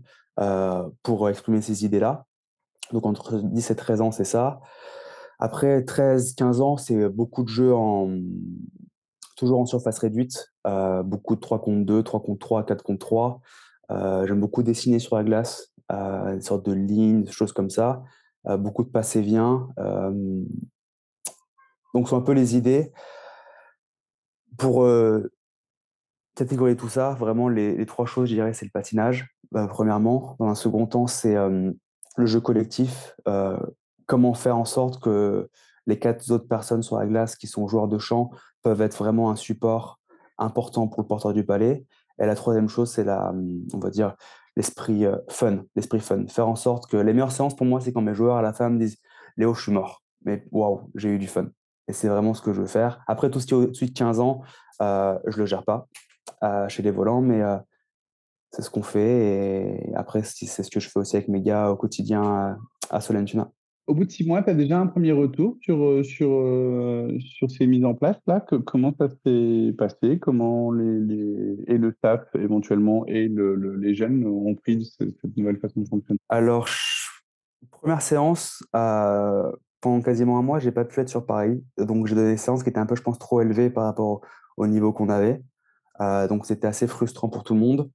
pour 1.04 1.30
exprimer 1.30 1.62
ces 1.62 1.84
idées-là. 1.84 2.26
Donc 2.92 3.06
entre 3.06 3.40
10 3.40 3.72
et 3.72 3.76
13 3.76 4.02
ans, 4.02 4.12
c'est 4.12 4.26
ça. 4.26 4.62
Après 5.40 5.84
13, 5.84 6.36
15 6.36 6.62
ans, 6.62 6.78
c'est 6.78 7.10
beaucoup 7.10 7.44
de 7.44 7.50
jeux 7.50 7.74
en, 7.74 8.10
toujours 9.36 9.60
en 9.60 9.66
surface 9.66 10.00
réduite, 10.00 10.54
euh, 10.66 11.04
beaucoup 11.04 11.36
de 11.36 11.42
3 11.42 11.62
contre 11.62 11.86
2, 11.86 12.04
3 12.04 12.22
contre 12.22 12.40
3, 12.40 12.66
4 12.66 12.84
contre 12.84 13.06
3. 13.06 13.42
Euh, 13.92 14.26
j'aime 14.26 14.40
beaucoup 14.40 14.64
dessiner 14.64 15.00
sur 15.00 15.16
la 15.16 15.24
glace, 15.24 15.74
euh, 15.92 16.34
une 16.34 16.42
sorte 16.42 16.66
de 16.66 16.74
lignes, 16.74 17.24
des 17.24 17.32
choses 17.32 17.52
comme 17.54 17.70
ça. 17.70 18.04
beaucoup 18.60 18.84
de 18.84 18.90
passé 18.90 19.22
vient. 19.22 19.70
donc, 21.94 22.06
ce 22.06 22.10
sont 22.10 22.18
un 22.18 22.22
peu 22.22 22.34
les 22.34 22.56
idées. 22.56 22.92
Pour 24.58 24.88
catégoriser 26.36 26.78
tout 26.78 26.90
ça, 26.90 27.16
vraiment, 27.16 27.50
les, 27.50 27.76
les 27.76 27.86
trois 27.86 28.06
choses, 28.06 28.30
je 28.30 28.36
dirais, 28.36 28.54
c'est 28.54 28.66
le 28.66 28.72
patinage, 28.72 29.28
premièrement. 29.52 30.36
Dans 30.40 30.48
un 30.48 30.56
second 30.56 30.86
temps, 30.86 31.08
c'est 31.08 31.36
le 32.18 32.26
jeu 32.26 32.40
collectif. 32.40 33.16
comment 34.06 34.34
faire 34.34 34.58
en 34.58 34.66
sorte 34.66 35.02
que 35.02 35.50
les 35.88 36.00
quatre 36.00 36.32
autres 36.32 36.48
personnes 36.48 36.84
sur 36.84 36.98
la 36.98 37.06
glace 37.06 37.36
qui 37.36 37.48
sont 37.48 37.68
joueurs 37.68 37.88
de 37.88 37.98
chant 37.98 38.32
peuvent 38.64 38.82
être 38.82 38.98
vraiment 38.98 39.30
un 39.30 39.36
support 39.36 40.00
important 40.38 40.88
pour 40.88 41.02
le 41.02 41.08
porteur 41.08 41.34
du 41.34 41.46
palais. 41.46 41.86
Et 42.20 42.26
la 42.26 42.36
troisième 42.36 42.70
chose, 42.70 42.92
c'est 42.92 43.04
la, 43.04 43.34
on 43.74 43.80
va 43.80 43.90
dire, 43.90 44.16
l'esprit 44.56 45.06
euh, 45.06 45.18
fun, 45.30 45.64
l'esprit 45.76 46.00
fun. 46.00 46.26
Faire 46.28 46.48
en 46.48 46.56
sorte 46.56 46.90
que 46.90 46.98
les 46.98 47.14
meilleures 47.14 47.32
séances 47.32 47.56
pour 47.56 47.66
moi, 47.66 47.82
c'est 47.82 47.92
quand 47.92 48.02
mes 48.02 48.14
joueurs 48.14 48.38
à 48.38 48.42
la 48.42 48.54
fin 48.54 48.70
me 48.70 48.80
disent 48.80 48.98
Léo, 49.38 49.54
je 49.54 49.62
suis 49.62 49.72
mort, 49.72 50.02
mais 50.24 50.46
waouh, 50.52 50.90
j'ai 50.96 51.10
eu 51.10 51.20
du 51.20 51.28
fun. 51.28 51.48
Et 51.88 51.94
c'est 51.94 52.08
vraiment 52.08 52.34
ce 52.34 52.42
que 52.42 52.54
je 52.54 52.62
veux 52.62 52.68
faire. 52.68 53.04
Après, 53.08 53.30
tout 53.30 53.40
ce 53.40 53.46
qui 53.46 53.54
est 53.54 53.58
au-dessus 53.58 53.86
de 53.86 53.92
15 53.92 54.20
ans, 54.20 54.42
euh, 54.82 55.18
je 55.28 55.38
le 55.38 55.46
gère 55.46 55.64
pas 55.64 55.88
euh, 56.44 56.68
chez 56.68 56.84
les 56.84 56.92
volants, 56.92 57.22
mais 57.22 57.42
euh, 57.42 57.58
c'est 58.56 58.62
ce 58.62 58.70
qu'on 58.70 58.84
fait. 58.84 59.82
Et 59.90 59.96
après, 59.96 60.24
c'est 60.24 60.64
ce 60.64 60.70
que 60.72 60.80
je 60.80 60.90
fais 60.90 61.00
aussi 61.00 61.18
avec 61.18 61.28
mes 61.28 61.42
gars 61.42 61.70
au 61.70 61.76
quotidien 61.76 62.58
à 62.90 63.02
Solentuna. 63.02 63.52
Au 63.88 63.94
bout 63.94 64.06
de 64.06 64.12
six 64.12 64.26
mois, 64.26 64.42
tu 64.42 64.50
as 64.50 64.56
déjà 64.56 64.80
un 64.80 64.88
premier 64.88 65.12
retour 65.12 65.58
sur, 65.62 65.84
euh, 65.84 66.02
sur, 66.02 66.32
euh, 66.32 67.16
sur 67.20 67.52
ces 67.52 67.68
mises 67.68 67.86
en 67.86 67.94
place 67.94 68.18
là? 68.26 68.40
Que, 68.40 68.56
comment 68.56 68.96
ça 68.98 69.10
s'est 69.10 69.76
passé? 69.78 70.18
Comment 70.18 70.72
les, 70.72 71.00
les, 71.02 71.64
et 71.68 71.78
le 71.78 71.92
staff 71.92 72.22
éventuellement 72.34 73.06
et 73.06 73.28
le, 73.28 73.56
les 73.76 73.94
jeunes 73.94 74.26
ont 74.26 74.56
pris 74.56 74.86
cette, 74.86 75.38
nouvelle 75.38 75.60
façon 75.60 75.82
de 75.82 75.88
fonctionner? 75.88 76.20
Alors, 76.30 76.68
première 77.70 78.02
séance, 78.02 78.64
euh, 78.76 79.52
pendant 79.82 80.02
quasiment 80.02 80.40
un 80.40 80.42
mois, 80.42 80.58
j'ai 80.58 80.72
pas 80.72 80.86
pu 80.86 81.00
être 81.02 81.10
sur 81.10 81.28
Paris. 81.28 81.64
Donc, 81.78 82.08
j'ai 82.08 82.16
donné 82.16 82.32
des 82.32 82.38
séances 82.38 82.64
qui 82.64 82.70
étaient 82.70 82.80
un 82.80 82.88
peu, 82.88 82.96
je 82.96 83.04
pense, 83.04 83.20
trop 83.20 83.42
élevées 83.42 83.70
par 83.70 83.84
rapport 83.84 84.22
au, 84.58 84.66
niveau 84.66 84.94
qu'on 84.94 85.10
avait. 85.10 85.44
donc, 86.28 86.48
c'était 86.48 86.66
assez 86.66 86.88
frustrant 86.88 87.30
pour 87.30 87.44
tout 87.44 87.54
le 87.54 87.60
monde. 87.60 87.92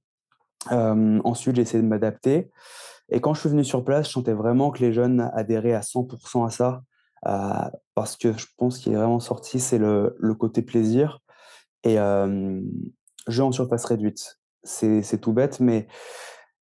Ensuite, 0.69 1.55
j'ai 1.55 1.63
essayé 1.63 1.81
de 1.81 1.87
m'adapter. 1.87 2.51
Et 3.11 3.19
quand 3.19 3.33
je 3.33 3.41
suis 3.41 3.49
venu 3.49 3.63
sur 3.63 3.83
place, 3.83 4.07
je 4.07 4.13
sentais 4.13 4.33
vraiment 4.33 4.71
que 4.71 4.79
les 4.79 4.93
jeunes 4.93 5.29
adhéraient 5.33 5.73
à 5.73 5.81
100% 5.81 6.45
à 6.45 6.49
ça, 6.49 6.81
euh, 7.27 7.69
parce 7.93 8.15
que 8.15 8.35
je 8.37 8.47
pense 8.57 8.79
qu'il 8.79 8.93
est 8.93 8.95
vraiment 8.95 9.19
sorti, 9.19 9.59
c'est 9.59 9.77
le, 9.77 10.15
côté 10.39 10.61
plaisir 10.61 11.19
et 11.83 11.99
euh, 11.99 12.61
jeu 13.27 13.43
en 13.43 13.51
surface 13.51 13.85
réduite. 13.85 14.39
C'est 14.63 15.19
tout 15.19 15.33
bête, 15.33 15.59
mais 15.59 15.87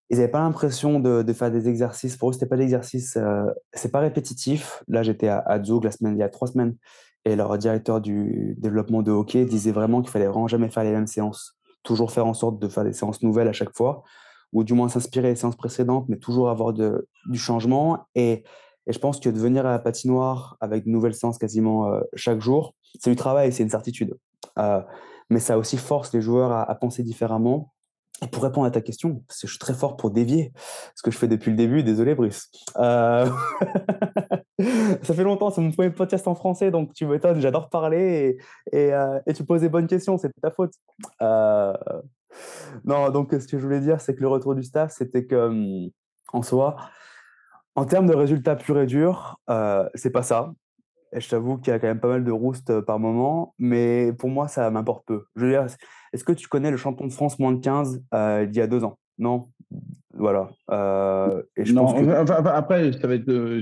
ils 0.09 0.17
n'avaient 0.17 0.31
pas 0.31 0.39
l'impression 0.39 0.99
de, 0.99 1.33
faire 1.33 1.51
des 1.51 1.69
exercices. 1.69 2.17
Pour 2.17 2.29
eux, 2.29 2.33
c'était 2.33 2.47
pas 2.47 2.57
d'exercice, 2.57 3.15
euh, 3.17 3.45
c'est 3.73 3.91
pas 3.91 3.99
répétitif. 3.99 4.83
Là, 4.87 5.03
j'étais 5.03 5.27
à, 5.27 5.39
à 5.39 5.63
Zug 5.63 5.83
la 5.83 5.91
semaine, 5.91 6.15
il 6.15 6.19
y 6.19 6.23
a 6.23 6.29
trois 6.29 6.47
semaines, 6.47 6.75
et 7.25 7.35
leur 7.35 7.57
directeur 7.57 8.01
du 8.01 8.55
développement 8.57 9.03
de 9.03 9.11
hockey 9.11 9.45
disait 9.45 9.71
vraiment 9.71 10.01
qu'il 10.01 10.09
fallait 10.09 10.27
vraiment 10.27 10.47
jamais 10.47 10.69
faire 10.69 10.83
les 10.83 10.91
mêmes 10.91 11.07
séances, 11.07 11.58
toujours 11.89 12.11
faire 12.11 12.27
en 12.27 12.35
sorte 12.35 12.59
de 12.59 12.67
faire 12.67 12.83
des 12.83 12.93
séances 12.93 13.23
nouvelles 13.23 13.47
à 13.47 13.53
chaque 13.53 13.75
fois 13.75 14.03
ou 14.53 14.63
du 14.63 14.73
moins 14.73 14.89
s'inspirer 14.89 15.29
des 15.29 15.35
séances 15.35 15.55
précédentes, 15.55 16.05
mais 16.07 16.17
toujours 16.17 16.49
avoir 16.49 16.71
du 16.73 17.37
changement. 17.37 18.07
Et, 18.15 18.43
je 18.87 18.97
pense 18.97 19.19
que 19.19 19.29
de 19.29 19.37
venir 19.37 19.67
à 19.67 19.71
la 19.71 19.77
patinoire 19.77 20.57
avec 20.61 20.85
de 20.85 20.89
nouvelles 20.89 21.13
séances 21.13 21.37
quasiment 21.37 21.93
euh, 21.93 22.01
chaque 22.15 22.41
jour, 22.41 22.73
c'est 22.99 23.11
du 23.11 23.15
travail, 23.15 23.51
c'est 23.53 23.61
une 23.61 23.69
certitude. 23.69 24.17
Euh, 24.57 24.81
mais 25.29 25.39
ça 25.39 25.59
aussi 25.59 25.77
force 25.77 26.11
les 26.11 26.21
joueurs 26.21 26.51
à, 26.51 26.73
penser 26.73 27.03
différemment. 27.03 27.71
Pour 28.31 28.43
répondre 28.43 28.67
à 28.67 28.71
ta 28.71 28.81
question, 28.81 29.23
je 29.29 29.47
suis 29.47 29.59
très 29.59 29.73
fort 29.73 29.95
pour 29.95 30.11
dévier, 30.11 30.51
ce 30.95 31.03
que 31.03 31.11
je 31.11 31.17
fais 31.17 31.27
depuis 31.27 31.51
le 31.51 31.57
début, 31.57 31.83
désolé 31.83 32.15
Brice. 32.15 32.49
Euh... 32.77 33.29
ça 35.03 35.13
fait 35.13 35.23
longtemps, 35.23 35.51
c'est 35.51 35.61
mon 35.61 35.71
premier 35.71 35.89
podcast 35.89 36.27
en 36.27 36.35
français, 36.35 36.69
donc 36.69 36.93
tu 36.93 37.05
m'étonnes, 37.05 37.39
j'adore 37.39 37.69
parler 37.69 38.37
et, 38.71 38.93
euh, 38.93 39.19
tu 39.33 39.43
poses 39.45 39.61
des 39.61 39.69
bonnes 39.69 39.87
questions, 39.87 40.17
c'est 40.17 40.31
ta 40.41 40.51
faute. 40.51 40.73
Euh, 41.21 41.73
non, 42.83 43.09
donc 43.09 43.31
ce 43.31 43.47
que 43.47 43.57
je 43.57 43.63
voulais 43.63 43.79
dire, 43.79 44.01
c'est 44.01 44.15
que 44.15 44.21
le 44.21 44.27
retour 44.27 44.53
du 44.53 44.63
staff, 44.63 44.91
c'était 44.91 45.25
que, 45.25 45.35
hum, 45.35 45.89
en 46.33 46.41
soi, 46.41 46.75
en 47.75 47.85
termes 47.85 48.07
de 48.07 48.15
résultats 48.15 48.55
purs 48.55 48.79
et 48.79 48.85
durs, 48.85 49.39
c'est 49.95 50.11
pas 50.11 50.23
ça. 50.23 50.51
Et 51.13 51.21
je 51.21 51.29
t'avoue 51.29 51.57
qu'il 51.57 51.71
y 51.71 51.75
a 51.75 51.79
quand 51.79 51.87
même 51.87 51.99
pas 51.99 52.07
mal 52.07 52.23
de 52.23 52.31
roust 52.31 52.69
euh, 52.69 52.81
par 52.81 52.99
moment, 52.99 53.55
mais 53.57 54.13
pour 54.13 54.29
moi, 54.29 54.47
ça 54.47 54.69
m'importe 54.69 55.05
peu. 55.05 55.25
Je 55.35 55.45
veux 55.45 55.51
dire, 55.51 55.65
est-ce 56.13 56.23
que 56.23 56.33
tu 56.33 56.47
connais 56.47 56.71
le 56.71 56.77
champion 56.77 57.07
de 57.07 57.13
France 57.13 57.39
moins 57.39 57.51
de 57.51 57.59
15 57.59 58.03
euh, 58.13 58.45
il 58.47 58.55
y 58.55 58.61
a 58.61 58.67
deux 58.67 58.83
ans? 58.83 58.97
Non? 59.17 59.49
Voilà. 60.13 60.49
Euh, 60.71 61.41
et 61.55 61.65
je 61.65 61.73
non, 61.73 61.85
pense 61.85 62.01
que... 62.01 62.21
enfin, 62.21 62.43
après, 62.53 62.91
ça 62.93 63.07
va 63.07 63.15
être 63.15 63.29
euh, 63.29 63.61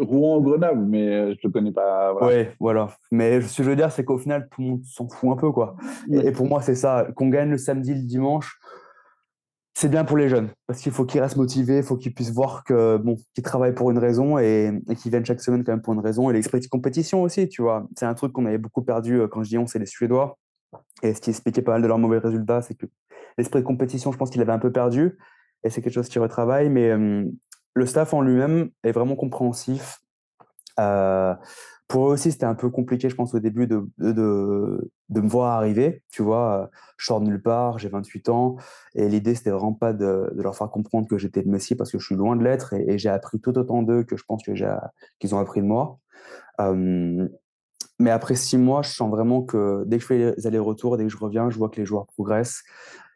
Rouen 0.00 0.40
Grenoble, 0.40 0.84
mais 0.86 1.06
je 1.08 1.30
ne 1.30 1.36
le 1.44 1.50
connais 1.50 1.72
pas. 1.72 2.12
Voilà. 2.12 2.26
Oui, 2.36 2.46
voilà. 2.60 2.88
Mais 3.10 3.40
ce 3.40 3.58
que 3.58 3.62
je 3.64 3.70
veux 3.70 3.76
dire, 3.76 3.90
c'est 3.90 4.04
qu'au 4.04 4.18
final, 4.18 4.48
tout 4.50 4.62
le 4.62 4.68
monde 4.68 4.84
s'en 4.84 5.08
fout 5.08 5.30
un 5.30 5.36
peu. 5.36 5.52
quoi. 5.52 5.76
Ouais. 6.08 6.24
Et, 6.24 6.28
et, 6.28 6.32
pour 6.32 6.46
moi, 6.46 6.62
c'est 6.62 6.74
ça. 6.74 7.06
Qu'on 7.16 7.28
gagne 7.28 7.50
le 7.50 7.58
samedi, 7.58 7.94
le 7.94 8.02
dimanche, 8.02 8.58
c'est 9.80 9.88
bien 9.88 10.04
pour 10.04 10.16
les 10.16 10.28
jeunes. 10.28 10.50
Parce 10.66 10.80
qu'il 10.80 10.90
faut 10.90 11.04
qu'ils 11.04 11.20
restent 11.20 11.36
motivés, 11.36 11.76
il 11.76 11.82
faut 11.84 11.96
qu'ils 11.96 12.12
puissent 12.12 12.32
voir 12.32 12.64
que 12.64 12.96
bon, 12.96 13.14
qu'ils 13.32 13.44
travaillent 13.44 13.76
pour 13.76 13.92
une 13.92 13.98
raison 13.98 14.36
et, 14.36 14.72
qu'ils 14.96 15.12
viennent 15.12 15.24
chaque 15.24 15.40
semaine 15.40 15.62
quand 15.62 15.70
même 15.70 15.82
pour 15.82 15.94
une 15.94 16.00
raison. 16.00 16.28
Et 16.30 16.32
l'esprit 16.32 16.58
de 16.58 16.66
compétition 16.66 17.22
aussi, 17.22 17.48
tu 17.48 17.62
vois. 17.62 17.86
C'est 17.96 18.04
un 18.04 18.14
truc 18.14 18.32
qu'on 18.32 18.44
avait 18.46 18.58
beaucoup 18.58 18.82
perdu 18.82 19.20
quand 19.30 19.44
je 19.44 19.50
dis 19.50 19.56
on, 19.56 19.68
c'est 19.68 19.78
les 19.78 19.86
Suédois. 19.86 20.36
Et 21.04 21.14
ce 21.14 21.20
qui 21.20 21.30
expliquait 21.30 21.62
pas 21.62 21.70
mal 21.70 21.82
de 21.82 21.86
leurs 21.86 21.98
mauvais 21.98 22.18
résultats, 22.18 22.60
c'est 22.60 22.74
que 22.74 22.86
l'esprit 23.38 23.60
de 23.60 23.66
compétition, 23.66 24.10
je 24.10 24.18
pense 24.18 24.30
qu'il 24.30 24.42
avait 24.42 24.50
un 24.50 24.58
peu 24.58 24.72
perdu 24.72 25.16
et 25.62 25.70
c'est 25.70 25.80
quelque 25.80 25.94
chose 25.94 26.08
qui 26.08 26.18
retravaille. 26.18 26.70
Mais 26.70 26.90
euh, 26.90 27.24
le 27.74 27.86
staff 27.86 28.12
en 28.14 28.20
lui-même 28.20 28.70
est 28.82 28.90
vraiment 28.90 29.14
compréhensif. 29.14 30.00
Euh, 30.80 31.36
pour 31.88 32.08
eux 32.08 32.12
aussi, 32.12 32.30
c'était 32.30 32.44
un 32.44 32.54
peu 32.54 32.68
compliqué, 32.68 33.08
je 33.08 33.14
pense, 33.14 33.34
au 33.34 33.38
début 33.38 33.66
de, 33.66 33.88
de, 33.96 34.92
de, 35.08 35.20
me 35.20 35.28
voir 35.28 35.56
arriver. 35.56 36.02
Tu 36.10 36.22
vois, 36.22 36.70
je 36.98 37.06
sors 37.06 37.20
de 37.20 37.26
nulle 37.26 37.42
part, 37.42 37.78
j'ai 37.78 37.88
28 37.88 38.28
ans, 38.28 38.56
et 38.94 39.08
l'idée, 39.08 39.34
c'était 39.34 39.50
vraiment 39.50 39.72
pas 39.72 39.94
de, 39.94 40.30
leur 40.36 40.54
faire 40.54 40.70
comprendre 40.70 41.08
que 41.08 41.16
j'étais 41.16 41.40
le 41.40 41.50
Messie, 41.50 41.74
parce 41.74 41.90
que 41.90 41.98
je 41.98 42.04
suis 42.04 42.14
loin 42.14 42.36
de 42.36 42.44
l'être, 42.44 42.74
et, 42.74 42.98
j'ai 42.98 43.08
appris 43.08 43.40
tout 43.40 43.56
autant 43.56 43.82
d'eux 43.82 44.02
que 44.04 44.18
je 44.18 44.24
pense 44.24 44.42
que 44.44 44.52
qu'ils 45.18 45.34
ont 45.34 45.38
appris 45.38 45.62
de 45.62 45.66
moi. 45.66 45.98
Euh, 46.60 47.26
mais 47.98 48.10
après 48.10 48.34
six 48.34 48.58
mois, 48.58 48.82
je 48.82 48.90
sens 48.90 49.10
vraiment 49.10 49.42
que 49.42 49.84
dès 49.86 49.96
que 49.96 50.02
je 50.02 50.06
fais 50.06 50.34
les 50.36 50.46
allers-retours, 50.46 50.98
dès 50.98 51.04
que 51.04 51.10
je 51.10 51.16
reviens, 51.16 51.48
je 51.48 51.56
vois 51.56 51.70
que 51.70 51.80
les 51.80 51.86
joueurs 51.86 52.06
progressent 52.06 52.62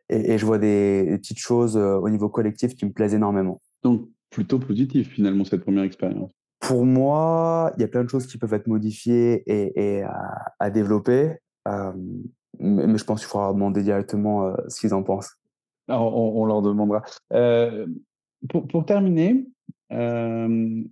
et, 0.08 0.38
je 0.38 0.46
vois 0.46 0.58
des, 0.58 1.04
des, 1.04 1.18
petites 1.18 1.38
choses 1.38 1.76
euh, 1.76 1.96
au 1.96 2.08
niveau 2.08 2.28
collectif 2.28 2.74
qui 2.74 2.84
me 2.84 2.92
plaisent 2.92 3.14
énormément. 3.14 3.60
Donc, 3.82 4.08
plutôt 4.30 4.58
positif 4.58 5.10
finalement 5.10 5.44
cette 5.44 5.62
première 5.62 5.84
expérience. 5.84 6.30
Pour 6.62 6.86
moi, 6.86 7.72
il 7.76 7.80
y 7.80 7.84
a 7.84 7.88
plein 7.88 8.04
de 8.04 8.08
choses 8.08 8.28
qui 8.28 8.38
peuvent 8.38 8.54
être 8.54 8.68
modifiées 8.68 9.42
et, 9.46 9.96
et 9.96 10.02
à, 10.04 10.54
à, 10.60 10.70
développer. 10.70 11.34
Euh, 11.66 11.92
mais 12.60 12.96
je 12.96 13.04
pense 13.04 13.20
qu'il 13.20 13.28
faudra 13.28 13.52
demander 13.52 13.82
directement 13.82 14.46
euh, 14.46 14.54
ce 14.68 14.78
qu'ils 14.80 14.94
en 14.94 15.02
pensent. 15.02 15.32
Alors, 15.88 16.16
on, 16.16 16.40
on, 16.40 16.44
leur 16.46 16.62
demandera. 16.62 17.02
Euh, 17.32 17.86
pour, 18.48 18.68
pour, 18.68 18.86
terminer, 18.86 19.44
euh, 19.92 20.84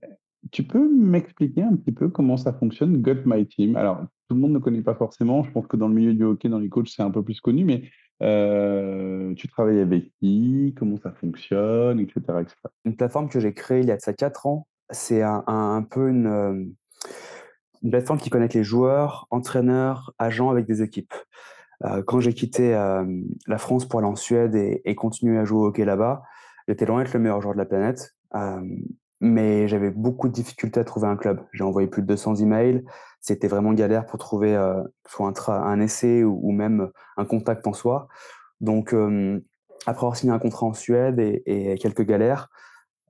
tu 0.50 0.64
peux 0.64 0.88
m'expliquer 0.92 1.62
un 1.62 1.76
petit 1.76 1.92
peu 1.92 2.08
comment 2.08 2.36
ça 2.36 2.52
fonctionne, 2.52 3.00
Got 3.00 3.22
My 3.24 3.46
Team? 3.46 3.76
Alors, 3.76 4.00
tout 4.28 4.34
le 4.34 4.40
monde 4.40 4.52
ne 4.52 4.58
connaît 4.58 4.82
pas 4.82 4.96
forcément. 4.96 5.44
Je 5.44 5.52
pense 5.52 5.68
que 5.68 5.76
dans 5.76 5.86
le 5.86 5.94
milieu 5.94 6.14
du 6.14 6.24
hockey, 6.24 6.48
dans 6.48 6.58
les 6.58 6.68
coachs, 6.68 6.88
c'est 6.88 7.02
un 7.02 7.12
peu 7.12 7.22
plus 7.22 7.40
connu. 7.40 7.64
Mais 7.64 7.84
euh, 8.22 9.34
tu 9.34 9.46
travailles 9.46 9.80
avec 9.80 10.10
qui? 10.20 10.74
Comment 10.76 10.96
ça 10.96 11.12
fonctionne? 11.12 12.00
Etc., 12.00 12.20
etc. 12.40 12.56
Une 12.84 12.96
plateforme 12.96 13.28
que 13.28 13.38
j'ai 13.38 13.54
créée 13.54 13.82
il 13.82 13.86
y 13.86 13.92
a 13.92 13.96
de 13.96 14.02
ça 14.02 14.12
4 14.12 14.46
ans. 14.46 14.66
C'est 14.92 15.22
un, 15.22 15.86
peu 15.88 16.08
une, 16.08 16.74
plateforme 17.88 18.18
qui 18.18 18.30
connecte 18.30 18.54
les 18.54 18.64
joueurs, 18.64 19.26
entraîneurs, 19.30 20.12
agents 20.18 20.50
avec 20.50 20.66
des 20.66 20.82
équipes. 20.82 21.14
Euh, 21.84 22.02
quand 22.02 22.20
j'ai 22.20 22.34
quitté 22.34 22.72
la 23.46 23.58
France 23.58 23.88
pour 23.88 24.00
aller 24.00 24.08
en 24.08 24.16
Suède 24.16 24.54
et, 24.54 24.94
continuer 24.94 25.38
à 25.38 25.44
jouer 25.44 25.60
au 25.60 25.66
hockey 25.66 25.84
là-bas, 25.84 26.22
j'étais 26.68 26.86
loin 26.86 27.02
d'être 27.02 27.14
le 27.14 27.20
meilleur 27.20 27.40
joueur 27.40 27.54
de 27.54 27.58
la 27.58 27.66
planète, 27.66 28.16
mais 29.20 29.68
j'avais 29.68 29.90
beaucoup 29.90 30.28
de 30.28 30.32
difficultés 30.32 30.80
à 30.80 30.84
trouver 30.84 31.06
un 31.08 31.16
club. 31.16 31.40
J'ai 31.52 31.64
envoyé 31.64 31.88
plus 31.88 32.02
de 32.02 32.06
200 32.08 32.36
emails. 32.36 32.84
C'était 33.20 33.48
vraiment 33.48 33.72
galère 33.72 34.06
pour 34.06 34.18
trouver 34.18 34.58
soit 35.06 35.32
un, 35.48 35.80
essai 35.80 36.24
ou, 36.24 36.52
même 36.52 36.90
un 37.16 37.24
contact 37.24 37.66
en 37.66 37.72
soi. 37.72 38.08
Donc, 38.60 38.94
après 39.86 40.04
avoir 40.04 40.16
signé 40.16 40.32
un 40.32 40.38
contrat 40.38 40.66
en 40.66 40.74
Suède 40.74 41.18
et 41.18 41.78
quelques 41.80 42.04
galères, 42.04 42.50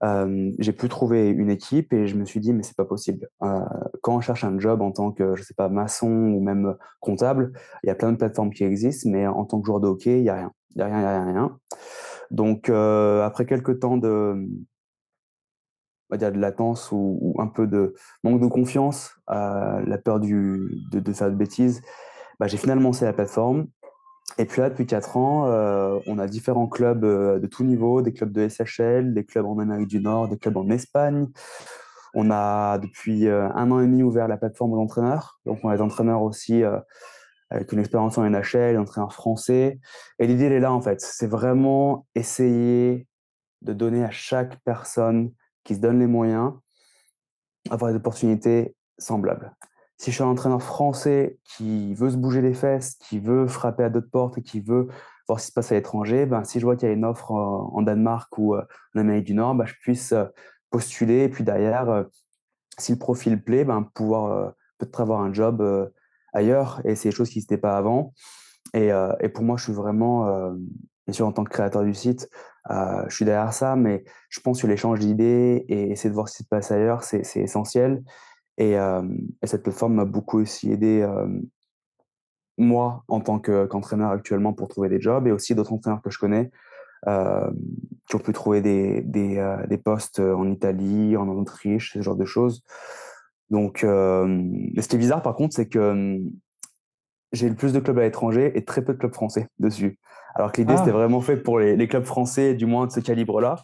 j'ai 0.02 0.72
pu 0.72 0.88
trouver 0.88 1.28
une 1.28 1.50
équipe 1.50 1.92
et 1.92 2.06
je 2.06 2.16
me 2.16 2.24
suis 2.24 2.40
dit 2.40 2.52
mais 2.52 2.62
c'est 2.62 2.76
pas 2.76 2.84
possible. 2.84 3.28
Euh, 3.42 3.60
quand 4.02 4.16
on 4.16 4.20
cherche 4.20 4.44
un 4.44 4.58
job 4.58 4.80
en 4.80 4.92
tant 4.92 5.12
que 5.12 5.34
je 5.34 5.42
sais 5.42 5.54
pas 5.54 5.68
maçon 5.68 6.08
ou 6.10 6.40
même 6.40 6.76
comptable, 7.00 7.52
il 7.84 7.88
y 7.88 7.90
a 7.90 7.94
plein 7.94 8.12
de 8.12 8.16
plateformes 8.16 8.52
qui 8.52 8.64
existent, 8.64 9.10
mais 9.10 9.26
en 9.26 9.44
tant 9.44 9.60
que 9.60 9.66
joueur 9.66 9.80
de 9.80 9.88
hockey, 9.88 10.20
il 10.20 10.24
y 10.24 10.30
a 10.30 10.34
rien, 10.34 10.52
il 10.74 10.78
y 10.78 10.82
a 10.82 10.86
rien, 10.86 10.98
il 10.98 11.02
y 11.02 11.06
a 11.06 11.24
rien. 11.24 11.58
Donc 12.30 12.70
euh, 12.70 13.22
après 13.24 13.44
quelques 13.44 13.80
temps 13.80 13.96
de 13.96 14.48
on 16.10 16.14
va 16.14 16.16
dire 16.16 16.32
de 16.32 16.38
latence 16.38 16.90
ou, 16.92 17.36
un 17.38 17.46
peu 17.46 17.66
de 17.68 17.94
manque 18.24 18.40
de 18.40 18.46
confiance, 18.48 19.14
euh, 19.30 19.80
la 19.86 19.98
peur 19.98 20.18
du, 20.18 20.68
de, 20.90 20.98
de 20.98 21.12
faire 21.12 21.30
de 21.30 21.36
bêtises, 21.36 21.82
bah, 22.40 22.48
j'ai 22.48 22.56
finalement 22.56 22.88
lancé 22.88 23.04
la 23.04 23.12
plateforme 23.12 23.68
et 24.38 24.44
puis 24.44 24.60
là, 24.60 24.70
depuis 24.70 24.86
4 24.86 25.16
ans, 25.16 25.46
euh, 25.46 25.98
on 26.06 26.18
a 26.18 26.26
différents 26.26 26.68
clubs 26.68 27.04
euh, 27.04 27.38
de 27.38 27.46
tout 27.46 27.64
niveau, 27.64 28.02
des 28.02 28.12
clubs 28.12 28.32
de 28.32 28.48
SHL, 28.48 29.12
des 29.14 29.24
clubs 29.24 29.46
en 29.46 29.58
Amérique 29.58 29.88
du 29.88 30.00
Nord, 30.00 30.28
des 30.28 30.38
clubs 30.38 30.56
en 30.56 30.68
Espagne. 30.70 31.28
On 32.14 32.30
a 32.30 32.78
depuis 32.78 33.28
euh, 33.28 33.48
un 33.54 33.70
an 33.70 33.80
et 33.80 33.86
demi 33.86 34.02
ouvert 34.02 34.28
la 34.28 34.36
plateforme 34.36 34.72
aux 34.72 34.80
entraîneurs. 34.80 35.40
Donc, 35.46 35.60
on 35.62 35.72
est 35.72 35.80
entraîneur 35.80 36.22
aussi 36.22 36.62
euh, 36.62 36.78
avec 37.50 37.72
une 37.72 37.80
expérience 37.80 38.18
en 38.18 38.28
NHL, 38.28 38.78
entraîneur 38.78 39.12
français. 39.12 39.80
Et 40.18 40.26
l'idée, 40.26 40.44
elle 40.44 40.52
est 40.52 40.60
là, 40.60 40.72
en 40.72 40.80
fait. 40.80 41.00
C'est 41.00 41.26
vraiment 41.26 42.06
essayer 42.14 43.06
de 43.62 43.72
donner 43.72 44.04
à 44.04 44.10
chaque 44.10 44.58
personne 44.64 45.32
qui 45.64 45.74
se 45.74 45.80
donne 45.80 45.98
les 45.98 46.06
moyens 46.06 46.52
avoir 47.68 47.90
des 47.90 47.96
opportunités 47.96 48.74
semblables 48.98 49.54
si 50.00 50.10
je 50.10 50.14
suis 50.14 50.24
un 50.24 50.28
entraîneur 50.28 50.62
français 50.62 51.38
qui 51.44 51.92
veut 51.92 52.08
se 52.08 52.16
bouger 52.16 52.40
les 52.40 52.54
fesses, 52.54 52.94
qui 52.94 53.18
veut 53.18 53.46
frapper 53.46 53.84
à 53.84 53.90
d'autres 53.90 54.10
portes 54.10 54.38
et 54.38 54.42
qui 54.42 54.60
veut 54.60 54.88
voir 55.28 55.38
ce 55.38 55.44
qui 55.44 55.48
se 55.48 55.52
passe 55.52 55.72
à 55.72 55.74
l'étranger, 55.74 56.24
ben, 56.24 56.42
si 56.42 56.58
je 56.58 56.64
vois 56.64 56.74
qu'il 56.74 56.88
y 56.88 56.90
a 56.90 56.94
une 56.94 57.04
offre 57.04 57.32
en 57.32 57.82
Danemark 57.82 58.38
ou 58.38 58.54
euh, 58.54 58.62
en 58.94 59.00
Amérique 59.00 59.26
du 59.26 59.34
Nord, 59.34 59.56
ben, 59.56 59.66
je 59.66 59.74
puisse 59.74 60.12
euh, 60.12 60.24
postuler 60.70 61.24
et 61.24 61.28
puis 61.28 61.44
derrière, 61.44 61.90
euh, 61.90 62.04
si 62.78 62.92
le 62.92 62.98
profil 62.98 63.44
plaît, 63.44 63.66
ben, 63.66 63.82
pouvoir 63.92 64.54
peut-être 64.78 65.02
avoir 65.02 65.20
un 65.20 65.34
job 65.34 65.62
ailleurs 66.32 66.80
et 66.84 66.94
c'est 66.94 67.10
des 67.10 67.14
choses 67.14 67.28
qui 67.28 67.40
n'étaient 67.40 67.58
pas 67.58 67.76
avant. 67.76 68.14
Et, 68.72 68.88
et, 69.20 69.28
pour 69.28 69.44
moi, 69.44 69.58
je 69.58 69.64
suis 69.64 69.72
vraiment, 69.74 70.50
bien 71.06 71.12
sûr, 71.12 71.26
en 71.26 71.32
tant 71.32 71.44
que 71.44 71.50
créateur 71.50 71.82
du 71.82 71.92
site, 71.92 72.30
je 72.70 73.14
suis 73.14 73.26
derrière 73.26 73.52
ça, 73.52 73.76
mais 73.76 74.04
je 74.30 74.40
pense 74.40 74.62
que 74.62 74.66
l'échange 74.66 75.00
d'idées 75.00 75.66
et 75.68 75.90
essayer 75.90 76.08
de 76.08 76.14
voir 76.14 76.30
ce 76.30 76.38
qui 76.38 76.44
se 76.44 76.48
passe 76.48 76.70
ailleurs, 76.70 77.02
c'est 77.02 77.36
essentiel. 77.36 78.02
Et, 78.61 78.73
et, 78.73 79.46
cette 79.46 79.62
plateforme 79.62 79.94
m'a 79.94 80.05
beaucoup 80.05 80.38
aussi 80.38 80.70
aidé, 80.70 81.09
moi, 82.59 83.05
en 83.09 83.20
tant 83.20 83.38
qu'entraîneur 83.38 84.11
actuellement, 84.11 84.53
pour 84.53 84.68
trouver 84.68 84.90
des 84.90 85.01
jobs, 85.01 85.27
et 85.27 85.33
aussi 85.33 85.55
d'autres 85.55 85.73
entraîneurs 85.73 86.03
que 86.03 86.11
je 86.11 86.18
connais 86.18 86.51
qui 87.07 88.16
ont 88.16 88.18
pu 88.18 88.33
trouver 88.33 88.61
des, 88.61 89.01
des, 89.01 89.57
des, 89.68 89.79
postes 89.79 90.20
en 90.20 90.51
Italie, 90.51 91.16
en 91.16 91.27
Autriche, 91.29 91.94
ce 91.94 92.03
genre 92.03 92.16
de 92.16 92.27
choses. 92.27 92.62
Donc, 93.49 93.79
ce 93.81 94.87
qui 94.88 94.96
est 94.96 94.99
bizarre, 94.99 95.23
par 95.23 95.35
contre, 95.35 95.55
c'est 95.55 95.68
que 95.68 96.20
j'ai 97.33 97.49
le 97.49 97.55
plus 97.55 97.73
de 97.73 97.81
clubs 97.81 97.99
à 97.99 98.03
l'étranger 98.03 98.53
et 98.55 98.64
très 98.64 98.83
peu 98.83 98.92
de 98.92 98.99
clubs 98.99 99.14
français 99.14 99.49
dessus. 99.59 99.99
Alors 100.35 100.53
que 100.53 100.61
l'idée, 100.61 100.75
ah. 100.75 100.79
c'était 100.79 100.90
vraiment 100.90 101.20
fait 101.20 101.37
pour 101.37 101.59
les, 101.59 101.77
les, 101.77 101.88
clubs 101.88 102.05
français, 102.05 102.55
du 102.55 102.66
moins 102.66 102.87
de 102.87 102.92
ce 102.92 103.01
calibre-là. 103.01 103.57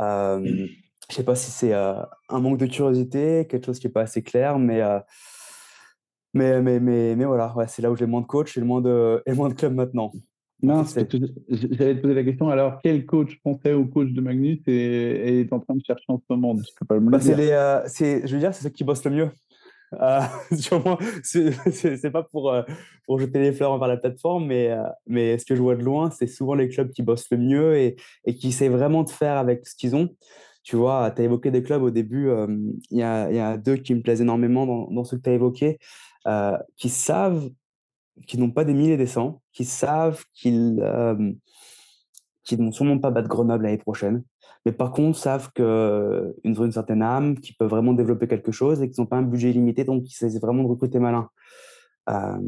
Euh, 0.00 0.66
je 1.10 1.16
sais 1.16 1.24
pas 1.24 1.34
si 1.34 1.50
c'est 1.50 1.72
euh, 1.72 1.94
un 2.28 2.40
manque 2.40 2.58
de 2.58 2.66
curiosité, 2.66 3.46
quelque 3.48 3.66
chose 3.66 3.78
qui 3.78 3.86
est 3.86 3.90
pas 3.90 4.02
assez 4.02 4.22
clair, 4.22 4.58
mais 4.58 4.82
euh, 4.82 4.98
mais, 6.34 6.60
mais, 6.60 6.80
mais, 6.80 7.16
mais 7.16 7.24
voilà, 7.24 7.54
ouais, 7.56 7.66
c'est 7.66 7.80
là 7.80 7.90
où 7.90 7.96
j'ai 7.96 8.06
moins 8.06 8.20
de 8.20 8.26
coach 8.26 8.56
et 8.56 8.60
le 8.60 8.66
moins 8.66 8.82
de, 8.82 9.22
et 9.24 9.32
moins 9.32 9.48
de 9.48 9.54
clubs 9.54 9.74
maintenant. 9.74 10.12
Non, 10.62 10.84
j'allais 10.84 11.06
te 11.06 12.00
poser 12.00 12.14
la 12.14 12.24
question. 12.24 12.48
Alors, 12.48 12.78
quel 12.82 13.04
coach 13.06 13.38
français 13.40 13.74
ou 13.74 13.86
coach 13.86 14.10
de 14.10 14.20
Magnus 14.20 14.60
est, 14.66 15.40
est 15.40 15.52
en 15.52 15.60
train 15.60 15.74
de 15.74 15.82
chercher 15.86 16.04
en 16.08 16.18
ce 16.18 16.24
moment 16.34 16.54
bah, 16.90 17.20
c'est 17.20 17.36
les, 17.36 17.50
euh, 17.50 17.86
Je 17.86 18.32
veux 18.32 18.38
dire, 18.38 18.54
c'est 18.54 18.64
ceux 18.64 18.70
qui 18.70 18.84
bossent 18.84 19.04
le 19.04 19.10
mieux. 19.10 19.30
Euh, 20.00 20.20
c'est 21.22 22.10
pas 22.10 22.22
pour, 22.22 22.52
euh, 22.52 22.62
pour 23.06 23.18
jeter 23.18 23.38
les 23.38 23.52
fleurs 23.52 23.72
envers 23.72 23.88
la 23.88 23.96
plateforme, 23.96 24.46
mais, 24.46 24.70
euh, 24.70 24.82
mais 25.06 25.38
ce 25.38 25.44
que 25.44 25.54
je 25.54 25.62
vois 25.62 25.76
de 25.76 25.82
loin, 25.82 26.10
c'est 26.10 26.26
souvent 26.26 26.54
les 26.54 26.68
clubs 26.68 26.90
qui 26.90 27.02
bossent 27.02 27.30
le 27.30 27.38
mieux 27.38 27.76
et, 27.76 27.96
et 28.24 28.34
qui 28.34 28.48
essaient 28.48 28.68
vraiment 28.68 29.04
de 29.04 29.10
faire 29.10 29.36
avec 29.36 29.66
ce 29.66 29.74
qu'ils 29.76 29.94
ont 29.94 30.10
tu 30.66 30.74
vois, 30.74 31.12
tu 31.12 31.22
as 31.22 31.24
évoqué 31.24 31.52
des 31.52 31.62
clubs 31.62 31.82
au 31.82 31.90
début, 31.90 32.28
il 32.90 32.98
y, 32.98 33.02
a, 33.02 33.50
a, 33.50 33.56
deux 33.56 33.76
qui 33.76 33.94
me 33.94 34.02
plaisent 34.02 34.20
énormément 34.20 34.66
dans, 34.90 35.04
ceux 35.04 35.16
que 35.16 35.22
tu 35.22 35.30
as 35.30 35.34
évoqués, 35.34 35.78
euh, 36.26 36.58
qui 36.76 36.88
savent, 36.88 37.48
qui 38.26 38.36
n'ont 38.36 38.50
pas 38.50 38.64
des 38.64 38.74
milliers 38.74 38.94
et 38.94 38.96
des 38.96 39.06
cents, 39.06 39.42
qui 39.52 39.64
savent 39.64 40.24
qu'ils 40.34 40.80
euh, 40.80 41.32
qui 42.42 42.56
n'ont 42.56 42.72
sûrement 42.72 42.98
pas 42.98 43.12
battre 43.12 43.28
Grenoble 43.28 43.62
l'année 43.62 43.78
prochaine, 43.78 44.24
mais 44.64 44.72
par 44.72 44.90
contre 44.90 45.16
savent 45.16 45.52
qu'ils 45.52 45.64
ont 45.64 46.64
une 46.64 46.72
certaine 46.72 47.02
âme, 47.02 47.38
qu'ils 47.38 47.54
peuvent 47.54 47.70
vraiment 47.70 47.92
développer 47.92 48.26
quelque 48.26 48.50
chose 48.50 48.82
et 48.82 48.90
qu'ils 48.90 49.00
n'ont 49.00 49.06
pas 49.06 49.18
un 49.18 49.22
budget 49.22 49.50
illimité, 49.50 49.84
donc 49.84 50.02
ils 50.04 50.26
essaient 50.26 50.40
vraiment 50.40 50.64
de 50.64 50.68
recruter 50.68 50.98
malin. 50.98 51.28
Euh, 52.10 52.38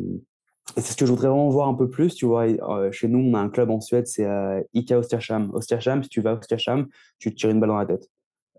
c'est 0.77 0.93
ce 0.93 0.97
que 0.97 1.07
je 1.07 1.11
voudrais 1.11 1.29
vraiment 1.29 1.49
voir 1.49 1.69
un 1.69 1.75
peu 1.75 1.89
plus. 1.89 2.15
Tu 2.15 2.27
vois, 2.27 2.47
chez 2.93 3.09
nous, 3.09 3.19
on 3.19 3.35
a 3.35 3.39
un 3.39 3.49
club 3.49 3.71
en 3.71 3.81
Suède, 3.81 4.07
c'est 4.07 4.27
euh, 4.27 4.61
ICA 4.75 4.99
Ostersham. 4.99 5.51
Ostersham, 5.55 6.03
si 6.03 6.09
tu 6.09 6.21
vas 6.21 6.31
à 6.31 6.35
Ostersham, 6.35 6.87
tu 7.19 7.31
te 7.31 7.37
tires 7.37 7.51
une 7.51 7.61
balle 7.61 7.71
dans 7.71 7.79
la 7.79 7.87
tête. 7.87 8.09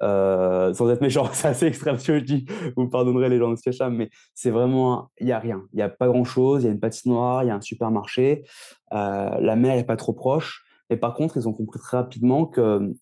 Euh, 0.01 0.73
sans 0.73 0.89
être 0.89 1.01
méchant, 1.01 1.29
c'est 1.33 1.49
assez 1.49 1.65
extrême 1.65 1.97
ce 1.97 2.07
que 2.07 2.19
je 2.19 2.23
dis. 2.23 2.45
Vous 2.75 2.87
pardonnerez 2.87 3.29
les 3.29 3.37
gens 3.37 3.49
d'Ostersham, 3.49 3.95
mais 3.95 4.09
c'est 4.33 4.51
vraiment, 4.51 5.11
il 5.19 5.25
n'y 5.25 5.31
a 5.31 5.39
rien. 5.39 5.63
Il 5.73 5.77
n'y 5.77 5.81
a 5.81 5.89
pas 5.89 6.07
grand 6.07 6.23
chose. 6.23 6.63
Il 6.63 6.67
y 6.67 6.69
a 6.69 6.71
une 6.71 6.79
patinoire, 6.79 7.43
il 7.43 7.47
y 7.47 7.49
a 7.49 7.55
un 7.55 7.61
supermarché. 7.61 8.43
Euh, 8.93 9.39
la 9.39 9.55
mer 9.55 9.75
n'est 9.75 9.83
pas 9.83 9.97
trop 9.97 10.13
proche. 10.13 10.63
Mais 10.89 10.97
par 10.97 11.13
contre, 11.13 11.37
ils 11.37 11.47
ont 11.47 11.53
compris 11.53 11.79
très 11.79 11.97
rapidement 11.97 12.45
que 12.45 12.93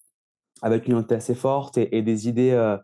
avec 0.62 0.88
une 0.88 0.94
unité 0.94 1.16
assez 1.16 1.36
forte 1.36 1.78
et, 1.78 2.02
des 2.02 2.28
idées 2.28 2.52
euh, 2.52 2.78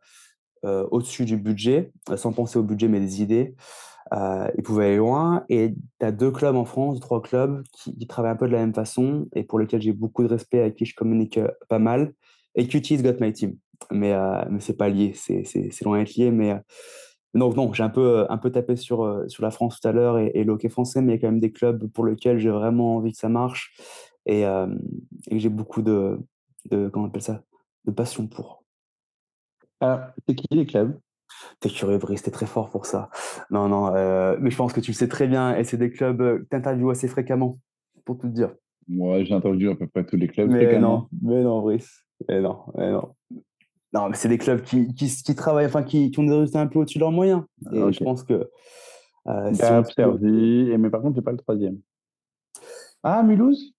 euh 0.63 0.87
au-dessus 0.91 1.25
du 1.25 1.37
budget, 1.37 1.91
sans 2.15 2.31
penser 2.31 2.59
au 2.59 2.63
budget, 2.63 2.87
mais 2.87 2.99
des 2.99 3.21
idées, 3.21 3.55
euh, 4.13 4.47
ils 4.57 4.63
pouvaient 4.63 4.87
aller 4.87 4.97
loin. 4.97 5.43
Et 5.49 5.73
tu 5.99 6.05
as 6.05 6.11
deux 6.11 6.31
clubs 6.31 6.55
en 6.55 6.65
France, 6.65 6.99
trois 6.99 7.21
clubs 7.21 7.63
qui, 7.71 8.07
travaillent 8.07 8.31
un 8.31 8.35
peu 8.35 8.47
de 8.47 8.53
la 8.53 8.59
même 8.59 8.73
façon 8.73 9.27
et 9.33 9.43
pour 9.43 9.59
lesquels 9.59 9.81
j'ai 9.81 9.93
beaucoup 9.93 10.23
de 10.23 10.27
respect, 10.27 10.59
avec 10.59 10.75
qui 10.75 10.85
je 10.85 10.95
communique 10.95 11.37
euh, 11.37 11.49
pas 11.69 11.79
mal. 11.79 12.13
Et 12.55 12.67
QT's 12.67 13.01
got 13.01 13.19
my 13.19 13.33
team. 13.33 13.57
Mais, 13.91 14.13
euh, 14.13 14.43
mais 14.49 14.59
c'est 14.59 14.77
pas 14.77 14.89
lié, 14.89 15.13
c'est 15.13 15.81
loin 15.83 15.99
d'être 15.99 16.15
lié. 16.15 16.31
Mais 16.31 16.51
euh, 16.51 16.57
donc, 17.33 17.55
non, 17.55 17.73
j'ai 17.73 17.83
un 17.83 17.89
peu, 17.89 18.25
un 18.29 18.37
peu 18.37 18.51
tapé 18.51 18.75
sur, 18.75 19.23
sur 19.27 19.43
la 19.43 19.51
France 19.51 19.79
tout 19.81 19.87
à 19.87 19.91
l'heure 19.91 20.19
et, 20.19 20.31
et 20.35 20.43
le 20.43 20.53
hockey 20.53 20.69
français, 20.69 21.01
mais 21.01 21.13
il 21.13 21.15
y 21.15 21.17
a 21.17 21.21
quand 21.21 21.31
même 21.31 21.39
des 21.39 21.51
clubs 21.51 21.87
pour 21.87 22.05
lesquels 22.05 22.37
j'ai 22.37 22.51
vraiment 22.51 22.97
envie 22.97 23.11
que 23.11 23.17
ça 23.17 23.29
marche 23.29 23.73
et, 24.25 24.45
euh, 24.45 24.67
et 25.27 25.31
que 25.31 25.39
j'ai 25.39 25.49
beaucoup 25.49 25.81
de, 25.81 26.19
de, 26.69 26.89
comment 26.89 27.05
on 27.05 27.07
appelle 27.09 27.21
ça, 27.21 27.43
de 27.85 27.91
passion 27.91 28.27
pour. 28.27 28.63
Alors, 29.79 29.99
c'est 30.27 30.35
qui 30.35 30.47
les 30.51 30.65
clubs? 30.65 30.97
T'es 31.59 31.69
curieux, 31.69 31.97
Brice, 31.97 32.23
t'es 32.23 32.31
très 32.31 32.45
fort 32.45 32.69
pour 32.69 32.85
ça. 32.85 33.09
Non, 33.49 33.69
non, 33.69 33.95
euh, 33.95 34.37
mais 34.39 34.51
je 34.51 34.57
pense 34.57 34.73
que 34.73 34.79
tu 34.79 34.91
le 34.91 34.95
sais 34.95 35.07
très 35.07 35.27
bien 35.27 35.55
et 35.55 35.63
c'est 35.63 35.77
des 35.77 35.91
clubs 35.91 36.17
que 36.17 36.47
tu 36.49 36.55
interviews 36.55 36.89
assez 36.89 37.07
fréquemment, 37.07 37.59
pour 38.05 38.17
tout 38.17 38.27
te 38.27 38.33
dire. 38.33 38.53
Moi, 38.87 39.23
j'interviewe 39.23 39.71
à 39.71 39.75
peu 39.75 39.87
près 39.87 40.05
tous 40.05 40.17
les 40.17 40.27
clubs. 40.27 40.49
Mais 40.49 40.79
non, 40.79 41.07
mais 41.21 41.41
non, 41.43 41.61
Brice. 41.61 42.05
Mais 42.27 42.41
non, 42.41 42.59
mais 42.75 42.91
non. 42.91 43.13
Non, 43.93 44.09
mais 44.09 44.15
c'est 44.15 44.29
des 44.29 44.39
clubs 44.39 44.61
qui, 44.61 44.93
qui, 44.95 45.07
qui, 45.07 45.35
travaillent, 45.35 45.67
enfin, 45.67 45.83
qui, 45.83 46.09
qui 46.09 46.19
ont 46.19 46.23
des 46.23 46.33
résultats 46.33 46.61
un 46.61 46.67
peu 46.67 46.79
au-dessus 46.79 46.97
de 46.97 47.03
leurs 47.03 47.11
moyens. 47.11 47.43
Et 47.71 47.81
okay. 47.81 47.93
je 47.93 48.03
pense 48.03 48.23
que. 48.23 48.49
Euh, 49.27 49.53
si 49.53 49.93
Servi, 49.93 50.71
et 50.71 50.77
mais 50.77 50.89
par 50.89 51.01
contre, 51.01 51.15
j'ai 51.15 51.21
pas 51.21 51.31
le 51.31 51.37
troisième. 51.37 51.79
Ah, 53.03 53.23
Mulhouse? 53.23 53.73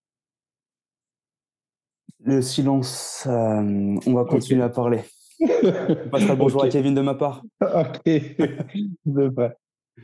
Le 2.23 2.41
silence, 2.41 3.27
euh, 3.27 3.95
on 4.07 4.13
va 4.13 4.25
continuer 4.25 4.63
okay. 4.63 4.71
à 4.71 4.73
parler. 4.73 5.01
On 5.41 6.09
passera 6.09 6.33
le 6.33 6.39
bonjour 6.39 6.61
okay. 6.61 6.69
à 6.69 6.71
Kevin 6.71 6.95
de 6.95 7.01
ma 7.01 7.15
part. 7.15 7.43
Ok, 7.61 8.03
de 9.05 9.29
près. 9.29 9.57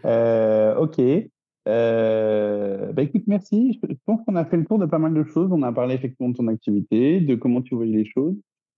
Euh, 0.06 0.76
ok. 0.76 1.00
Euh, 1.68 2.92
bah 2.92 3.04
écoute, 3.04 3.24
merci. 3.28 3.80
Je 3.84 3.96
pense 4.06 4.22
qu'on 4.26 4.36
a 4.36 4.46
fait 4.46 4.58
le 4.58 4.66
tour 4.66 4.80
de 4.80 4.86
pas 4.86 5.00
mal 5.00 5.14
de 5.14 5.24
choses. 5.24 5.52
On 5.52 5.64
a 5.64 5.72
parlé 5.72 5.96
effectivement 5.96 6.30
de 6.30 6.38
ton 6.38 6.48
activité, 6.48 7.22
de 7.22 7.36
comment 7.36 7.62
tu 7.62 7.76
voyais 7.76 7.98
les 7.98 8.06
choses. 8.06 8.36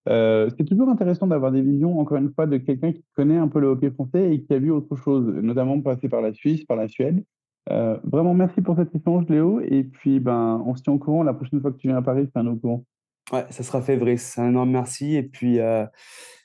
Euh, 0.10 0.50
c'est 0.58 0.66
toujours 0.66 0.90
intéressant 0.90 1.28
d'avoir 1.28 1.52
des 1.52 1.62
visions, 1.62 2.00
encore 2.00 2.18
une 2.18 2.34
fois, 2.34 2.46
de 2.46 2.58
quelqu'un 2.58 2.92
qui 2.92 3.04
connaît 3.16 3.38
un 3.38 3.48
peu 3.48 3.60
le 3.60 3.68
hockey 3.68 3.90
français 3.92 4.34
et 4.34 4.42
qui 4.42 4.54
a 4.54 4.60
vu 4.60 4.70
autre 4.70 4.96
chose, 4.98 5.26
notamment 5.26 5.80
passer 5.82 6.10
par 6.10 6.22
la 6.22 6.34
Suisse, 6.34 6.66
par 6.66 6.76
la 6.76 6.88
Suède. 6.88 7.24
Euh, 7.72 7.98
vraiment, 8.04 8.34
merci 8.34 8.62
pour 8.62 8.76
cet 8.76 8.94
échange, 8.94 9.26
Léo. 9.30 9.62
Et 9.62 9.84
puis, 9.84 10.20
ben, 10.20 10.62
on 10.66 10.76
se 10.76 10.84
tient 10.84 10.94
au 10.94 10.98
courant. 10.98 11.24
La 11.24 11.34
prochaine 11.34 11.62
fois 11.62 11.72
que 11.72 11.78
tu 11.78 11.88
viens 11.88 11.98
à 11.98 12.02
Paris, 12.02 12.28
un 12.36 12.48
au 12.48 12.56
courant. 12.58 12.84
Ouais, 13.32 13.46
ça 13.50 13.64
sera 13.64 13.82
fait, 13.82 13.98
Brice. 13.98 14.38
Un 14.38 14.50
énorme 14.50 14.72
merci. 14.72 15.16
Et 15.16 15.24
puis, 15.24 15.60
euh, 15.60 15.86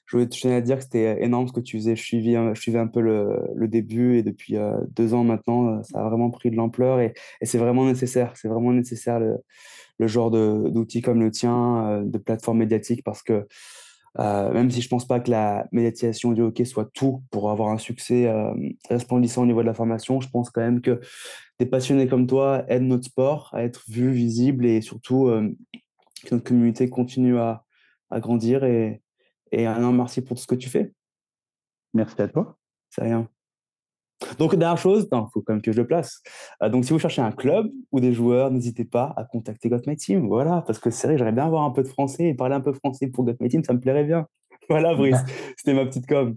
je 0.07 0.17
voulais 0.17 0.29
te 0.29 0.49
à 0.49 0.61
dire 0.61 0.79
que 0.79 0.85
c'était 0.85 1.23
énorme 1.23 1.49
ce 1.49 1.53
que 1.53 1.61
tu 1.61 1.77
faisais. 1.79 1.97
Je 1.97 2.03
suivais, 2.03 2.55
je 2.55 2.61
suivais 2.61 2.79
un 2.79 2.87
peu 2.87 3.01
le, 3.01 3.69
début 3.69 4.17
et 4.17 4.23
depuis 4.23 4.57
euh, 4.57 4.79
deux 4.91 5.13
ans 5.13 5.25
maintenant, 5.25 5.83
ça 5.83 6.01
a 6.01 6.09
vraiment 6.09 6.31
pris 6.31 6.51
de 6.51 6.57
l'ampleur 6.57 7.01
et, 7.01 7.15
c'est 7.43 7.59
vraiment 7.59 7.85
nécessaire. 7.85 8.33
C'est 8.37 8.49
vraiment 8.49 8.73
nécessaire 8.73 9.21
le, 9.21 10.07
genre 10.07 10.31
d'outils 10.31 11.03
comme 11.03 11.21
le 11.21 11.31
tien, 11.31 11.89
euh, 11.89 12.05
de 12.05 12.19
plateforme 12.19 12.59
médiatique, 12.59 13.03
parce 13.05 13.23
que 13.23 13.47
euh, 14.19 14.53
même 14.53 14.71
si 14.71 14.81
je 14.81 14.89
pense 14.89 15.07
pas 15.07 15.21
que 15.21 15.31
la 15.31 15.67
médiatisation 15.71 16.33
du 16.33 16.43
hockey 16.43 16.65
soit 16.65 16.91
tout 16.93 17.23
pour 17.31 17.51
avoir 17.51 17.71
un 17.71 17.79
succès 17.79 18.27
euh, 18.27 18.53
resplendissant 18.89 19.43
au 19.43 19.47
niveau 19.47 19.61
de 19.63 19.67
la 19.67 19.75
formation, 19.75 20.21
je 20.21 20.29
pense 20.29 20.51
quand 20.51 20.61
même 20.61 20.81
que 20.81 21.01
des 21.59 21.67
passionnés 21.67 22.09
comme 22.09 22.27
toi 22.27 22.65
aident 22.69 22.89
notre 22.89 23.05
sport 23.05 23.51
à 23.53 23.63
être 23.63 23.85
vu, 23.89 24.11
visible 24.11 24.67
et 24.67 24.81
surtout 24.81 25.29
euh, 25.29 25.55
que 26.27 26.35
notre 26.35 26.47
communauté 26.47 26.89
continue 26.89 27.39
à, 27.39 27.65
à 28.11 28.21
grandir. 28.21 28.65
Et, 28.65 29.03
et 29.53 29.63
énorme 29.63 29.97
merci 29.97 30.21
pour 30.23 30.37
tout 30.37 30.43
ce 30.43 30.47
que 30.47 30.55
tu 30.55 30.69
fais. 30.69 30.93
Merci 31.95 32.21
à 32.21 32.29
toi. 32.29 32.57
C'est 32.91 33.03
rien. 33.03 33.29
Donc, 34.39 34.55
dernière 34.57 34.79
chose, 34.79 35.09
il 35.11 35.27
faut 35.33 35.43
quand 35.43 35.53
même 35.53 35.63
que 35.63 35.73
je 35.73 35.81
le 35.81 35.87
place. 35.87 36.23
Euh, 36.63 36.69
donc, 36.69 36.85
si 36.85 36.93
vous 36.93 36.99
cherchez 36.99 37.23
un 37.23 37.31
club 37.31 37.71
ou 37.93 38.01
des 38.01 38.13
joueurs, 38.13 38.51
n'hésitez 38.51 38.85
pas 38.85 39.15
à 39.17 39.25
contacter 39.25 39.69
Got 39.69 39.83
My 39.87 39.97
Team. 39.97 40.27
Voilà, 40.27 40.63
parce 40.67 40.79
que 40.79 40.91
c'est 40.91 41.07
vrai, 41.07 41.19
j'aimerais 41.19 41.33
bien 41.33 41.47
avoir 41.47 41.65
un 41.65 41.71
peu 41.71 41.83
de 41.83 41.89
français 41.89 42.29
et 42.29 42.35
parler 42.35 42.55
un 42.55 42.61
peu 42.61 42.73
français 42.73 43.07
pour 43.07 43.25
Got 43.25 43.37
My 43.41 43.49
Team, 43.49 43.63
ça 43.63 43.73
me 43.73 43.81
plairait 43.81 44.05
bien. 44.05 44.27
Voilà, 44.71 44.95
Brice, 44.95 45.17
c'était 45.57 45.73
ma 45.73 45.87
petite 45.87 46.07
com. 46.07 46.37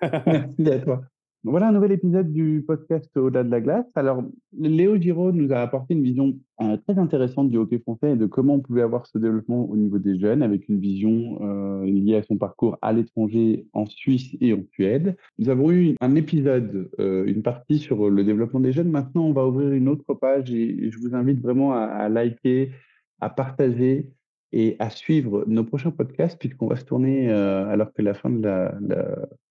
Merci 0.00 0.70
à 0.70 0.78
toi. 0.78 1.02
Voilà 1.44 1.68
un 1.68 1.72
nouvel 1.72 1.92
épisode 1.92 2.32
du 2.32 2.64
podcast 2.66 3.16
Au-delà 3.16 3.44
de 3.44 3.50
la 3.50 3.60
glace. 3.60 3.86
Alors, 3.94 4.24
Léo 4.58 4.96
Giraud 5.00 5.30
nous 5.30 5.52
a 5.52 5.58
apporté 5.58 5.94
une 5.94 6.02
vision 6.02 6.36
euh, 6.60 6.76
très 6.78 6.98
intéressante 6.98 7.48
du 7.48 7.56
hockey 7.56 7.78
français 7.78 8.12
et 8.12 8.16
de 8.16 8.26
comment 8.26 8.54
on 8.54 8.60
pouvait 8.60 8.82
avoir 8.82 9.06
ce 9.06 9.18
développement 9.18 9.70
au 9.70 9.76
niveau 9.76 9.98
des 9.98 10.18
jeunes, 10.18 10.42
avec 10.42 10.68
une 10.68 10.80
vision 10.80 11.38
euh, 11.42 11.84
liée 11.84 12.16
à 12.16 12.24
son 12.24 12.36
parcours 12.38 12.76
à 12.82 12.92
l'étranger 12.92 13.66
en 13.72 13.86
Suisse 13.86 14.36
et 14.40 14.52
en 14.52 14.64
Suède. 14.72 15.16
Nous 15.38 15.48
avons 15.48 15.70
eu 15.70 15.94
un 16.00 16.16
épisode, 16.16 16.90
euh, 16.98 17.24
une 17.26 17.42
partie 17.42 17.78
sur 17.78 18.10
le 18.10 18.24
développement 18.24 18.58
des 18.58 18.72
jeunes. 18.72 18.90
Maintenant, 18.90 19.26
on 19.26 19.32
va 19.32 19.46
ouvrir 19.46 19.70
une 19.70 19.88
autre 19.88 20.14
page 20.14 20.50
et 20.50 20.90
je 20.90 20.98
vous 20.98 21.14
invite 21.14 21.40
vraiment 21.40 21.72
à, 21.72 21.82
à 21.82 22.08
liker, 22.08 22.72
à 23.20 23.30
partager 23.30 24.10
et 24.52 24.76
à 24.78 24.90
suivre 24.90 25.44
nos 25.46 25.64
prochains 25.64 25.90
podcasts, 25.90 26.38
puisqu'on 26.38 26.68
va 26.68 26.76
se 26.76 26.84
tourner, 26.84 27.30
euh, 27.30 27.68
alors 27.68 27.92
que 27.92 28.02
la 28.02 28.14
fin 28.14 28.30
de 28.30 28.42
la, 28.42 28.78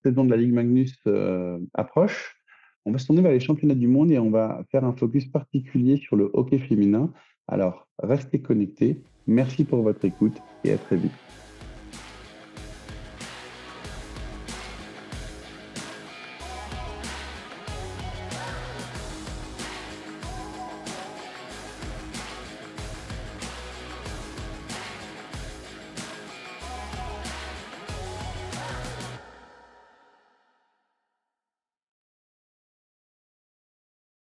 saison 0.04 0.26
de 0.26 0.32
la 0.32 0.38
Ligue 0.38 0.54
Magnus 0.54 0.96
euh, 1.08 1.60
approche, 1.74 2.36
on 2.86 2.92
va 2.92 2.98
se 2.98 3.06
tourner 3.06 3.22
vers 3.22 3.32
les 3.32 3.40
championnats 3.40 3.76
du 3.76 3.88
monde 3.88 4.12
et 4.12 4.20
on 4.20 4.30
va 4.30 4.64
faire 4.72 4.86
un 4.86 4.94
focus 4.94 5.26
particulier 5.26 5.98
sur 5.98 6.16
le 6.16 6.30
hockey 6.34 6.58
féminin. 6.58 7.12
Alors, 7.48 7.88
restez 8.02 8.42
connectés. 8.42 9.02
Merci 9.28 9.66
pour 9.66 9.82
votre 9.82 10.06
écoute 10.06 10.38
et 10.64 10.72
à 10.72 10.78
très 10.78 10.96
vite. 10.96 11.37